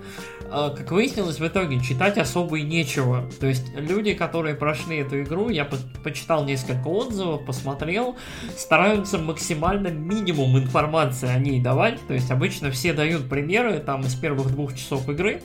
Э, 0.51 0.71
как 0.75 0.91
выяснилось, 0.91 1.39
в 1.39 1.47
итоге 1.47 1.79
читать 1.81 2.17
особо 2.17 2.57
и 2.57 2.63
нечего. 2.63 3.29
То 3.39 3.47
есть 3.47 3.65
люди, 3.75 4.13
которые 4.13 4.55
прошли 4.55 4.97
эту 4.97 5.21
игру, 5.21 5.49
я 5.49 5.65
по 5.65 5.77
почитал 6.03 6.45
несколько 6.45 6.87
отзывов, 6.87 7.45
посмотрел, 7.45 8.15
стараются 8.57 9.17
максимально 9.17 9.87
минимум 9.87 10.57
информации 10.57 11.29
о 11.29 11.39
ней 11.39 11.61
давать. 11.61 11.99
То 12.07 12.13
есть 12.13 12.29
обычно 12.29 12.71
все 12.71 12.93
дают 12.93 13.02
примеры 13.29 13.79
там 13.79 14.01
из 14.01 14.15
первых 14.15 14.51
двух 14.51 14.75
часов 14.75 15.07
игры, 15.09 15.41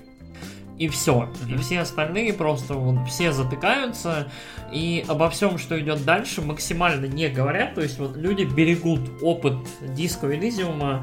и 0.79 0.89
все. 0.89 1.29
И 1.49 1.57
все 1.57 1.81
остальные 1.81 2.33
просто 2.33 2.75
вот, 2.75 3.07
все 3.09 3.33
затыкаются 3.33 4.31
и 4.73 5.05
обо 5.09 5.29
всем, 5.29 5.59
что 5.59 5.79
идет 5.79 6.05
дальше, 6.05 6.41
максимально 6.41 7.07
не 7.07 7.29
говорят. 7.29 7.75
То 7.75 7.83
есть 7.83 7.99
вот 7.99 8.17
люди 8.17 8.45
берегут 8.45 9.01
опыт 9.21 9.55
Disco 9.81 10.33
Elysium 10.33 11.03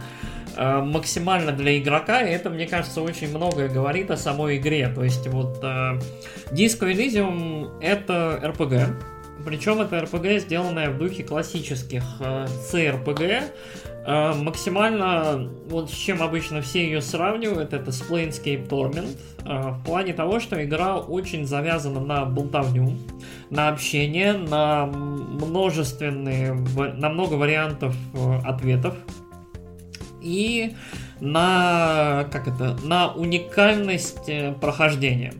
э, 0.55 0.81
максимально 0.81 1.51
для 1.51 1.77
игрока, 1.77 2.21
и 2.21 2.31
это, 2.31 2.49
мне 2.49 2.67
кажется, 2.67 3.01
очень 3.01 3.29
многое 3.29 3.67
говорит 3.67 4.11
о 4.11 4.17
самой 4.17 4.57
игре. 4.57 4.87
То 4.87 5.03
есть 5.03 5.27
вот 5.27 5.59
э, 5.61 5.99
Disco 6.51 6.89
Elysium 6.89 7.77
это 7.81 8.39
RPG, 8.43 8.95
причем 9.45 9.81
это 9.81 9.97
RPG, 9.97 10.39
сделанное 10.39 10.89
в 10.89 10.97
духе 10.97 11.23
классических 11.23 12.03
э, 12.19 12.47
CRPG, 12.71 13.43
максимально, 14.05 15.49
вот 15.67 15.89
с 15.89 15.93
чем 15.93 16.21
обычно 16.21 16.61
все 16.61 16.83
ее 16.85 17.01
сравнивают, 17.01 17.73
это 17.73 17.91
с 17.91 18.01
Planescape 18.01 18.67
Torment, 18.67 19.17
э, 19.43 19.71
в 19.71 19.83
плане 19.83 20.13
того, 20.13 20.39
что 20.39 20.63
игра 20.63 20.97
очень 20.97 21.45
завязана 21.45 21.99
на 21.99 22.25
болтовню, 22.25 22.93
на 23.49 23.69
общение, 23.69 24.33
на 24.33 24.85
множественные, 24.85 26.53
на 26.53 27.09
много 27.09 27.33
вариантов 27.33 27.95
э, 28.13 28.39
ответов 28.45 28.95
и 30.21 30.75
на, 31.19 32.27
как 32.31 32.47
это, 32.47 32.77
на 32.83 33.11
уникальность 33.11 34.27
э, 34.27 34.53
прохождения. 34.53 35.33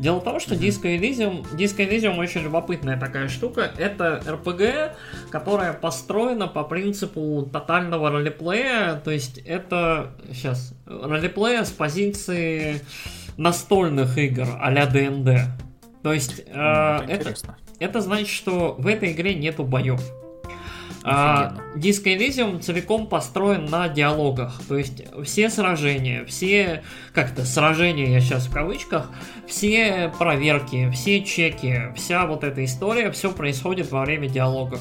Дело 0.00 0.20
в 0.20 0.24
том, 0.24 0.40
что 0.40 0.54
Disco 0.54 0.84
Elysium, 0.84 1.46
Disco 1.54 1.86
Elysium 1.86 2.16
очень 2.16 2.40
любопытная 2.40 2.98
такая 2.98 3.28
штука. 3.28 3.70
Это 3.76 4.22
RPG, 4.26 4.92
которая 5.28 5.74
построена 5.74 6.48
по 6.48 6.64
принципу 6.64 7.46
тотального 7.52 8.10
ролеплея. 8.10 8.98
То 9.04 9.10
есть 9.10 9.36
это, 9.44 10.12
сейчас, 10.32 10.72
ролеплея 10.86 11.64
с 11.64 11.70
позиции 11.70 12.80
настольных 13.36 14.16
игр 14.16 14.46
а-ля 14.58 14.86
ДНД. 14.86 15.50
То 16.02 16.14
есть 16.14 16.44
э, 16.46 16.98
это, 17.06 17.34
это 17.78 18.00
значит, 18.00 18.28
что 18.28 18.76
в 18.78 18.86
этой 18.86 19.12
игре 19.12 19.34
нету 19.34 19.64
боев. 19.64 20.00
А, 21.02 21.56
Disco 21.76 22.14
Elysium 22.14 22.60
целиком 22.60 23.06
построен 23.06 23.66
на 23.66 23.88
диалогах. 23.88 24.60
То 24.68 24.76
есть 24.76 25.02
все 25.24 25.48
сражения, 25.48 26.24
все, 26.24 26.82
как-то 27.14 27.44
сражения, 27.44 28.10
я 28.10 28.20
сейчас 28.20 28.46
в 28.46 28.52
кавычках, 28.52 29.10
все 29.46 30.12
проверки, 30.18 30.90
все 30.90 31.22
чеки, 31.22 31.92
вся 31.96 32.26
вот 32.26 32.44
эта 32.44 32.64
история, 32.64 33.10
все 33.10 33.32
происходит 33.32 33.90
во 33.90 34.02
время 34.02 34.28
диалогов. 34.28 34.80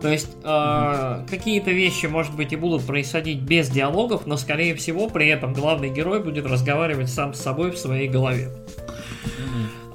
То 0.00 0.08
есть 0.08 0.36
э, 0.44 1.26
какие-то 1.30 1.70
вещи, 1.70 2.06
может 2.06 2.36
быть, 2.36 2.52
и 2.52 2.56
будут 2.56 2.86
происходить 2.86 3.40
без 3.40 3.70
диалогов, 3.70 4.26
но, 4.26 4.36
скорее 4.36 4.74
всего, 4.74 5.08
при 5.08 5.28
этом 5.28 5.54
главный 5.54 5.88
герой 5.88 6.22
будет 6.22 6.44
разговаривать 6.44 7.08
сам 7.08 7.32
с 7.32 7.40
собой 7.40 7.70
в 7.70 7.78
своей 7.78 8.08
голове. 8.08 8.50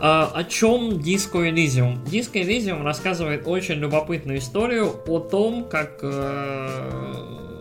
А, 0.02 0.32
о 0.34 0.45
чем 0.45 0.91
Disco 0.91 1.45
Elysium? 1.45 2.04
Disco 2.06 2.41
Elysium 2.41 2.84
рассказывает 2.84 3.43
очень 3.45 3.76
любопытную 3.76 4.39
историю 4.39 4.95
о 5.08 5.20
том, 5.20 5.68
как... 5.68 6.00
Э, 6.02 7.60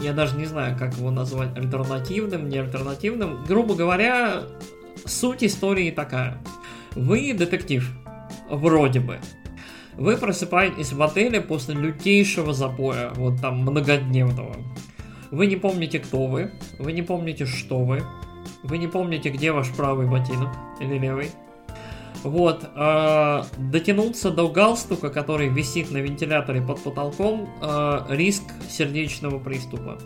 я 0.00 0.12
даже 0.12 0.36
не 0.36 0.46
знаю, 0.46 0.76
как 0.76 0.94
его 0.94 1.12
назвать, 1.12 1.56
альтернативным, 1.56 2.48
не 2.48 2.58
альтернативным. 2.58 3.44
Грубо 3.44 3.76
говоря, 3.76 4.42
суть 5.04 5.44
истории 5.44 5.92
такая. 5.92 6.42
Вы 6.96 7.32
детектив, 7.32 7.88
вроде 8.50 8.98
бы. 8.98 9.20
Вы 9.94 10.16
просыпаетесь 10.16 10.92
в 10.92 11.00
отеле 11.00 11.40
после 11.40 11.76
лютейшего 11.76 12.54
запоя, 12.54 13.10
вот 13.14 13.40
там 13.40 13.60
многодневного. 13.60 14.56
Вы 15.30 15.46
не 15.46 15.56
помните, 15.56 16.00
кто 16.00 16.26
вы, 16.26 16.50
вы 16.78 16.92
не 16.92 17.02
помните, 17.02 17.46
что 17.46 17.84
вы, 17.84 18.02
вы 18.62 18.78
не 18.78 18.86
помните, 18.86 19.30
где 19.30 19.52
ваш 19.52 19.70
правый 19.72 20.06
ботинок 20.06 20.50
или 20.80 20.98
левый. 20.98 21.30
Вот, 22.22 22.64
э, 22.74 23.42
дотянуться 23.58 24.30
до 24.30 24.48
галстука, 24.48 25.10
который 25.10 25.48
висит 25.48 25.90
на 25.90 25.98
вентиляторе 25.98 26.60
под 26.60 26.80
потолком, 26.82 27.48
э, 27.62 28.00
риск 28.08 28.42
сердечного 28.68 29.38
приступа. 29.38 29.98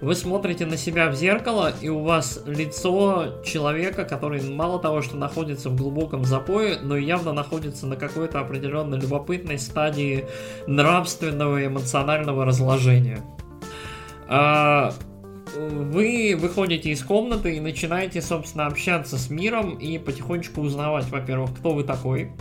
Вы 0.00 0.14
смотрите 0.14 0.64
на 0.64 0.76
себя 0.76 1.10
в 1.10 1.16
зеркало, 1.16 1.72
и 1.80 1.88
у 1.88 2.04
вас 2.04 2.40
лицо 2.46 3.42
человека, 3.44 4.04
который 4.04 4.40
мало 4.48 4.78
того, 4.78 5.02
что 5.02 5.16
находится 5.16 5.70
в 5.70 5.76
глубоком 5.76 6.24
запое, 6.24 6.78
но 6.80 6.96
явно 6.96 7.32
находится 7.32 7.86
на 7.88 7.96
какой-то 7.96 8.38
определенной 8.38 9.00
любопытной 9.00 9.58
стадии 9.58 10.26
нравственного 10.68 11.62
и 11.62 11.66
эмоционального 11.66 12.44
разложения. 12.44 13.20
А, 14.28 14.92
вы 15.56 16.36
выходите 16.38 16.90
из 16.90 17.02
комнаты 17.02 17.56
и 17.56 17.60
начинаете, 17.60 18.22
собственно, 18.22 18.66
общаться 18.66 19.18
с 19.18 19.30
миром 19.30 19.74
и 19.74 19.98
потихонечку 19.98 20.60
узнавать, 20.60 21.08
во-первых, 21.10 21.56
кто 21.56 21.72
вы 21.72 21.84
такой, 21.84 22.32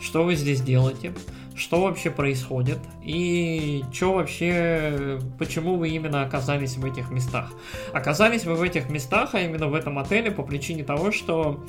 что 0.00 0.24
вы 0.24 0.34
здесь 0.34 0.60
делаете, 0.60 1.12
что 1.54 1.82
вообще 1.82 2.10
происходит 2.10 2.78
и 3.02 3.84
что 3.92 4.14
вообще, 4.14 5.20
почему 5.38 5.76
вы 5.76 5.90
именно 5.90 6.22
оказались 6.22 6.76
в 6.76 6.84
этих 6.84 7.10
местах. 7.10 7.52
Оказались 7.92 8.44
вы 8.44 8.54
в 8.54 8.62
этих 8.62 8.90
местах, 8.90 9.30
а 9.34 9.40
именно 9.40 9.68
в 9.68 9.74
этом 9.74 9.98
отеле 9.98 10.30
по 10.30 10.42
причине 10.42 10.84
того, 10.84 11.12
что 11.12 11.62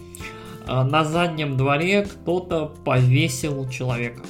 а, 0.65 0.84
на 0.84 1.03
заднем 1.03 1.57
дворе 1.57 2.05
кто-то 2.05 2.73
повесил 2.86 3.69
человека. 3.69 4.21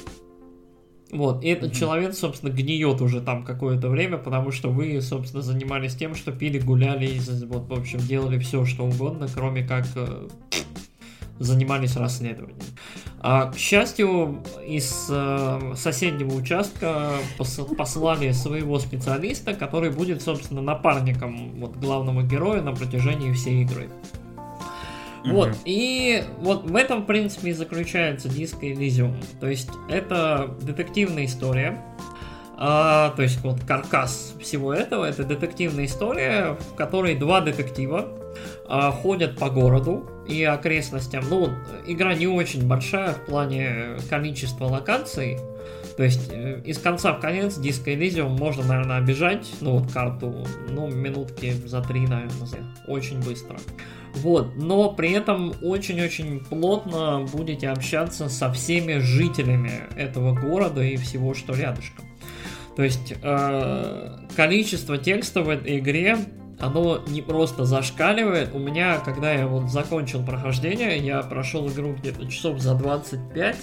Вот, 1.14 1.44
и 1.44 1.48
этот 1.48 1.70
mm-hmm. 1.70 1.78
человек, 1.78 2.14
собственно, 2.14 2.50
гниет 2.50 3.00
уже 3.00 3.20
там 3.20 3.44
какое-то 3.44 3.88
время, 3.88 4.18
потому 4.18 4.50
что 4.50 4.68
вы, 4.68 5.00
собственно, 5.00 5.42
занимались 5.42 5.94
тем, 5.94 6.16
что 6.16 6.32
пили, 6.32 6.58
гуляли, 6.58 7.20
вот, 7.46 7.68
в 7.68 7.72
общем, 7.72 8.00
делали 8.00 8.40
все, 8.40 8.64
что 8.64 8.84
угодно, 8.84 9.28
кроме 9.32 9.62
как 9.64 9.86
э, 9.94 10.28
занимались 11.38 11.96
расследованием. 11.96 12.58
А, 13.20 13.52
к 13.52 13.56
счастью, 13.56 14.42
из 14.66 15.06
э, 15.08 15.74
соседнего 15.76 16.34
участка 16.34 17.12
пос- 17.38 17.76
послали 17.76 18.32
своего 18.32 18.80
специалиста, 18.80 19.54
который 19.54 19.90
будет, 19.90 20.20
собственно, 20.20 20.62
напарником 20.62 21.60
вот, 21.60 21.76
главного 21.76 22.24
героя 22.24 22.60
на 22.60 22.72
протяжении 22.72 23.32
всей 23.32 23.62
игры. 23.62 23.88
Вот, 25.24 25.56
и 25.64 26.22
вот 26.38 26.64
в 26.64 26.76
этом, 26.76 27.02
в 27.02 27.06
принципе, 27.06 27.50
и 27.50 27.52
заключается 27.52 28.28
Disco 28.28 28.60
Elysium. 28.60 29.14
То 29.40 29.48
есть, 29.48 29.70
это 29.88 30.54
детективная 30.60 31.24
история, 31.24 31.82
а, 32.56 33.10
то 33.16 33.22
есть, 33.22 33.40
вот 33.42 33.64
каркас 33.64 34.34
всего 34.40 34.72
этого, 34.72 35.04
это 35.04 35.24
детективная 35.24 35.86
история, 35.86 36.56
в 36.58 36.74
которой 36.74 37.16
два 37.16 37.40
детектива 37.40 38.08
а, 38.68 38.90
ходят 38.92 39.38
по 39.38 39.50
городу 39.50 40.08
и 40.28 40.44
окрестностям. 40.44 41.24
Ну, 41.28 41.50
игра 41.86 42.14
не 42.14 42.26
очень 42.26 42.66
большая 42.66 43.12
в 43.14 43.26
плане 43.26 43.96
количества 44.08 44.66
локаций, 44.66 45.38
то 45.96 46.02
есть 46.02 46.30
э, 46.30 46.60
из 46.64 46.78
конца 46.78 47.12
в 47.12 47.20
конец 47.20 47.58
Disco 47.58 47.86
Elysium 47.86 48.36
можно, 48.36 48.64
наверное, 48.64 48.96
обижать, 48.98 49.48
ну 49.60 49.78
вот 49.78 49.92
карту, 49.92 50.46
ну 50.68 50.88
минутки 50.88 51.52
за 51.52 51.82
три, 51.82 52.00
наверное, 52.00 52.48
очень 52.88 53.22
быстро. 53.22 53.56
Вот, 54.16 54.56
но 54.56 54.90
при 54.92 55.12
этом 55.12 55.54
очень-очень 55.62 56.40
плотно 56.40 57.26
будете 57.32 57.68
общаться 57.68 58.28
со 58.28 58.52
всеми 58.52 58.98
жителями 58.98 59.72
этого 59.96 60.32
города 60.34 60.82
и 60.82 60.96
всего, 60.96 61.34
что 61.34 61.54
рядышком. 61.54 62.04
То 62.76 62.82
есть 62.82 63.14
э, 63.22 64.18
количество 64.36 64.98
текста 64.98 65.42
в 65.42 65.48
этой 65.48 65.78
игре 65.78 66.18
оно 66.58 67.02
не 67.08 67.22
просто 67.22 67.64
зашкаливает. 67.64 68.54
У 68.54 68.58
меня, 68.58 68.98
когда 68.98 69.32
я 69.32 69.46
вот 69.46 69.70
закончил 69.70 70.24
прохождение, 70.24 70.98
я 70.98 71.20
прошел 71.22 71.68
игру 71.68 71.94
где-то 71.94 72.28
часов 72.28 72.60
за 72.60 72.74
25. 72.74 73.56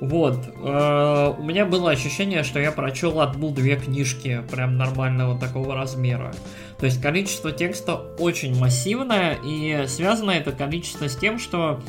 Вот. 0.00 0.38
Э, 0.62 1.34
у 1.38 1.42
меня 1.42 1.66
было 1.66 1.90
ощущение, 1.90 2.42
что 2.42 2.58
я 2.58 2.72
прочел 2.72 3.20
одну-две 3.20 3.76
книжки 3.76 4.42
прям 4.50 4.76
нормального 4.76 5.38
такого 5.38 5.74
размера. 5.74 6.34
То 6.78 6.86
есть 6.86 7.00
количество 7.00 7.52
текста 7.52 7.94
очень 8.18 8.58
массивное, 8.58 9.38
и 9.44 9.86
связано 9.86 10.32
это 10.32 10.52
количество 10.52 11.08
с 11.08 11.16
тем, 11.16 11.38
что 11.38 11.80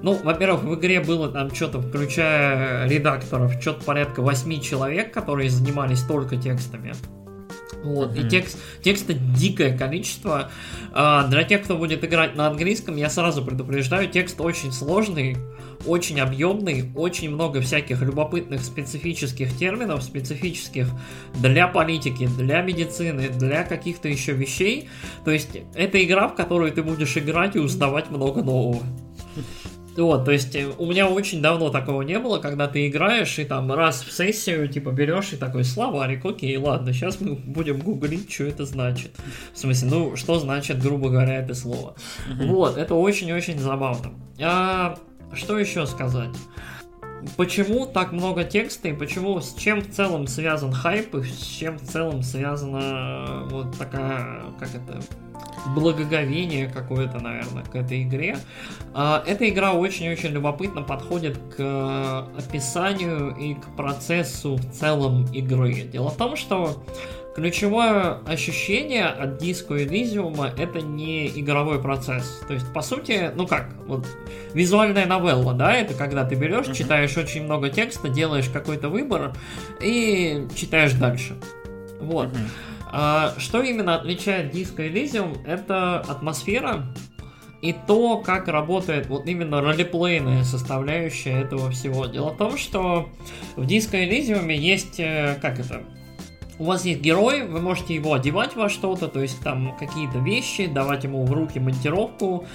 ну, 0.00 0.14
во-первых, 0.22 0.62
в 0.62 0.74
игре 0.76 1.00
было 1.00 1.28
там 1.28 1.52
что-то, 1.52 1.80
включая 1.80 2.88
редакторов, 2.88 3.60
что-то 3.60 3.84
порядка 3.84 4.22
8 4.22 4.60
человек, 4.60 5.12
которые 5.12 5.50
занимались 5.50 6.02
только 6.02 6.36
текстами. 6.36 6.94
Вот, 7.84 8.12
mm-hmm. 8.12 8.26
и 8.26 8.30
текст, 8.30 8.58
текста 8.82 9.14
дикое 9.14 9.76
количество. 9.76 10.50
А, 10.92 11.26
для 11.28 11.44
тех, 11.44 11.62
кто 11.62 11.76
будет 11.76 12.04
играть 12.04 12.34
на 12.34 12.48
английском, 12.48 12.96
я 12.96 13.08
сразу 13.08 13.44
предупреждаю, 13.44 14.08
текст 14.08 14.40
очень 14.40 14.72
сложный 14.72 15.36
очень 15.86 16.20
объемный, 16.20 16.90
очень 16.94 17.30
много 17.30 17.60
всяких 17.60 18.02
любопытных 18.02 18.62
специфических 18.62 19.56
терминов, 19.56 20.02
специфических 20.02 20.88
для 21.34 21.68
политики, 21.68 22.28
для 22.36 22.62
медицины, 22.62 23.28
для 23.28 23.64
каких-то 23.64 24.08
еще 24.08 24.32
вещей. 24.32 24.88
То 25.24 25.30
есть 25.30 25.50
это 25.74 26.02
игра, 26.02 26.28
в 26.28 26.34
которую 26.34 26.72
ты 26.72 26.82
будешь 26.82 27.16
играть 27.16 27.56
и 27.56 27.58
узнавать 27.58 28.10
много 28.10 28.42
нового. 28.42 28.82
Вот, 29.98 30.24
то 30.24 30.30
есть 30.30 30.54
э, 30.54 30.68
у 30.78 30.86
меня 30.86 31.08
очень 31.08 31.42
давно 31.42 31.70
такого 31.70 32.02
не 32.02 32.18
было, 32.20 32.38
когда 32.38 32.68
ты 32.68 32.86
играешь 32.86 33.38
и 33.38 33.44
там 33.44 33.72
раз 33.72 34.02
в 34.02 34.12
сессию 34.12 34.68
типа 34.68 34.90
берешь 34.90 35.32
и 35.32 35.36
такой 35.36 35.64
словарик, 35.64 36.24
окей, 36.24 36.56
ладно, 36.56 36.92
сейчас 36.92 37.20
мы 37.20 37.34
будем 37.34 37.80
гуглить, 37.80 38.32
что 38.32 38.44
это 38.44 38.64
значит. 38.64 39.10
В 39.52 39.58
смысле, 39.58 39.88
ну, 39.90 40.16
что 40.16 40.38
значит, 40.38 40.80
грубо 40.80 41.08
говоря, 41.08 41.40
это 41.40 41.54
слово. 41.54 41.96
Mm-hmm. 42.28 42.46
Вот, 42.46 42.78
это 42.78 42.94
очень-очень 42.94 43.58
забавно. 43.58 44.12
А, 44.40 44.96
что 45.32 45.58
еще 45.58 45.84
сказать? 45.84 46.30
Почему 47.36 47.84
так 47.84 48.12
много 48.12 48.44
текста 48.44 48.88
и 48.88 48.92
почему 48.92 49.40
с 49.40 49.54
чем 49.54 49.80
в 49.80 49.90
целом 49.90 50.28
связан 50.28 50.72
хайп 50.72 51.16
и 51.16 51.24
с 51.24 51.44
чем 51.44 51.76
в 51.76 51.82
целом 51.82 52.22
связана 52.22 53.26
э, 53.28 53.48
вот 53.50 53.76
такая, 53.76 54.42
как 54.60 54.68
это, 54.74 55.00
благоговение 55.74 56.68
какое-то, 56.68 57.18
наверное, 57.18 57.64
к 57.64 57.74
этой 57.74 58.02
игре. 58.02 58.38
А, 58.94 59.22
эта 59.26 59.48
игра 59.48 59.72
очень-очень 59.72 60.30
любопытно 60.30 60.82
подходит 60.82 61.38
к 61.56 62.28
описанию 62.36 63.34
и 63.36 63.54
к 63.54 63.76
процессу 63.76 64.56
в 64.56 64.70
целом 64.72 65.26
игры. 65.32 65.72
Дело 65.82 66.10
в 66.10 66.16
том, 66.16 66.36
что 66.36 66.82
ключевое 67.38 68.18
ощущение 68.26 69.06
от 69.06 69.40
Disco 69.40 69.78
Elysium 69.78 70.44
это 70.58 70.80
не 70.80 71.28
игровой 71.28 71.80
процесс. 71.80 72.42
То 72.48 72.54
есть, 72.54 72.72
по 72.72 72.82
сути, 72.82 73.30
ну 73.36 73.46
как, 73.46 73.68
вот 73.86 74.06
визуальная 74.54 75.06
новелла, 75.06 75.54
да, 75.54 75.72
это 75.74 75.94
когда 75.94 76.24
ты 76.24 76.34
берешь, 76.34 76.66
uh-huh. 76.66 76.74
читаешь 76.74 77.16
очень 77.16 77.44
много 77.44 77.70
текста, 77.70 78.08
делаешь 78.08 78.48
какой-то 78.52 78.88
выбор 78.88 79.34
и 79.80 80.48
читаешь 80.56 80.94
дальше. 80.94 81.36
Вот. 82.00 82.28
Uh-huh. 82.28 82.48
А, 82.90 83.34
что 83.38 83.62
именно 83.62 83.94
отличает 83.94 84.54
Disco 84.54 84.76
Elysium? 84.90 85.44
Это 85.46 86.00
атмосфера 86.00 86.86
и 87.60 87.74
то, 87.86 88.18
как 88.18 88.48
работает 88.48 89.08
вот 89.08 89.26
именно 89.26 89.60
ролеплейная 89.60 90.44
составляющая 90.44 91.40
этого 91.40 91.70
всего. 91.70 92.06
Дело 92.06 92.30
в 92.30 92.36
том, 92.36 92.56
что 92.56 93.08
в 93.56 93.62
Disco 93.62 93.92
Elysium 93.92 94.52
есть, 94.52 95.00
э, 95.00 95.38
как 95.42 95.58
это, 95.58 95.82
у 96.58 96.64
вас 96.64 96.84
есть 96.84 97.00
герой, 97.00 97.46
вы 97.46 97.60
можете 97.60 97.94
его 97.94 98.14
одевать 98.14 98.56
во 98.56 98.68
что-то, 98.68 99.08
то 99.08 99.20
есть 99.20 99.40
там 99.42 99.76
какие-то 99.76 100.18
вещи, 100.18 100.66
давать 100.66 101.04
ему 101.04 101.24
в 101.24 101.32
руки 101.32 101.58
монтировку, 101.58 102.46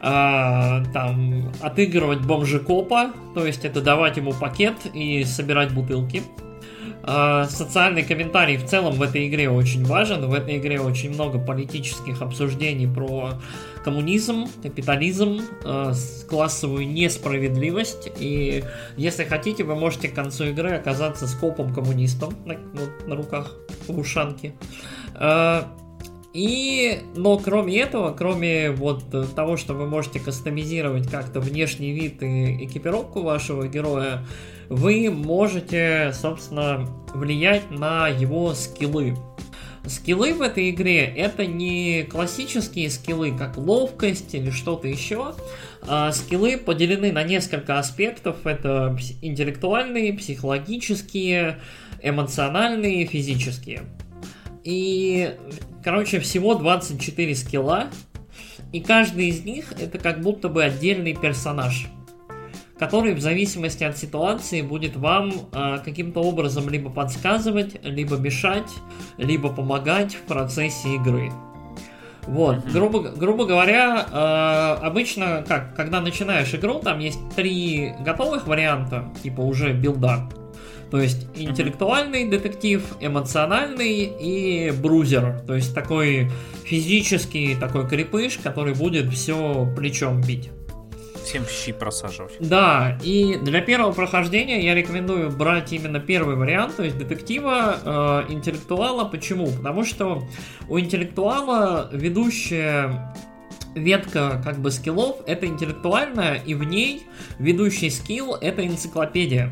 там 0.00 1.52
отыгрывать 1.60 2.20
бомжекопа, 2.20 3.12
то 3.34 3.46
есть 3.46 3.64
это 3.64 3.80
давать 3.80 4.16
ему 4.16 4.32
пакет 4.32 4.74
и 4.94 5.24
собирать 5.24 5.72
бутылки. 5.74 6.22
А, 7.04 7.46
социальный 7.46 8.02
комментарий 8.04 8.56
в 8.56 8.64
целом 8.66 8.94
в 8.94 9.02
этой 9.02 9.28
игре 9.28 9.50
очень 9.50 9.84
важен. 9.84 10.26
В 10.28 10.34
этой 10.34 10.58
игре 10.58 10.80
очень 10.80 11.10
много 11.10 11.38
политических 11.38 12.22
обсуждений 12.22 12.86
про 12.86 13.34
коммунизм, 13.84 14.46
капитализм, 14.62 15.40
э, 15.64 15.92
классовую 16.28 16.86
несправедливость. 16.88 18.10
И 18.18 18.62
если 18.96 19.24
хотите, 19.24 19.64
вы 19.64 19.74
можете 19.74 20.08
к 20.08 20.14
концу 20.14 20.44
игры 20.44 20.70
оказаться 20.70 21.26
скопом 21.26 21.74
коммунистом 21.74 22.34
на, 22.44 22.54
вот, 22.74 23.08
на 23.08 23.16
руках 23.16 23.56
в 23.88 23.98
ушанке. 23.98 24.54
Э, 25.16 25.62
и, 26.32 27.00
но 27.14 27.36
кроме 27.38 27.78
этого, 27.78 28.14
кроме 28.14 28.70
вот 28.70 29.04
того, 29.34 29.56
что 29.56 29.74
вы 29.74 29.86
можете 29.86 30.18
кастомизировать 30.18 31.10
как-то 31.10 31.40
внешний 31.40 31.92
вид 31.92 32.22
и 32.22 32.64
экипировку 32.64 33.22
вашего 33.22 33.66
героя, 33.66 34.24
вы 34.68 35.10
можете, 35.10 36.12
собственно, 36.14 36.88
влиять 37.14 37.70
на 37.70 38.08
его 38.08 38.54
скиллы. 38.54 39.16
Скиллы 39.86 40.32
в 40.32 40.42
этой 40.42 40.70
игре 40.70 41.00
это 41.04 41.44
не 41.44 42.04
классические 42.04 42.88
скиллы, 42.88 43.36
как 43.36 43.56
ловкость 43.56 44.34
или 44.34 44.50
что-то 44.50 44.86
еще. 44.86 45.34
А 45.82 46.12
скиллы 46.12 46.56
поделены 46.56 47.10
на 47.10 47.24
несколько 47.24 47.78
аспектов. 47.78 48.46
Это 48.46 48.96
интеллектуальные, 49.20 50.12
психологические, 50.12 51.58
эмоциональные, 52.00 53.06
физические. 53.06 53.82
И, 54.62 55.34
короче, 55.82 56.20
всего 56.20 56.54
24 56.54 57.34
скилла. 57.34 57.88
И 58.72 58.80
каждый 58.80 59.28
из 59.28 59.44
них 59.44 59.72
это 59.80 59.98
как 59.98 60.20
будто 60.20 60.48
бы 60.48 60.62
отдельный 60.62 61.14
персонаж 61.14 61.88
который 62.82 63.14
в 63.14 63.20
зависимости 63.20 63.84
от 63.84 63.96
ситуации 63.96 64.60
будет 64.60 64.96
вам 64.96 65.32
э, 65.52 65.78
каким-то 65.84 66.20
образом 66.20 66.68
либо 66.68 66.90
подсказывать, 66.90 67.76
либо 67.84 68.16
мешать, 68.16 68.72
либо 69.18 69.50
помогать 69.50 70.16
в 70.16 70.22
процессе 70.22 70.96
игры. 70.96 71.30
Вот, 72.22 72.56
mm-hmm. 72.56 72.72
грубо, 72.72 73.00
грубо 73.10 73.44
говоря, 73.46 74.04
э, 74.10 74.84
обычно, 74.84 75.44
как, 75.46 75.76
когда 75.76 76.00
начинаешь 76.00 76.52
игру, 76.54 76.80
там 76.80 76.98
есть 76.98 77.20
три 77.36 77.92
готовых 78.00 78.48
варианта, 78.48 79.12
типа 79.22 79.42
уже 79.42 79.72
билда. 79.72 80.28
То 80.90 81.00
есть 81.00 81.28
интеллектуальный 81.36 82.28
детектив, 82.28 82.82
эмоциональный 82.98 84.10
и 84.20 84.72
брузер. 84.72 85.40
То 85.46 85.54
есть 85.54 85.72
такой 85.72 86.32
физический 86.64 87.54
такой 87.54 87.88
крепыш, 87.88 88.38
который 88.42 88.74
будет 88.74 89.08
все 89.12 89.72
плечом 89.76 90.20
бить 90.20 90.50
всем 91.22 91.46
щи 91.46 91.72
просаживать. 91.72 92.36
Да, 92.40 92.98
и 93.02 93.36
для 93.36 93.60
первого 93.60 93.92
прохождения 93.92 94.64
я 94.64 94.74
рекомендую 94.74 95.30
брать 95.30 95.72
именно 95.72 96.00
первый 96.00 96.36
вариант, 96.36 96.76
то 96.76 96.82
есть 96.82 96.98
детектива, 96.98 98.24
э, 98.28 98.32
интеллектуала. 98.32 99.04
Почему? 99.04 99.46
Потому 99.50 99.84
что 99.84 100.22
у 100.68 100.78
интеллектуала 100.78 101.88
ведущая 101.92 103.14
ветка 103.74 104.40
как 104.44 104.58
бы 104.60 104.70
скиллов 104.70 105.16
это 105.26 105.46
интеллектуальная, 105.46 106.34
и 106.34 106.54
в 106.54 106.64
ней 106.64 107.06
ведущий 107.38 107.90
скилл 107.90 108.34
это 108.34 108.66
энциклопедия. 108.66 109.50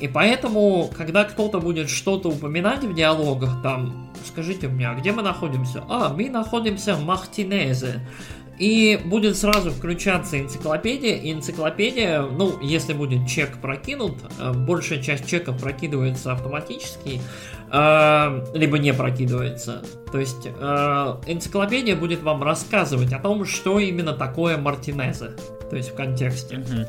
И 0.00 0.08
поэтому, 0.08 0.90
когда 0.94 1.24
кто-то 1.24 1.60
будет 1.60 1.88
что-то 1.88 2.28
упоминать 2.28 2.82
в 2.82 2.94
диалогах, 2.94 3.62
там, 3.62 4.12
скажите 4.26 4.68
мне, 4.68 4.88
а 4.88 4.94
где 4.94 5.12
мы 5.12 5.22
находимся? 5.22 5.84
А, 5.88 6.12
мы 6.12 6.28
находимся 6.28 6.94
в 6.94 7.04
Махтинезе. 7.04 8.00
И 8.58 9.00
будет 9.04 9.36
сразу 9.36 9.70
включаться 9.70 10.40
энциклопедия, 10.40 11.16
и 11.16 11.32
энциклопедия, 11.32 12.22
ну, 12.22 12.60
если 12.60 12.92
будет 12.92 13.26
чек 13.26 13.58
прокинут, 13.60 14.14
э, 14.38 14.52
большая 14.52 15.02
часть 15.02 15.26
чеков 15.26 15.60
прокидывается 15.60 16.32
автоматически, 16.32 17.20
э, 17.72 18.46
либо 18.54 18.78
не 18.78 18.94
прокидывается. 18.94 19.82
То 20.12 20.20
есть 20.20 20.46
э, 20.46 20.50
энциклопедия 21.26 21.96
будет 21.96 22.22
вам 22.22 22.44
рассказывать 22.44 23.12
о 23.12 23.18
том, 23.18 23.44
что 23.44 23.80
именно 23.80 24.12
такое 24.12 24.56
Мартинезе, 24.56 25.32
то 25.70 25.76
есть 25.76 25.90
в 25.90 25.94
контексте. 25.94 26.58
Угу. 26.58 26.86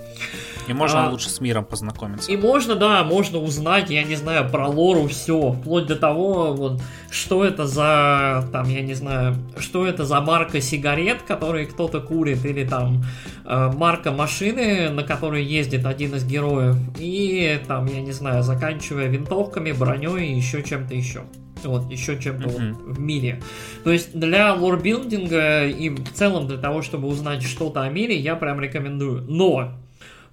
И 0.68 0.74
можно 0.74 1.08
а, 1.08 1.10
лучше 1.10 1.30
с 1.30 1.40
миром 1.40 1.66
познакомиться. 1.66 2.32
И 2.32 2.38
можно, 2.38 2.76
да, 2.76 3.04
можно 3.04 3.40
узнать, 3.40 3.90
я 3.90 4.04
не 4.04 4.16
знаю, 4.16 4.50
про 4.50 4.68
лору 4.68 5.08
все, 5.08 5.52
вплоть 5.52 5.86
до 5.86 5.96
того, 5.96 6.54
вот, 6.54 6.82
что 7.12 7.46
это 7.46 7.68
за, 7.68 8.48
там, 8.52 8.68
я 8.70 8.82
не 8.82 8.94
знаю, 8.94 9.36
что 9.58 9.86
это 9.86 10.06
за 10.06 10.22
марка 10.22 10.62
сигарет, 10.62 11.22
которые 11.22 11.68
кто-то 11.68 12.02
курит, 12.02 12.44
или 12.46 12.66
там 12.66 13.04
э, 13.46 13.72
марка 13.76 14.12
машины, 14.12 14.90
на 14.90 15.04
которой 15.04 15.44
ездит 15.44 15.86
один 15.86 16.16
из 16.16 16.26
героев, 16.26 16.76
и 16.98 17.62
там, 17.68 17.86
я 17.86 18.02
не 18.02 18.12
знаю, 18.12 18.44
заканчивая 18.44 19.08
винтовками, 19.08 19.72
броней 19.72 20.34
и 20.34 20.36
еще 20.36 20.64
чем-то 20.64 20.96
еще 20.96 21.24
вот 21.64 21.90
еще 21.92 22.20
чем-то 22.20 22.50
mm-hmm. 22.50 22.74
вот 22.74 22.98
в 22.98 23.00
мире. 23.00 23.42
То 23.84 23.92
есть 23.92 24.18
для 24.18 24.54
лорбилдинга 24.54 25.66
и 25.66 25.90
в 25.90 26.12
целом 26.14 26.48
для 26.48 26.58
того, 26.58 26.82
чтобы 26.82 27.08
узнать 27.08 27.44
что-то 27.44 27.82
о 27.82 27.90
мире, 27.90 28.18
я 28.18 28.36
прям 28.36 28.60
рекомендую. 28.60 29.22
Но 29.28 29.74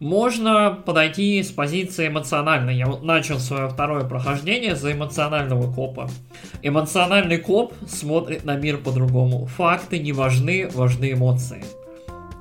можно 0.02 0.76
подойти 0.84 1.40
с 1.40 1.52
позиции 1.52 2.08
эмоциональной. 2.08 2.76
Я 2.76 2.86
вот 2.86 3.04
начал 3.04 3.38
свое 3.38 3.68
второе 3.68 4.02
прохождение 4.02 4.74
за 4.74 4.92
эмоционального 4.92 5.72
копа. 5.72 6.10
Эмоциональный 6.60 7.38
коп 7.38 7.72
смотрит 7.86 8.44
на 8.44 8.56
мир 8.56 8.78
по-другому. 8.78 9.46
Факты 9.46 10.00
не 10.00 10.12
важны, 10.12 10.68
важны 10.74 11.12
эмоции. 11.12 11.64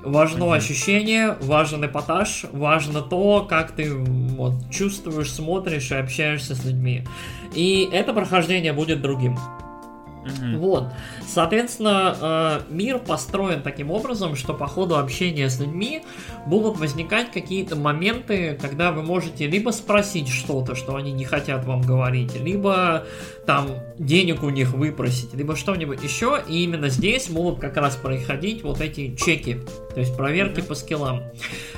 Важно 0.04 0.46
mm-hmm. 0.46 0.58
ощущение, 0.58 1.38
важен 1.42 1.86
эпатаж, 1.86 2.46
важно 2.52 3.02
то, 3.02 3.46
как 3.48 3.72
ты 3.72 3.94
вот, 3.94 4.54
чувствуешь, 4.72 5.32
смотришь 5.32 5.92
и 5.92 5.96
общаешься 5.96 6.56
с 6.56 6.66
людьми. 6.66 7.04
И 7.54 7.88
это 7.92 8.14
прохождение 8.14 8.74
будет 8.74 9.02
другим. 9.02 9.38
Mm-hmm. 10.26 10.58
Вот. 10.58 10.86
Соответственно, 11.28 12.16
э, 12.20 12.60
мир 12.70 13.00
построен 13.00 13.62
таким 13.62 13.92
образом, 13.92 14.36
что 14.36 14.54
по 14.54 14.68
ходу 14.68 14.98
общения 14.98 15.50
с 15.50 15.60
людьми 15.60 16.04
будут 16.46 16.80
возникать 16.80 17.32
какие-то 17.32 17.76
моменты, 17.76 18.58
когда 18.62 18.92
вы 18.92 19.02
можете 19.04 19.48
либо 19.48 19.72
спросить 19.72 20.30
что-то, 20.30 20.76
что 20.76 20.96
они 20.96 21.12
не 21.12 21.26
хотят 21.26 21.66
вам 21.66 21.82
говорить, 21.82 22.40
либо 22.40 23.06
там 23.46 23.70
денег 24.02 24.44
у 24.44 24.50
них 24.50 24.74
выпросить, 24.74 25.34
либо 25.34 25.56
что-нибудь 25.56 26.04
еще, 26.04 26.42
и 26.48 26.64
именно 26.64 26.90
здесь 26.90 27.30
могут 27.30 27.60
как 27.60 27.78
раз 27.78 27.96
происходить 27.96 28.64
вот 28.64 28.82
эти 28.82 29.16
чеки, 29.16 29.60
то 29.94 30.00
есть 30.00 30.18
проверки 30.18 30.62
по 30.62 30.74
скиллам. 30.74 31.22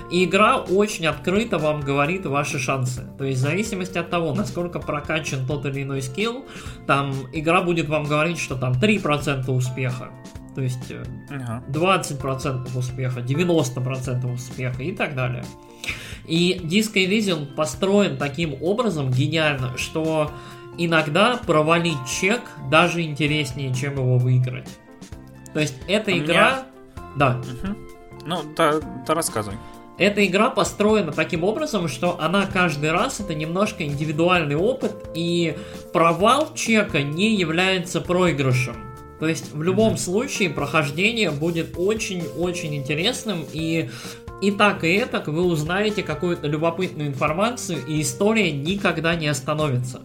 И 0.09 0.24
игра 0.24 0.57
очень 0.57 1.05
открыто 1.05 1.57
вам 1.57 1.82
говорит 1.82 2.26
ваши 2.26 2.59
шансы. 2.59 3.07
То 3.17 3.26
есть 3.26 3.39
в 3.39 3.41
зависимости 3.41 3.97
от 3.97 4.09
того, 4.09 4.34
насколько 4.34 4.80
прокачан 4.80 5.45
тот 5.45 5.65
или 5.65 5.84
иной 5.84 6.01
скилл, 6.01 6.45
там 6.88 7.13
игра 7.34 7.61
будет 7.61 7.89
вам 7.89 8.05
говорить, 8.05 8.39
что 8.39 8.55
там 8.55 8.74
3% 8.74 9.49
успеха. 9.51 10.11
То 10.55 10.61
есть 10.61 10.91
э, 10.91 11.03
ага. 11.30 11.63
20% 11.67 12.78
успеха, 12.78 13.19
90% 13.19 14.34
успеха 14.34 14.84
и 14.84 14.91
так 14.91 15.15
далее. 15.15 15.43
И 16.26 16.59
Disco 16.63 17.05
Elysium 17.05 17.53
построен 17.53 18.17
таким 18.17 18.55
образом 18.61 19.11
гениально, 19.11 19.78
что 19.78 20.32
иногда 20.78 21.38
провалить 21.38 22.05
чек 22.07 22.41
даже 22.69 23.01
интереснее, 23.01 23.74
чем 23.74 23.93
его 23.93 24.17
выиграть. 24.17 24.67
То 25.53 25.59
есть 25.59 25.76
эта 25.88 26.11
У 26.11 26.17
игра... 26.17 26.34
Меня... 26.34 26.63
Да. 27.15 27.41
Угу. 27.41 27.78
Ну, 28.26 28.41
да, 28.55 28.80
да 29.05 29.13
рассказывай. 29.13 29.57
Эта 29.99 30.26
игра 30.26 30.49
построена 30.49 31.11
таким 31.11 31.43
образом, 31.43 31.88
что 31.88 32.19
она 32.19 32.47
каждый 32.47 32.91
раз 32.91 33.19
это 33.19 33.36
немножко 33.36 33.84
индивидуальный 33.84 34.55
опыт, 34.55 35.09
и 35.13 35.55
провал 35.93 36.53
чека 36.55 37.03
не 37.03 37.36
является 37.36 38.01
проигрышем. 38.01 38.76
То 39.19 39.28
есть 39.28 39.53
в 39.53 39.61
любом 39.61 39.97
случае 39.97 40.49
прохождение 40.49 41.30
будет 41.30 41.76
очень-очень 41.78 42.76
интересным, 42.76 43.45
и 43.53 43.89
и 44.41 44.51
так, 44.51 44.84
и 44.84 45.05
так 45.05 45.28
вы 45.28 45.43
узнаете 45.43 46.03
какую-то 46.03 46.47
любопытную 46.47 47.07
информацию, 47.07 47.80
и 47.88 48.01
история 48.01 48.51
никогда 48.51 49.15
не 49.15 49.28
остановится. 49.28 50.01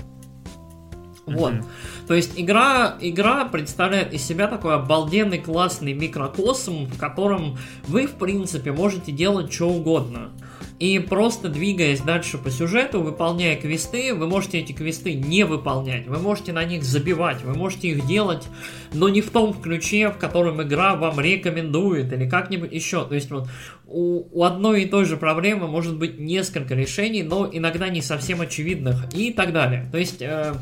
Вот. 1.29 1.53
Mm-hmm. 1.53 1.65
То 2.07 2.15
есть 2.15 2.33
игра, 2.37 2.97
игра 3.01 3.45
представляет 3.45 4.13
из 4.13 4.23
себя 4.23 4.47
такой 4.47 4.75
обалденный 4.75 5.39
классный 5.39 5.93
микрокосм, 5.93 6.87
в 6.87 6.99
котором 6.99 7.59
вы, 7.87 8.07
в 8.07 8.15
принципе, 8.15 8.73
можете 8.73 9.13
делать 9.13 9.53
что 9.53 9.69
угодно. 9.69 10.31
И 10.79 11.01
просто 11.01 11.49
двигаясь 11.49 12.01
дальше 12.01 12.39
по 12.39 12.51
сюжету, 12.51 13.01
выполняя 13.01 13.57
квесты, 13.57 14.15
вы 14.15 14.29
можете 14.29 14.61
эти 14.61 14.73
квесты 14.73 15.15
не 15.15 15.45
выполнять, 15.45 16.07
вы 16.07 16.19
можете 16.19 16.53
на 16.53 16.65
них 16.65 16.85
забивать, 16.85 17.43
вы 17.43 17.55
можете 17.55 17.89
их 17.89 18.07
делать, 18.07 18.47
но 18.93 19.09
не 19.09 19.21
в 19.21 19.31
том 19.31 19.55
ключе, 19.55 20.11
в 20.11 20.19
котором 20.19 20.63
игра 20.63 20.95
вам 20.95 21.19
рекомендует, 21.19 22.13
или 22.13 22.29
как-нибудь 22.29 22.73
еще. 22.73 23.05
То 23.05 23.17
есть 23.17 23.29
вот 23.31 23.49
у, 23.87 24.29
у 24.31 24.45
одной 24.45 24.83
и 24.83 24.87
той 24.87 25.05
же 25.05 25.17
проблемы 25.17 25.67
может 25.67 25.97
быть 25.97 26.21
несколько 26.21 26.77
решений, 26.77 27.25
но 27.25 27.49
иногда 27.51 27.89
не 27.89 28.01
совсем 28.01 28.41
очевидных 28.41 29.13
и 29.15 29.33
так 29.33 29.53
далее. 29.53 29.89
То 29.91 29.99
есть, 29.99 30.23
э, 30.23 30.55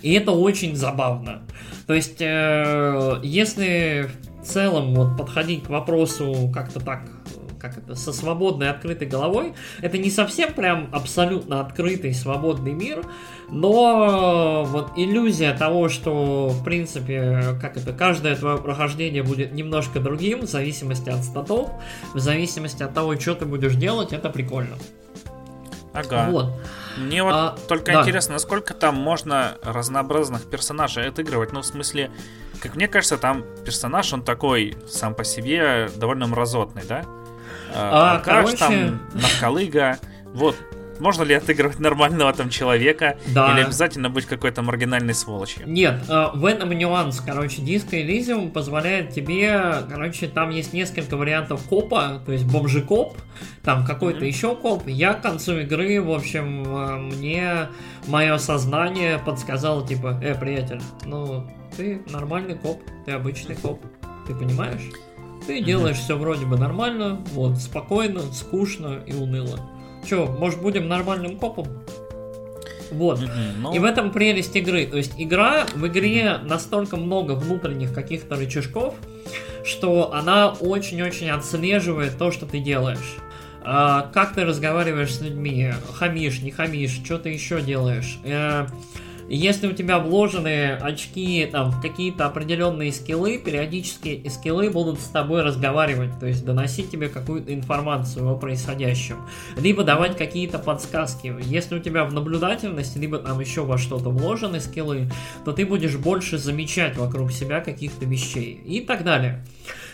и 0.00 0.12
это 0.12 0.30
очень 0.30 0.76
забавно. 0.76 1.42
То 1.88 1.94
есть, 1.94 2.20
э, 2.20 3.20
если 3.24 4.08
в 4.42 4.46
целом 4.46 4.94
вот 4.94 5.16
подходить 5.16 5.64
к 5.64 5.70
вопросу 5.70 6.50
как-то 6.54 6.78
так 6.78 7.02
как 7.60 7.78
это, 7.78 7.94
со 7.94 8.12
свободной 8.12 8.70
открытой 8.70 9.08
головой. 9.08 9.54
Это 9.80 9.98
не 9.98 10.10
совсем 10.10 10.52
прям 10.52 10.88
абсолютно 10.92 11.60
открытый 11.60 12.14
свободный 12.14 12.72
мир, 12.72 13.04
но 13.48 14.64
вот 14.66 14.92
иллюзия 14.96 15.52
того, 15.52 15.88
что 15.88 16.48
в 16.48 16.64
принципе, 16.64 17.56
как 17.60 17.76
это, 17.76 17.92
каждое 17.92 18.36
твое 18.36 18.58
прохождение 18.58 19.22
будет 19.22 19.52
немножко 19.52 20.00
другим, 20.00 20.42
в 20.42 20.50
зависимости 20.50 21.10
от 21.10 21.24
статов, 21.24 21.70
в 22.14 22.18
зависимости 22.18 22.82
от 22.82 22.94
того, 22.94 23.18
что 23.18 23.34
ты 23.34 23.44
будешь 23.46 23.74
делать, 23.74 24.12
это 24.12 24.30
прикольно. 24.30 24.76
Ага. 25.92 26.28
Вот. 26.30 26.52
Мне 26.98 27.22
вот 27.22 27.32
а, 27.32 27.56
только 27.68 27.92
да. 27.92 28.00
интересно, 28.02 28.34
насколько 28.34 28.74
там 28.74 28.96
можно 28.96 29.56
разнообразных 29.62 30.48
персонажей 30.48 31.08
отыгрывать. 31.08 31.52
Ну, 31.52 31.60
в 31.60 31.66
смысле, 31.66 32.10
как 32.60 32.74
мне 32.74 32.88
кажется, 32.88 33.16
там 33.18 33.44
персонаж, 33.64 34.12
он 34.12 34.22
такой 34.22 34.76
сам 34.88 35.14
по 35.14 35.24
себе 35.24 35.88
довольно 35.96 36.26
мразотный, 36.26 36.82
да? 36.86 37.04
А, 37.74 38.16
а 38.16 38.18
короче... 38.20 38.56
там, 38.56 39.00
Нарколыга. 39.14 39.98
Вот, 40.34 40.56
можно 40.98 41.22
ли 41.24 41.34
отыгрывать 41.34 41.78
нормального 41.78 42.32
там 42.32 42.50
человека? 42.50 43.18
Да. 43.28 43.52
Или 43.52 43.64
обязательно 43.64 44.10
быть 44.10 44.26
какой-то 44.26 44.62
маргинальной 44.62 45.14
сволочью? 45.14 45.68
Нет, 45.68 46.02
в 46.08 46.44
этом 46.44 46.70
нюанс. 46.72 47.20
Короче, 47.20 47.62
Disco 47.62 47.92
Elysium 47.92 48.50
позволяет 48.50 49.10
тебе... 49.10 49.84
Короче, 49.90 50.26
там 50.28 50.50
есть 50.50 50.72
несколько 50.72 51.16
вариантов 51.16 51.62
копа, 51.68 52.22
то 52.24 52.32
есть 52.32 52.44
бомжи-коп, 52.44 53.16
там 53.62 53.84
какой-то 53.84 54.20
mm-hmm. 54.20 54.28
еще 54.28 54.56
коп. 54.56 54.86
Я 54.86 55.14
к 55.14 55.22
концу 55.22 55.58
игры, 55.60 56.00
в 56.00 56.10
общем, 56.10 56.64
э, 56.66 56.96
мне 56.96 57.68
мое 58.06 58.38
сознание 58.38 59.18
подсказало, 59.18 59.86
типа, 59.86 60.18
э, 60.22 60.34
приятель, 60.34 60.80
ну, 61.04 61.46
ты 61.76 62.02
нормальный 62.10 62.56
коп, 62.56 62.80
ты 63.04 63.12
обычный 63.12 63.56
коп, 63.56 63.84
ты 64.26 64.34
понимаешь? 64.34 64.82
Ты 65.46 65.60
делаешь 65.60 65.96
все 65.96 66.16
вроде 66.16 66.46
бы 66.46 66.56
нормально, 66.58 67.20
вот, 67.32 67.58
спокойно, 67.58 68.20
скучно 68.32 69.00
и 69.06 69.12
уныло. 69.12 69.60
Че, 70.08 70.26
может 70.26 70.60
будем 70.60 70.88
нормальным 70.88 71.38
копом? 71.38 71.66
Вот. 72.90 73.20
Ну... 73.58 73.74
И 73.74 73.78
в 73.78 73.84
этом 73.84 74.10
прелесть 74.10 74.54
игры. 74.56 74.86
То 74.86 74.96
есть 74.96 75.14
игра, 75.18 75.66
в 75.74 75.86
игре 75.86 76.38
настолько 76.42 76.96
много 76.96 77.32
внутренних 77.32 77.92
каких-то 77.92 78.36
рычажков, 78.36 78.94
что 79.64 80.12
она 80.14 80.50
очень-очень 80.50 81.30
отслеживает 81.30 82.16
то, 82.18 82.30
что 82.30 82.46
ты 82.46 82.60
делаешь. 82.60 83.16
А, 83.62 84.10
как 84.14 84.34
ты 84.34 84.44
разговариваешь 84.44 85.14
с 85.14 85.20
людьми, 85.20 85.72
хамишь, 85.92 86.40
не 86.40 86.52
хамишь, 86.52 87.00
что 87.04 87.18
ты 87.18 87.30
еще 87.30 87.60
делаешь. 87.60 88.18
А, 88.24 88.68
если 89.28 89.66
у 89.66 89.72
тебя 89.72 89.98
вложены 89.98 90.72
очки 90.74 91.46
там, 91.50 91.70
в 91.70 91.80
какие-то 91.80 92.26
определенные 92.26 92.92
скиллы, 92.92 93.38
периодически 93.38 94.26
скиллы 94.28 94.70
будут 94.70 95.00
с 95.00 95.08
тобой 95.08 95.42
разговаривать, 95.42 96.18
то 96.20 96.26
есть 96.26 96.44
доносить 96.44 96.90
тебе 96.90 97.08
какую-то 97.08 97.52
информацию 97.52 98.28
о 98.28 98.36
происходящем, 98.36 99.16
либо 99.56 99.84
давать 99.84 100.16
какие-то 100.16 100.58
подсказки. 100.58 101.34
Если 101.42 101.76
у 101.76 101.80
тебя 101.80 102.04
в 102.04 102.12
наблюдательности, 102.12 102.98
либо 102.98 103.18
там 103.18 103.40
еще 103.40 103.62
во 103.62 103.78
что-то 103.78 104.10
вложены 104.10 104.60
скиллы, 104.60 105.10
то 105.44 105.52
ты 105.52 105.66
будешь 105.66 105.96
больше 105.96 106.38
замечать 106.38 106.96
вокруг 106.96 107.32
себя 107.32 107.60
каких-то 107.60 108.04
вещей 108.04 108.60
и 108.64 108.80
так 108.80 109.04
далее. 109.04 109.44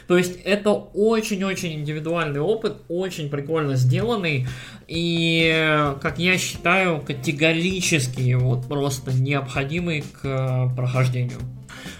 То 0.06 0.18
есть 0.18 0.38
это 0.44 0.72
очень-очень 0.72 1.74
индивидуальный 1.74 2.40
опыт, 2.40 2.78
очень 2.88 3.30
прикольно 3.30 3.76
сделанный 3.76 4.46
и, 4.88 5.92
как 6.00 6.18
я 6.18 6.36
считаю, 6.38 7.00
категорически 7.00 8.34
вот 8.34 8.66
просто 8.68 9.12
необходимый 9.12 10.04
к 10.20 10.72
прохождению. 10.76 11.38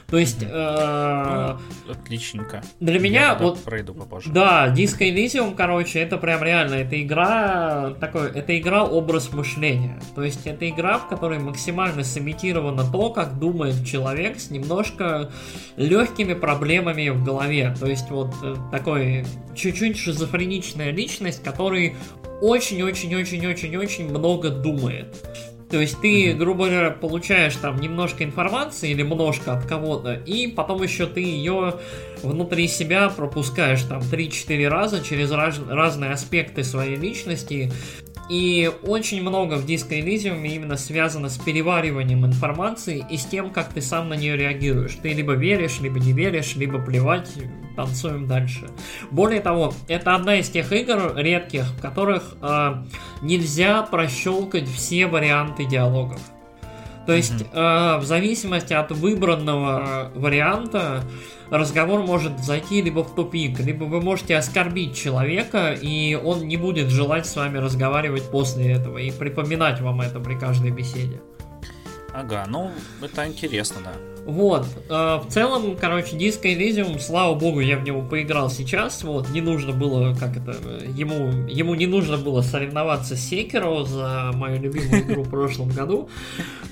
То 0.08 0.18
есть... 0.18 0.42
Э, 0.42 1.56
ну, 1.86 1.92
отличненько. 1.92 2.62
Для 2.80 2.98
меня 2.98 3.34
вот... 3.34 3.62
Пройду 3.62 3.94
попозже. 3.94 4.30
Да, 4.30 4.68
Disco 4.68 5.00
Elysium, 5.00 5.54
короче, 5.54 6.00
это 6.00 6.18
прям 6.18 6.42
реально, 6.42 6.74
это 6.74 7.00
игра, 7.02 7.94
такой, 8.00 8.30
это 8.30 8.58
игра 8.58 8.84
образ 8.84 9.32
мышления. 9.32 10.00
То 10.14 10.22
есть 10.22 10.46
это 10.46 10.68
игра, 10.68 10.98
в 10.98 11.08
которой 11.08 11.38
максимально 11.38 12.04
сымитировано 12.04 12.84
то, 12.90 13.10
как 13.10 13.38
думает 13.38 13.84
человек 13.86 14.38
с 14.40 14.50
немножко 14.50 15.30
легкими 15.76 16.34
проблемами 16.34 17.08
в 17.08 17.24
голове. 17.24 17.74
То 17.78 17.86
есть 17.86 18.10
вот 18.10 18.34
э, 18.42 18.54
такой 18.70 19.24
чуть-чуть 19.54 19.98
шизофреничная 19.98 20.90
личность, 20.90 21.42
который 21.42 21.96
очень-очень-очень-очень-очень 22.42 24.10
много 24.10 24.50
думает. 24.50 25.14
То 25.72 25.80
есть 25.80 26.02
ты, 26.02 26.34
грубо 26.34 26.68
говоря, 26.68 26.90
получаешь 26.90 27.56
там 27.56 27.80
немножко 27.80 28.24
информации 28.24 28.90
или 28.90 29.00
немножко 29.00 29.54
от 29.54 29.64
кого-то, 29.64 30.12
и 30.12 30.46
потом 30.46 30.82
еще 30.82 31.06
ты 31.06 31.20
ее 31.22 31.76
внутри 32.22 32.68
себя 32.68 33.08
пропускаешь 33.08 33.82
там 33.84 34.00
3-4 34.00 34.68
раза 34.68 35.02
через 35.02 35.30
раз, 35.30 35.58
разные 35.66 36.10
аспекты 36.10 36.62
своей 36.62 36.96
личности, 36.96 37.72
и 38.32 38.70
очень 38.84 39.20
много 39.20 39.56
в 39.56 39.66
Disco 39.66 39.90
Elysium 39.90 40.46
именно 40.46 40.78
связано 40.78 41.28
с 41.28 41.36
перевариванием 41.36 42.24
информации 42.24 43.04
и 43.10 43.18
с 43.18 43.26
тем, 43.26 43.50
как 43.50 43.74
ты 43.74 43.82
сам 43.82 44.08
на 44.08 44.14
нее 44.14 44.38
реагируешь. 44.38 44.96
Ты 45.02 45.12
либо 45.12 45.34
веришь, 45.34 45.80
либо 45.80 46.00
не 46.00 46.14
веришь, 46.14 46.56
либо 46.56 46.78
плевать, 46.78 47.30
танцуем 47.76 48.26
дальше. 48.26 48.70
Более 49.10 49.42
того, 49.42 49.74
это 49.86 50.14
одна 50.14 50.36
из 50.36 50.48
тех 50.48 50.72
игр 50.72 51.14
редких, 51.14 51.64
в 51.72 51.82
которых 51.82 52.34
э, 52.40 52.84
нельзя 53.20 53.82
прощелкать 53.82 54.66
все 54.66 55.08
варианты 55.08 55.66
диалогов. 55.66 56.22
То 57.06 57.12
есть, 57.12 57.46
э, 57.52 57.96
в 57.98 58.04
зависимости 58.04 58.72
от 58.72 58.92
выбранного 58.92 60.12
варианта, 60.14 61.02
разговор 61.50 62.02
может 62.02 62.38
зайти 62.38 62.80
либо 62.80 63.02
в 63.02 63.14
тупик, 63.14 63.58
либо 63.60 63.84
вы 63.84 64.00
можете 64.00 64.36
оскорбить 64.36 64.96
человека, 64.96 65.72
и 65.72 66.14
он 66.14 66.46
не 66.46 66.56
будет 66.56 66.90
желать 66.90 67.26
с 67.26 67.34
вами 67.36 67.58
разговаривать 67.58 68.30
после 68.30 68.72
этого 68.72 68.98
и 68.98 69.10
припоминать 69.10 69.80
вам 69.80 70.00
это 70.00 70.20
при 70.20 70.38
каждой 70.38 70.70
беседе. 70.70 71.20
Ага, 72.14 72.44
ну 72.48 72.70
это 73.00 73.26
интересно, 73.26 73.80
да. 73.84 74.11
Вот, 74.24 74.66
э, 74.88 74.92
в 74.92 75.26
целом, 75.30 75.76
короче, 75.76 76.16
Disco 76.16 76.44
Elysium, 76.44 77.00
слава 77.00 77.34
богу, 77.34 77.58
я 77.60 77.76
в 77.76 77.82
него 77.82 78.02
поиграл 78.02 78.50
сейчас, 78.50 79.02
вот, 79.02 79.30
не 79.30 79.40
нужно 79.40 79.72
было, 79.72 80.14
как 80.14 80.36
это, 80.36 80.56
ему, 80.94 81.48
ему 81.48 81.74
не 81.74 81.86
нужно 81.86 82.16
было 82.18 82.40
соревноваться 82.42 83.16
с 83.16 83.32
Sekiro 83.32 83.84
за 83.84 84.30
мою 84.34 84.60
любимую 84.60 85.02
игру 85.02 85.22
в 85.24 85.30
прошлом 85.30 85.70
году, 85.70 86.08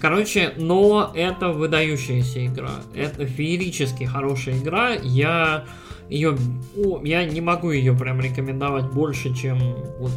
короче, 0.01 0.53
но 0.57 1.11
это 1.13 1.49
выдающаяся 1.49 2.47
игра, 2.47 2.75
это 2.95 3.27
феерически 3.27 4.05
хорошая 4.05 4.57
игра, 4.57 4.91
я 4.91 5.65
ее, 6.11 6.37
о, 6.77 7.01
я 7.05 7.25
не 7.25 7.41
могу 7.41 7.71
ее 7.71 7.95
прям 7.95 8.21
рекомендовать 8.21 8.91
больше, 8.91 9.33
чем 9.35 9.59
вот 9.99 10.11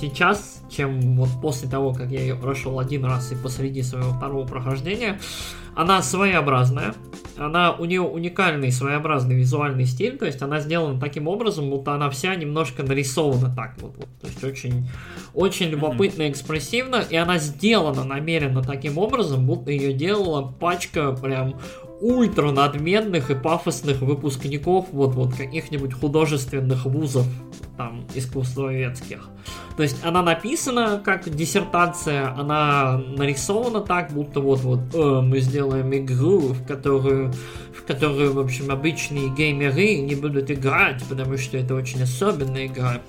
сейчас, 0.00 0.62
чем 0.70 1.16
вот 1.16 1.28
после 1.42 1.68
того, 1.68 1.92
как 1.92 2.10
я 2.10 2.20
ее 2.20 2.34
прошел 2.34 2.78
один 2.78 3.04
раз 3.04 3.30
и 3.30 3.36
посреди 3.36 3.82
своего 3.82 4.10
второго 4.10 4.46
прохождения. 4.46 5.20
Она 5.76 6.02
своеобразная, 6.02 6.94
она, 7.36 7.72
у 7.72 7.84
нее 7.84 8.00
уникальный 8.00 8.70
своеобразный 8.70 9.34
визуальный 9.34 9.86
стиль, 9.86 10.16
то 10.16 10.24
есть 10.24 10.40
она 10.40 10.60
сделана 10.60 11.00
таким 11.00 11.26
образом, 11.26 11.68
будто 11.68 11.94
она 11.94 12.10
вся 12.10 12.34
немножко 12.36 12.84
нарисована 12.84 13.52
так 13.54 13.74
вот, 13.80 13.96
вот. 13.96 14.06
То 14.20 14.28
есть 14.28 14.44
очень, 14.44 14.88
очень 15.34 15.66
любопытно, 15.66 16.30
экспрессивно, 16.30 17.02
и 17.10 17.16
она 17.16 17.38
сделана 17.38 18.04
намеренно 18.04 18.62
таким 18.62 18.98
образом, 18.98 19.46
будто 19.46 19.72
ее 19.72 19.92
делала 19.92 20.42
пачка 20.42 21.12
прям 21.12 21.56
ультра 22.00 22.50
надменных 22.50 23.30
и 23.30 23.34
пафосных 23.34 24.00
выпускников 24.00 24.86
вот 24.92 25.14
вот 25.14 25.34
каких-нибудь 25.34 25.94
художественных 25.94 26.86
вузов 26.86 27.26
там 27.76 28.04
искусствоведских. 28.14 29.28
То 29.76 29.82
есть 29.82 29.96
она 30.04 30.22
написана 30.22 31.02
как 31.04 31.28
диссертация, 31.28 32.32
она 32.38 33.00
нарисована 33.16 33.80
так, 33.80 34.12
будто 34.12 34.40
вот-вот 34.40 34.94
э, 34.94 35.20
мы 35.20 35.40
сделаем 35.40 35.92
игру, 35.94 36.38
в 36.38 36.64
которую, 36.66 37.32
в 37.76 37.82
которую, 37.84 38.34
в 38.34 38.38
общем, 38.38 38.70
обычные 38.70 39.30
геймеры 39.30 39.96
не 39.96 40.14
будут 40.14 40.50
играть, 40.50 41.02
потому 41.08 41.36
что 41.36 41.56
это 41.56 41.74
очень 41.74 42.02
особенная 42.02 42.66
игра. 42.66 43.00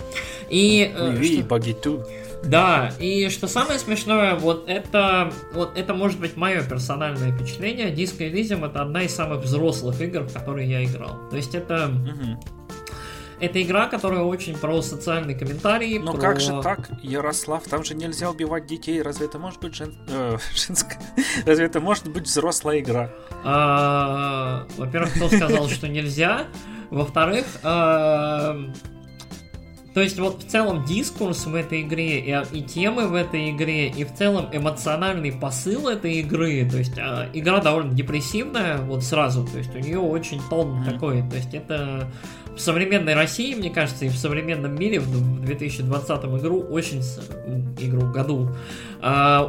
И, 0.50 0.92
э, 0.94 1.16
что... 1.24 2.08
Да, 2.46 2.92
и 3.00 3.30
что 3.30 3.48
самое 3.48 3.80
смешное, 3.80 4.36
вот 4.36 4.70
это, 4.70 5.32
вот 5.54 5.78
это 5.78 5.94
может 5.94 6.20
быть 6.20 6.38
мое 6.38 6.64
персональное 6.64 7.32
впечатление. 7.32 7.94
Disco 7.94 8.20
Elysium 8.32 8.68
это 8.68 8.82
одна 8.82 9.02
из 9.04 9.16
самых 9.16 9.44
взрослых 9.44 10.00
игр, 10.02 10.22
в 10.22 10.34
которые 10.34 10.70
я 10.70 10.84
играл. 10.84 11.30
То 11.30 11.36
есть 11.36 11.56
это... 11.56 11.88
Угу. 11.88 12.40
Это 13.38 13.62
игра, 13.62 13.88
которая 13.88 14.22
очень 14.22 14.58
про 14.58 14.82
социальный 14.82 15.36
комментарий. 15.36 16.00
Но 16.00 16.14
про... 16.14 16.22
как 16.22 16.40
же 16.40 16.62
так, 16.62 16.90
Ярослав? 17.02 17.64
Там 17.66 17.84
же 17.84 17.94
нельзя 17.94 18.32
убивать 18.32 18.66
детей. 18.66 19.02
Разве 19.02 19.26
это 19.26 19.40
может 19.40 19.60
быть 19.60 19.76
жен... 19.76 19.94
э, 20.08 20.38
женская? 20.56 21.02
Разве 21.46 21.66
это 21.66 21.82
может 21.82 22.08
быть 22.08 22.24
взрослая 22.24 22.80
игра? 22.80 23.10
А, 23.44 24.66
во-первых, 24.78 25.14
кто 25.16 25.28
сказал, 25.28 25.68
что 25.68 25.90
нельзя? 25.90 26.46
Во-вторых, 26.92 27.46
а, 27.62 28.58
то 29.96 30.02
есть 30.02 30.20
вот 30.20 30.44
в 30.44 30.48
целом 30.48 30.84
дискурс 30.84 31.46
в 31.46 31.56
этой 31.56 31.82
игре 31.84 32.20
и, 32.20 32.58
и 32.58 32.62
темы 32.62 33.08
в 33.08 33.16
этой 33.16 33.52
игре 33.52 33.88
и 33.88 34.04
в 34.04 34.14
целом 34.14 34.50
эмоциональный 34.52 35.32
посыл 35.32 35.88
этой 35.88 36.16
игры, 36.16 36.70
то 36.70 36.78
есть 36.78 36.98
э, 36.98 37.30
игра 37.32 37.62
довольно 37.62 37.94
депрессивная 37.94 38.78
вот 38.80 39.06
сразу, 39.06 39.48
то 39.48 39.58
есть 39.58 39.74
у 39.74 39.80
нее 39.80 40.00
очень 40.00 40.42
тон 40.50 40.68
mm-hmm. 40.68 40.92
такой, 40.92 41.22
то 41.30 41.38
есть 41.38 41.54
это 41.54 42.12
в 42.58 42.60
современной 42.60 43.14
России, 43.14 43.56
мне 43.56 43.70
кажется, 43.70 44.04
и 44.04 44.10
в 44.10 44.18
современном 44.18 44.76
мире 44.76 45.00
в 45.00 45.46
2020 45.46 46.10
игру 46.42 46.60
очень 46.60 47.02
игру 47.80 48.12
году 48.12 48.50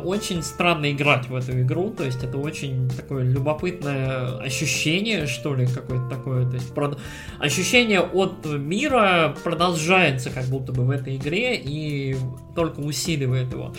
очень 0.04 0.42
странно 0.42 0.92
играть 0.92 1.28
в 1.28 1.34
эту 1.34 1.61
игру, 1.62 1.90
то 1.90 2.04
есть 2.04 2.22
это 2.22 2.36
очень 2.36 2.90
такое 2.90 3.24
любопытное 3.24 4.38
ощущение, 4.38 5.26
что 5.26 5.54
ли, 5.54 5.66
какое-то 5.66 6.09
такое, 6.09 6.46
то 6.46 6.54
есть 6.54 6.74
прод... 6.74 6.98
ощущение 7.38 8.00
от 8.00 8.44
мира 8.44 9.34
продолжается 9.42 10.30
как 10.30 10.44
будто 10.46 10.72
бы 10.72 10.84
в 10.84 10.90
этой 10.90 11.16
игре 11.16 11.57
и 11.57 12.16
только 12.54 12.80
усиливает 12.80 13.50
его. 13.52 13.72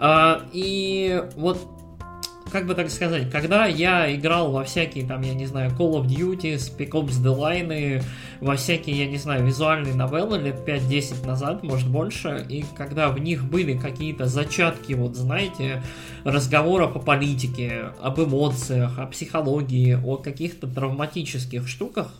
Э, 0.00 0.40
и 0.52 1.22
вот 1.36 1.77
как 2.50 2.66
бы 2.66 2.74
так 2.74 2.90
сказать, 2.90 3.30
когда 3.30 3.66
я 3.66 4.14
играл 4.14 4.52
во 4.52 4.64
всякие, 4.64 5.06
там, 5.06 5.22
я 5.22 5.34
не 5.34 5.46
знаю, 5.46 5.70
Call 5.70 5.94
of 5.94 6.06
Duty, 6.06 6.54
Spec 6.54 6.90
Ops 6.90 7.22
The 7.22 7.36
Line, 7.36 8.02
во 8.40 8.56
всякие, 8.56 8.98
я 8.98 9.06
не 9.06 9.16
знаю, 9.16 9.44
визуальные 9.44 9.94
новеллы 9.94 10.38
лет 10.38 10.56
5-10 10.66 11.26
назад, 11.26 11.62
может 11.62 11.88
больше, 11.88 12.44
и 12.48 12.64
когда 12.76 13.08
в 13.10 13.18
них 13.18 13.44
были 13.44 13.76
какие-то 13.76 14.26
зачатки, 14.26 14.92
вот 14.92 15.16
знаете, 15.16 15.82
разговоров 16.24 16.96
о 16.96 17.00
политике, 17.00 17.86
об 18.02 18.20
эмоциях, 18.20 18.98
о 18.98 19.06
психологии, 19.06 19.98
о 20.02 20.16
каких-то 20.16 20.66
травматических 20.66 21.68
штуках 21.68 22.12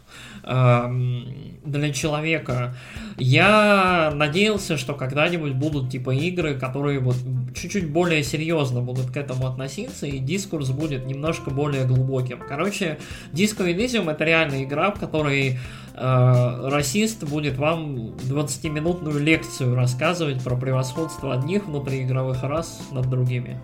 для 0.49 1.93
человека, 1.93 2.75
я 3.19 4.11
надеялся, 4.15 4.79
что 4.79 4.95
когда-нибудь 4.95 5.53
будут 5.53 5.91
типа 5.91 6.15
игры, 6.15 6.59
которые 6.59 7.01
вот 7.01 7.17
чуть-чуть 7.55 7.91
более 7.91 8.23
серьезно 8.23 8.81
будут 8.81 9.11
к 9.11 9.17
этому 9.17 9.47
относиться, 9.47 10.07
и 10.07 10.19
дискурс 10.19 10.71
будет 10.71 11.07
немножко 11.07 11.51
более 11.51 11.85
глубоким. 11.85 12.41
Короче, 12.49 12.99
Disco 13.33 13.67
Elysium 13.67 14.11
это 14.11 14.25
реальная 14.25 14.65
игра, 14.65 14.91
в 14.91 14.99
которой 14.99 15.59
э, 15.95 16.69
расист 16.71 17.25
будет 17.25 17.59
вам 17.59 18.15
20-минутную 18.17 19.19
лекцию 19.19 19.75
рассказывать 19.75 20.43
про 20.43 20.57
превосходство 20.57 21.35
одних 21.35 21.67
внутриигровых 21.67 22.43
рас 22.43 22.81
над 22.91 23.11
другими. 23.11 23.61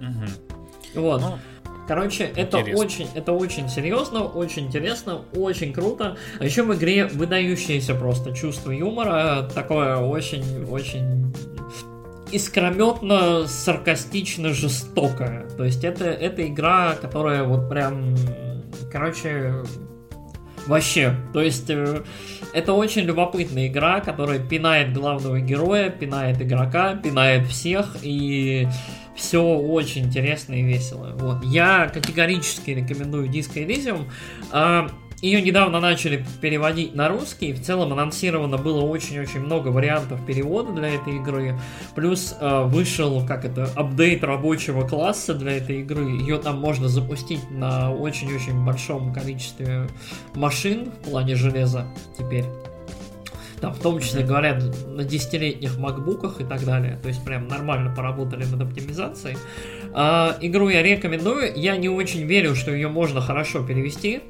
Угу. 0.00 1.00
Вот. 1.02 1.20
Ну, 1.20 1.38
Короче, 1.90 2.30
это 2.36 2.58
очень, 2.58 3.08
это 3.16 3.32
очень 3.32 3.68
серьезно, 3.68 4.22
очень 4.22 4.68
интересно, 4.68 5.22
очень 5.34 5.72
круто. 5.72 6.16
А 6.38 6.44
еще 6.44 6.62
в 6.62 6.72
игре 6.72 7.06
выдающееся 7.06 7.96
просто 7.96 8.32
чувство 8.32 8.70
юмора, 8.70 9.50
такое 9.52 9.96
очень, 9.96 10.66
очень 10.70 11.34
искрометно, 12.30 13.48
саркастично, 13.48 14.50
жестокая. 14.50 15.48
То 15.56 15.64
есть 15.64 15.82
это, 15.82 16.04
это 16.04 16.46
игра, 16.46 16.94
которая 16.94 17.42
вот 17.42 17.68
прям, 17.68 18.14
короче, 18.92 19.64
вообще. 20.68 21.16
То 21.32 21.42
есть 21.42 21.68
э, 21.70 22.04
это 22.54 22.72
очень 22.72 23.02
любопытная 23.02 23.66
игра, 23.66 23.98
которая 23.98 24.38
пинает 24.38 24.92
главного 24.92 25.40
героя, 25.40 25.90
пинает 25.90 26.40
игрока, 26.40 26.94
пинает 26.94 27.48
всех 27.48 27.96
и 28.02 28.68
все 29.14 29.42
очень 29.42 30.06
интересно 30.06 30.54
и 30.54 30.62
весело. 30.62 31.14
Вот. 31.18 31.44
Я 31.44 31.88
категорически 31.88 32.70
рекомендую 32.70 33.28
Disco 33.28 33.64
Elysium. 33.64 34.06
Ее 35.22 35.42
недавно 35.42 35.80
начали 35.80 36.24
переводить 36.40 36.94
на 36.94 37.08
русский. 37.08 37.52
В 37.52 37.60
целом 37.62 37.92
анонсировано 37.92 38.56
было 38.56 38.80
очень-очень 38.80 39.40
много 39.40 39.68
вариантов 39.68 40.24
перевода 40.24 40.72
для 40.72 40.94
этой 40.94 41.16
игры. 41.16 41.58
Плюс 41.94 42.34
э, 42.40 42.62
вышел, 42.64 43.26
как 43.26 43.44
это, 43.44 43.70
апдейт 43.76 44.24
рабочего 44.24 44.88
класса 44.88 45.34
для 45.34 45.58
этой 45.58 45.80
игры. 45.80 46.04
Ее 46.04 46.38
там 46.38 46.58
можно 46.58 46.88
запустить 46.88 47.50
на 47.50 47.92
очень-очень 47.92 48.64
большом 48.64 49.12
количестве 49.12 49.88
машин 50.34 50.90
в 50.90 51.10
плане 51.10 51.34
железа 51.34 51.86
теперь. 52.16 52.46
Там, 53.60 53.74
в 53.74 53.78
том 53.80 54.00
числе, 54.00 54.24
говорят, 54.24 54.62
на 54.86 55.04
десятилетних 55.04 55.78
макбуках 55.78 56.40
и 56.40 56.44
так 56.44 56.64
далее. 56.64 56.98
То 57.02 57.08
есть, 57.08 57.24
прям 57.24 57.46
нормально 57.48 57.94
поработали 57.94 58.44
над 58.44 58.62
оптимизацией. 58.62 59.36
А, 59.92 60.36
игру 60.40 60.68
я 60.68 60.82
рекомендую. 60.82 61.52
Я 61.56 61.76
не 61.76 61.88
очень 61.88 62.22
верю, 62.22 62.54
что 62.54 62.70
ее 62.70 62.88
можно 62.88 63.20
хорошо 63.20 63.62
перевести. 63.62 64.22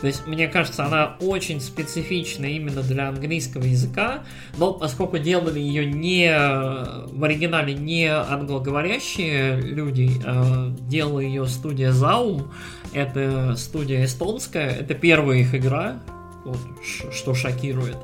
То 0.00 0.08
есть, 0.08 0.26
мне 0.26 0.48
кажется, 0.48 0.84
она 0.84 1.16
очень 1.20 1.60
специфична 1.62 2.44
именно 2.44 2.82
для 2.82 3.08
английского 3.08 3.62
языка, 3.62 4.24
но 4.58 4.74
поскольку 4.74 5.16
делали 5.16 5.58
ее 5.58 5.86
не 5.86 6.30
в 6.30 7.24
оригинале 7.24 7.72
не 7.72 8.08
англоговорящие 8.08 9.60
люди, 9.62 10.10
а 10.26 10.68
делала 10.80 11.20
ее 11.20 11.46
студия 11.46 11.90
Zaum, 11.90 12.48
это 12.92 13.54
студия 13.56 14.04
эстонская, 14.04 14.68
это 14.72 14.92
первая 14.92 15.38
их 15.38 15.54
игра, 15.54 16.02
вот, 16.44 16.58
что 16.82 17.32
шокирует. 17.32 17.96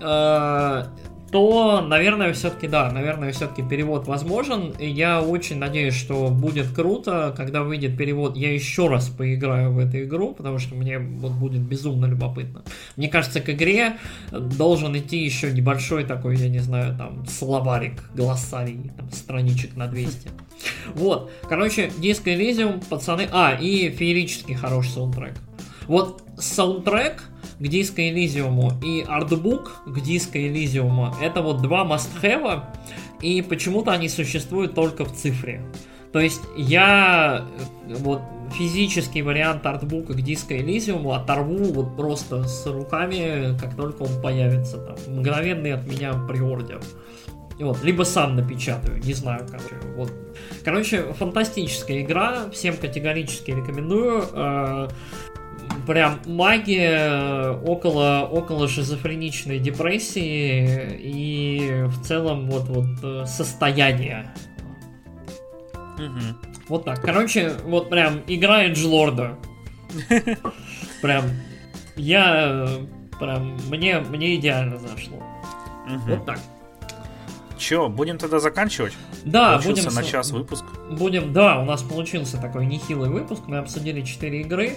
А, 0.00 0.88
то, 1.32 1.80
наверное, 1.80 2.34
все-таки 2.34 2.68
да, 2.68 2.90
наверное, 2.92 3.32
все-таки 3.32 3.62
перевод 3.62 4.06
возможен. 4.06 4.74
И 4.78 4.86
я 4.86 5.22
очень 5.22 5.56
надеюсь, 5.56 5.94
что 5.94 6.28
будет 6.28 6.68
круто, 6.74 7.32
когда 7.34 7.62
выйдет 7.62 7.96
перевод. 7.96 8.36
Я 8.36 8.52
еще 8.52 8.86
раз 8.88 9.08
поиграю 9.08 9.72
в 9.72 9.78
эту 9.78 10.02
игру, 10.02 10.34
потому 10.34 10.58
что 10.58 10.74
мне 10.74 10.98
вот 10.98 11.32
будет 11.32 11.62
безумно 11.62 12.04
любопытно. 12.04 12.62
Мне 12.96 13.08
кажется, 13.08 13.40
к 13.40 13.48
игре 13.48 13.96
должен 14.30 14.94
идти 14.96 15.24
еще 15.24 15.50
небольшой 15.50 16.04
такой, 16.04 16.36
я 16.36 16.50
не 16.50 16.58
знаю, 16.58 16.94
там, 16.98 17.24
словарик, 17.26 18.10
глоссарий, 18.14 18.92
там, 18.94 19.10
страничек 19.10 19.74
на 19.74 19.86
200. 19.86 20.28
Вот, 20.94 21.32
короче, 21.48 21.90
Disco 21.98 22.26
Elysium, 22.26 22.84
пацаны... 22.88 23.26
А, 23.32 23.52
и 23.58 23.88
феерический 23.88 24.54
хороший 24.54 24.90
саундтрек. 24.90 25.34
Вот 25.86 26.22
саундтрек 26.38 27.22
к 27.58 27.62
Disco 27.62 27.96
Elysium 27.96 28.72
и 28.84 29.04
артбук 29.06 29.82
к 29.86 29.98
Disco 29.98 30.34
Elysium 30.34 31.14
это 31.20 31.42
вот 31.42 31.62
два 31.62 31.84
must-have, 31.84 32.64
и 33.20 33.42
почему-то 33.42 33.92
они 33.92 34.08
существуют 34.08 34.74
только 34.74 35.04
в 35.04 35.12
цифре. 35.12 35.62
То 36.12 36.20
есть 36.20 36.42
я 36.56 37.46
э, 37.88 37.94
вот 37.94 38.20
физический 38.52 39.22
вариант 39.22 39.64
артбука 39.64 40.12
к 40.12 40.18
Disco 40.18 40.58
Elysium 40.58 41.14
оторву 41.14 41.72
вот 41.72 41.96
просто 41.96 42.44
с 42.44 42.66
руками, 42.66 43.56
как 43.58 43.74
только 43.76 44.02
он 44.02 44.20
появится 44.20 44.78
там. 44.78 44.96
Мгновенный 45.08 45.72
от 45.72 45.86
меня 45.86 46.12
приордер. 46.28 46.80
Вот, 47.58 47.82
либо 47.84 48.02
сам 48.02 48.36
напечатаю, 48.36 49.00
не 49.02 49.14
знаю, 49.14 49.46
короче. 49.48 49.76
Вот. 49.96 50.12
Короче, 50.64 51.12
фантастическая 51.12 52.02
игра, 52.02 52.50
всем 52.50 52.76
категорически 52.76 53.52
рекомендую. 53.52 54.88
Э, 55.72 55.86
прям 55.86 56.20
магия 56.26 57.50
около, 57.50 58.28
около 58.30 58.68
шизофреничной 58.68 59.58
депрессии 59.58 60.98
и 61.00 61.84
в 61.86 62.02
целом 62.02 62.50
вот, 62.50 62.68
вот 62.68 62.86
э, 63.02 63.26
состояние. 63.26 64.32
Угу. 65.96 66.52
Вот 66.68 66.84
так. 66.84 67.00
Короче, 67.02 67.52
вот 67.64 67.90
прям 67.90 68.20
игра 68.26 68.64
Эджлорда. 68.64 69.38
Прям, 71.02 71.24
я, 71.96 72.66
прям, 73.18 73.58
мне, 73.68 73.98
мне 73.98 74.36
идеально 74.36 74.78
зашло. 74.78 75.22
Вот 76.06 76.24
так. 76.24 76.38
Че, 77.62 77.88
будем 77.88 78.18
тогда 78.18 78.40
заканчивать? 78.40 78.92
Да, 79.24 79.52
Получился 79.52 79.90
будем... 79.90 80.02
на 80.02 80.02
час 80.02 80.32
выпуск. 80.32 80.64
Будем, 80.90 81.32
да, 81.32 81.60
у 81.60 81.64
нас 81.64 81.80
получился 81.80 82.36
такой 82.38 82.66
нехилый 82.66 83.08
выпуск, 83.08 83.42
мы 83.46 83.58
обсудили 83.58 84.00
4 84.00 84.40
игры. 84.40 84.72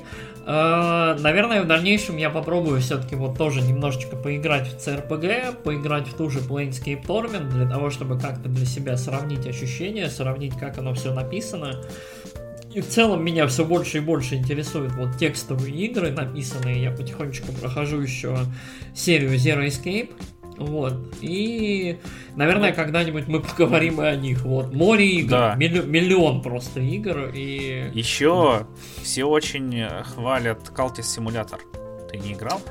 Э, 0.46 1.18
наверное, 1.20 1.64
в 1.64 1.68
дальнейшем 1.68 2.18
я 2.18 2.30
попробую 2.30 2.80
все-таки 2.82 3.16
вот 3.16 3.40
тоже 3.40 3.64
немножечко 3.64 4.16
поиграть 4.16 4.68
в 4.68 4.78
CRPG, 4.78 5.64
поиграть 5.64 6.08
в 6.08 6.14
ту 6.14 6.30
же 6.30 6.42
Planescape 6.42 7.04
Torment, 7.04 7.50
для 7.50 7.68
того, 7.68 7.90
чтобы 7.90 8.20
как-то 8.20 8.50
для 8.50 8.68
себя 8.68 8.98
сравнить 8.98 9.48
ощущения, 9.48 10.08
сравнить, 10.08 10.56
как 10.56 10.78
оно 10.78 10.94
все 10.94 11.12
написано. 11.12 11.82
И 12.76 12.82
в 12.82 12.88
целом 12.88 13.24
меня 13.24 13.48
все 13.48 13.64
больше 13.64 13.98
и 13.98 14.02
больше 14.02 14.36
интересуют 14.36 14.94
вот 14.96 15.18
текстовые 15.18 15.74
игры 15.74 16.12
написанные. 16.12 16.84
Я 16.84 16.92
потихонечку 16.92 17.54
прохожу 17.54 18.02
еще 18.02 18.38
серию 18.94 19.32
Zero 19.36 19.66
Escape. 19.66 20.12
Вот. 20.58 21.16
И, 21.22 21.98
наверное, 22.36 22.70
ну, 22.70 22.76
когда-нибудь 22.76 23.28
мы 23.28 23.40
поговорим 23.42 24.02
и 24.02 24.06
о 24.06 24.16
них. 24.16 24.44
Вот. 24.44 24.74
Море 24.74 25.08
игр. 25.08 25.30
Да. 25.30 25.56
Милли- 25.56 25.86
миллион 25.86 26.42
просто 26.42 26.80
игр. 26.80 27.32
И... 27.34 27.92
Еще 27.94 28.66
все 29.02 29.26
очень 29.26 29.88
хвалят 30.04 30.72
Cultist 30.76 31.18
Simulator. 31.18 31.60
Ты 32.10 32.18
не 32.18 32.34
играл? 32.34 32.62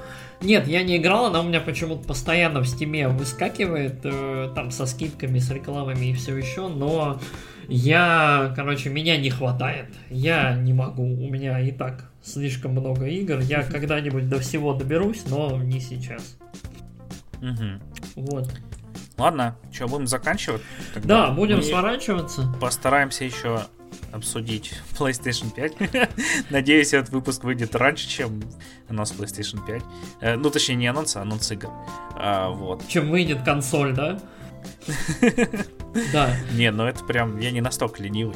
Нет, 0.40 0.66
я 0.68 0.82
не 0.82 0.98
играл, 0.98 1.26
она 1.26 1.40
у 1.40 1.44
меня 1.44 1.60
почему-то 1.60 2.06
постоянно 2.06 2.60
в 2.60 2.66
стиме 2.66 3.08
выскакивает, 3.08 4.00
э, 4.04 4.52
там 4.54 4.70
со 4.70 4.84
скидками, 4.84 5.38
с 5.38 5.50
рекламами 5.50 6.06
и 6.06 6.12
все 6.12 6.36
еще, 6.36 6.68
но 6.68 7.18
я, 7.68 8.52
короче, 8.54 8.90
меня 8.90 9.16
не 9.16 9.30
хватает. 9.30 9.86
Я 10.10 10.54
не 10.54 10.74
могу, 10.74 11.04
у 11.04 11.30
меня 11.30 11.60
и 11.60 11.72
так 11.72 12.10
слишком 12.22 12.72
много 12.72 13.06
игр. 13.06 13.38
Я 13.40 13.62
когда-нибудь 13.70 14.28
до 14.28 14.38
всего 14.38 14.74
доберусь, 14.74 15.24
но 15.28 15.62
не 15.62 15.80
сейчас. 15.80 16.36
Угу. 17.44 18.22
Вот. 18.26 18.50
Ладно, 19.16 19.56
что, 19.70 19.86
будем 19.86 20.06
заканчивать? 20.06 20.62
Тогда 20.92 21.26
да, 21.26 21.32
будем 21.32 21.62
сворачиваться. 21.62 22.52
Постараемся 22.60 23.24
еще 23.24 23.66
обсудить 24.12 24.80
PlayStation 24.98 25.52
5. 25.54 26.10
Надеюсь, 26.50 26.92
этот 26.94 27.10
выпуск 27.10 27.44
выйдет 27.44 27.74
раньше, 27.76 28.08
чем 28.08 28.42
анонс 28.88 29.12
PlayStation 29.12 29.64
5. 29.64 29.82
Э, 30.20 30.36
ну, 30.36 30.50
точнее, 30.50 30.76
не 30.76 30.86
анонс, 30.86 31.16
а 31.16 31.22
анонс 31.22 31.50
игр. 31.52 31.70
А, 32.16 32.50
вот. 32.50 32.86
Чем 32.88 33.10
выйдет 33.10 33.42
консоль, 33.42 33.94
да? 33.94 34.18
Да. 36.12 36.34
Не, 36.54 36.72
ну 36.72 36.86
это 36.86 37.04
прям, 37.04 37.38
я 37.38 37.52
не 37.52 37.60
настолько 37.60 38.02
ленивый. 38.02 38.34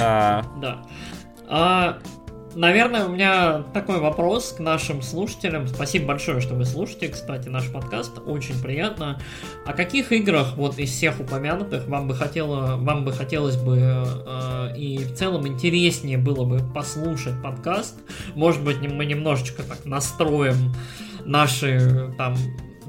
А... 0.00 0.42
Да. 0.58 0.86
А, 1.46 1.98
Наверное, 2.58 3.06
у 3.06 3.10
меня 3.10 3.62
такой 3.72 4.00
вопрос 4.00 4.54
к 4.56 4.58
нашим 4.58 5.00
слушателям. 5.00 5.68
Спасибо 5.68 6.06
большое, 6.06 6.40
что 6.40 6.54
вы 6.54 6.64
слушаете, 6.64 7.06
кстати, 7.06 7.48
наш 7.48 7.70
подкаст. 7.70 8.18
Очень 8.26 8.60
приятно. 8.60 9.20
О 9.64 9.72
каких 9.72 10.10
играх 10.10 10.56
вот 10.56 10.76
из 10.76 10.90
всех 10.90 11.20
упомянутых 11.20 11.86
вам 11.86 12.08
бы 12.08 12.16
хотело, 12.16 12.74
вам 12.74 13.04
бы 13.04 13.12
хотелось 13.12 13.56
бы 13.56 13.78
э, 13.78 14.76
и 14.76 14.98
в 14.98 15.14
целом 15.14 15.46
интереснее 15.46 16.18
было 16.18 16.44
бы 16.44 16.58
послушать 16.74 17.40
подкаст? 17.40 17.94
Может 18.34 18.64
быть, 18.64 18.80
мы 18.80 19.06
немножечко 19.06 19.62
так 19.62 19.84
настроим 19.84 20.74
наши 21.24 22.12
там 22.18 22.34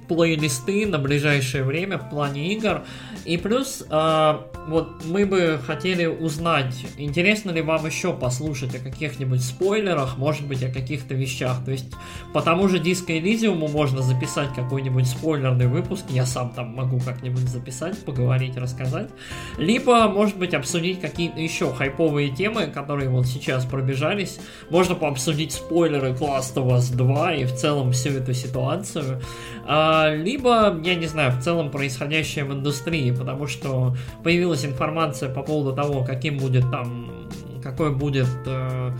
плейлисты 0.09 0.85
на 0.87 0.97
ближайшее 0.97 1.63
время 1.63 1.97
в 1.99 2.09
плане 2.09 2.53
игр. 2.53 2.81
И 3.25 3.37
плюс, 3.37 3.85
э, 3.89 4.39
вот 4.67 5.05
мы 5.05 5.25
бы 5.25 5.59
хотели 5.65 6.07
узнать, 6.07 6.85
интересно 6.97 7.51
ли 7.51 7.61
вам 7.61 7.85
еще 7.85 8.11
послушать 8.11 8.75
о 8.75 8.79
каких-нибудь 8.79 9.41
спойлерах, 9.41 10.17
может 10.17 10.47
быть, 10.47 10.63
о 10.63 10.71
каких-то 10.71 11.13
вещах. 11.13 11.63
То 11.63 11.71
есть, 11.71 11.93
по 12.33 12.41
тому 12.41 12.67
же 12.67 12.79
Disco 12.79 13.07
Elysium 13.07 13.69
можно 13.69 14.01
записать 14.01 14.53
какой-нибудь 14.55 15.07
спойлерный 15.07 15.67
выпуск, 15.67 16.05
я 16.09 16.25
сам 16.25 16.49
там 16.49 16.75
могу 16.75 16.99
как-нибудь 16.99 17.47
записать, 17.47 18.03
поговорить, 18.03 18.57
рассказать. 18.57 19.09
Либо, 19.57 20.07
может 20.07 20.37
быть, 20.37 20.53
обсудить 20.53 20.99
какие-то 20.99 21.39
еще 21.39 21.71
хайповые 21.71 22.29
темы, 22.29 22.67
которые 22.67 23.09
вот 23.09 23.27
сейчас 23.27 23.65
пробежались. 23.65 24.39
Можно 24.71 24.95
пообсудить 24.95 25.51
спойлеры 25.53 26.09
Last 26.09 26.55
of 26.55 26.69
Us 26.69 26.95
2 26.95 27.35
и 27.35 27.45
в 27.45 27.53
целом 27.53 27.91
всю 27.91 28.09
эту 28.09 28.33
ситуацию. 28.33 29.21
А, 29.71 30.15
либо, 30.15 30.79
я 30.83 30.95
не 30.95 31.05
знаю, 31.05 31.31
в 31.31 31.43
целом 31.43 31.69
происходящее 31.69 32.43
в 32.43 32.51
индустрии, 32.51 33.11
потому 33.11 33.45
что 33.45 33.95
появилась 34.23 34.65
информация 34.65 35.31
по 35.31 35.43
поводу 35.43 35.75
того, 35.75 36.03
каким 36.03 36.39
будет 36.39 36.71
там, 36.71 37.29
какой 37.61 37.93
будет 37.95 38.29
э, 38.47 38.91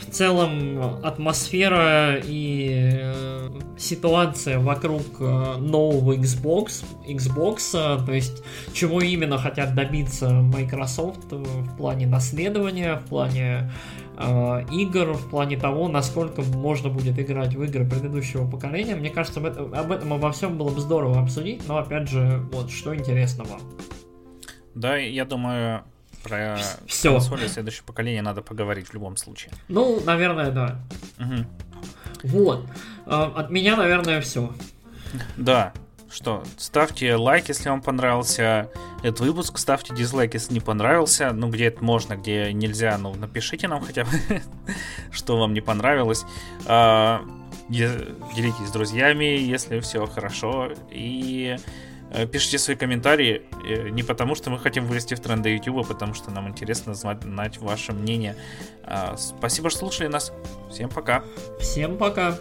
в 0.00 0.10
целом 0.12 1.04
атмосфера 1.04 2.14
и 2.14 3.00
э, 3.02 3.50
ситуация 3.76 4.60
вокруг 4.60 5.02
э, 5.18 5.56
нового 5.58 6.12
Xbox, 6.12 6.84
Xbox, 7.04 8.06
то 8.06 8.12
есть 8.12 8.44
чего 8.72 9.00
именно 9.00 9.36
хотят 9.36 9.74
добиться 9.74 10.30
Microsoft 10.30 11.32
в 11.32 11.76
плане 11.76 12.06
наследования, 12.06 13.02
в 13.04 13.08
плане 13.08 13.68
э, 14.18 14.64
игр 14.72 15.12
в 15.12 15.30
плане 15.30 15.56
того, 15.56 15.88
насколько 15.88 16.42
можно 16.42 16.90
будет 16.90 17.18
играть 17.18 17.54
в 17.54 17.62
игры 17.62 17.88
предыдущего 17.88 18.48
поколения. 18.48 18.96
Мне 18.96 19.10
кажется, 19.10 19.40
об 19.40 19.46
этом, 19.46 19.74
об 19.74 19.92
этом 19.92 20.12
обо 20.12 20.32
всем 20.32 20.58
было 20.58 20.70
бы 20.70 20.80
здорово 20.80 21.20
обсудить, 21.20 21.66
но 21.68 21.78
опять 21.78 22.08
же, 22.08 22.44
вот 22.52 22.70
что 22.70 22.94
интересно 22.94 23.44
вам. 23.44 23.60
Да, 24.74 24.96
я 24.96 25.24
думаю, 25.24 25.84
про 26.22 26.58
Все. 26.86 27.12
консоли 27.12 27.46
следующего 27.46 27.86
поколения 27.86 28.22
надо 28.22 28.42
поговорить 28.42 28.88
в 28.88 28.94
любом 28.94 29.16
случае. 29.16 29.52
Ну, 29.68 30.00
наверное, 30.04 30.50
да. 30.50 30.80
Угу. 31.18 31.46
Вот. 32.24 32.66
Э, 33.06 33.30
от 33.34 33.50
меня, 33.50 33.76
наверное, 33.76 34.20
все. 34.20 34.52
Да 35.36 35.72
что, 36.10 36.42
ставьте 36.56 37.14
лайк, 37.14 37.48
если 37.48 37.68
вам 37.68 37.82
понравился 37.82 38.70
этот 39.02 39.20
выпуск, 39.20 39.58
ставьте 39.58 39.94
дизлайк, 39.94 40.34
если 40.34 40.54
не 40.54 40.60
понравился. 40.60 41.32
Ну, 41.32 41.50
где 41.50 41.66
это 41.66 41.84
можно, 41.84 42.16
где 42.16 42.52
нельзя, 42.52 42.96
ну, 42.98 43.14
напишите 43.14 43.68
нам 43.68 43.82
хотя 43.82 44.04
бы, 44.04 44.10
что 45.10 45.38
вам 45.38 45.52
не 45.52 45.60
понравилось. 45.60 46.24
А, 46.66 47.22
делитесь 47.68 48.68
с 48.68 48.70
друзьями, 48.70 49.24
если 49.24 49.80
все 49.80 50.06
хорошо. 50.06 50.70
И 50.90 51.56
э, 52.10 52.26
пишите 52.26 52.58
свои 52.58 52.76
комментарии. 52.76 53.42
Э, 53.66 53.90
не 53.90 54.02
потому, 54.02 54.34
что 54.34 54.50
мы 54.50 54.58
хотим 54.58 54.86
вылезти 54.86 55.14
в 55.14 55.20
тренды 55.20 55.50
YouTube, 55.50 55.78
а 55.78 55.84
потому 55.84 56.14
что 56.14 56.30
нам 56.30 56.48
интересно 56.48 56.94
знать 56.94 57.58
ваше 57.58 57.92
мнение. 57.92 58.34
А, 58.82 59.16
спасибо, 59.18 59.68
что 59.70 59.80
слушали 59.80 60.08
нас. 60.08 60.32
Всем 60.70 60.88
пока. 60.88 61.22
Всем 61.60 61.98
пока. 61.98 62.38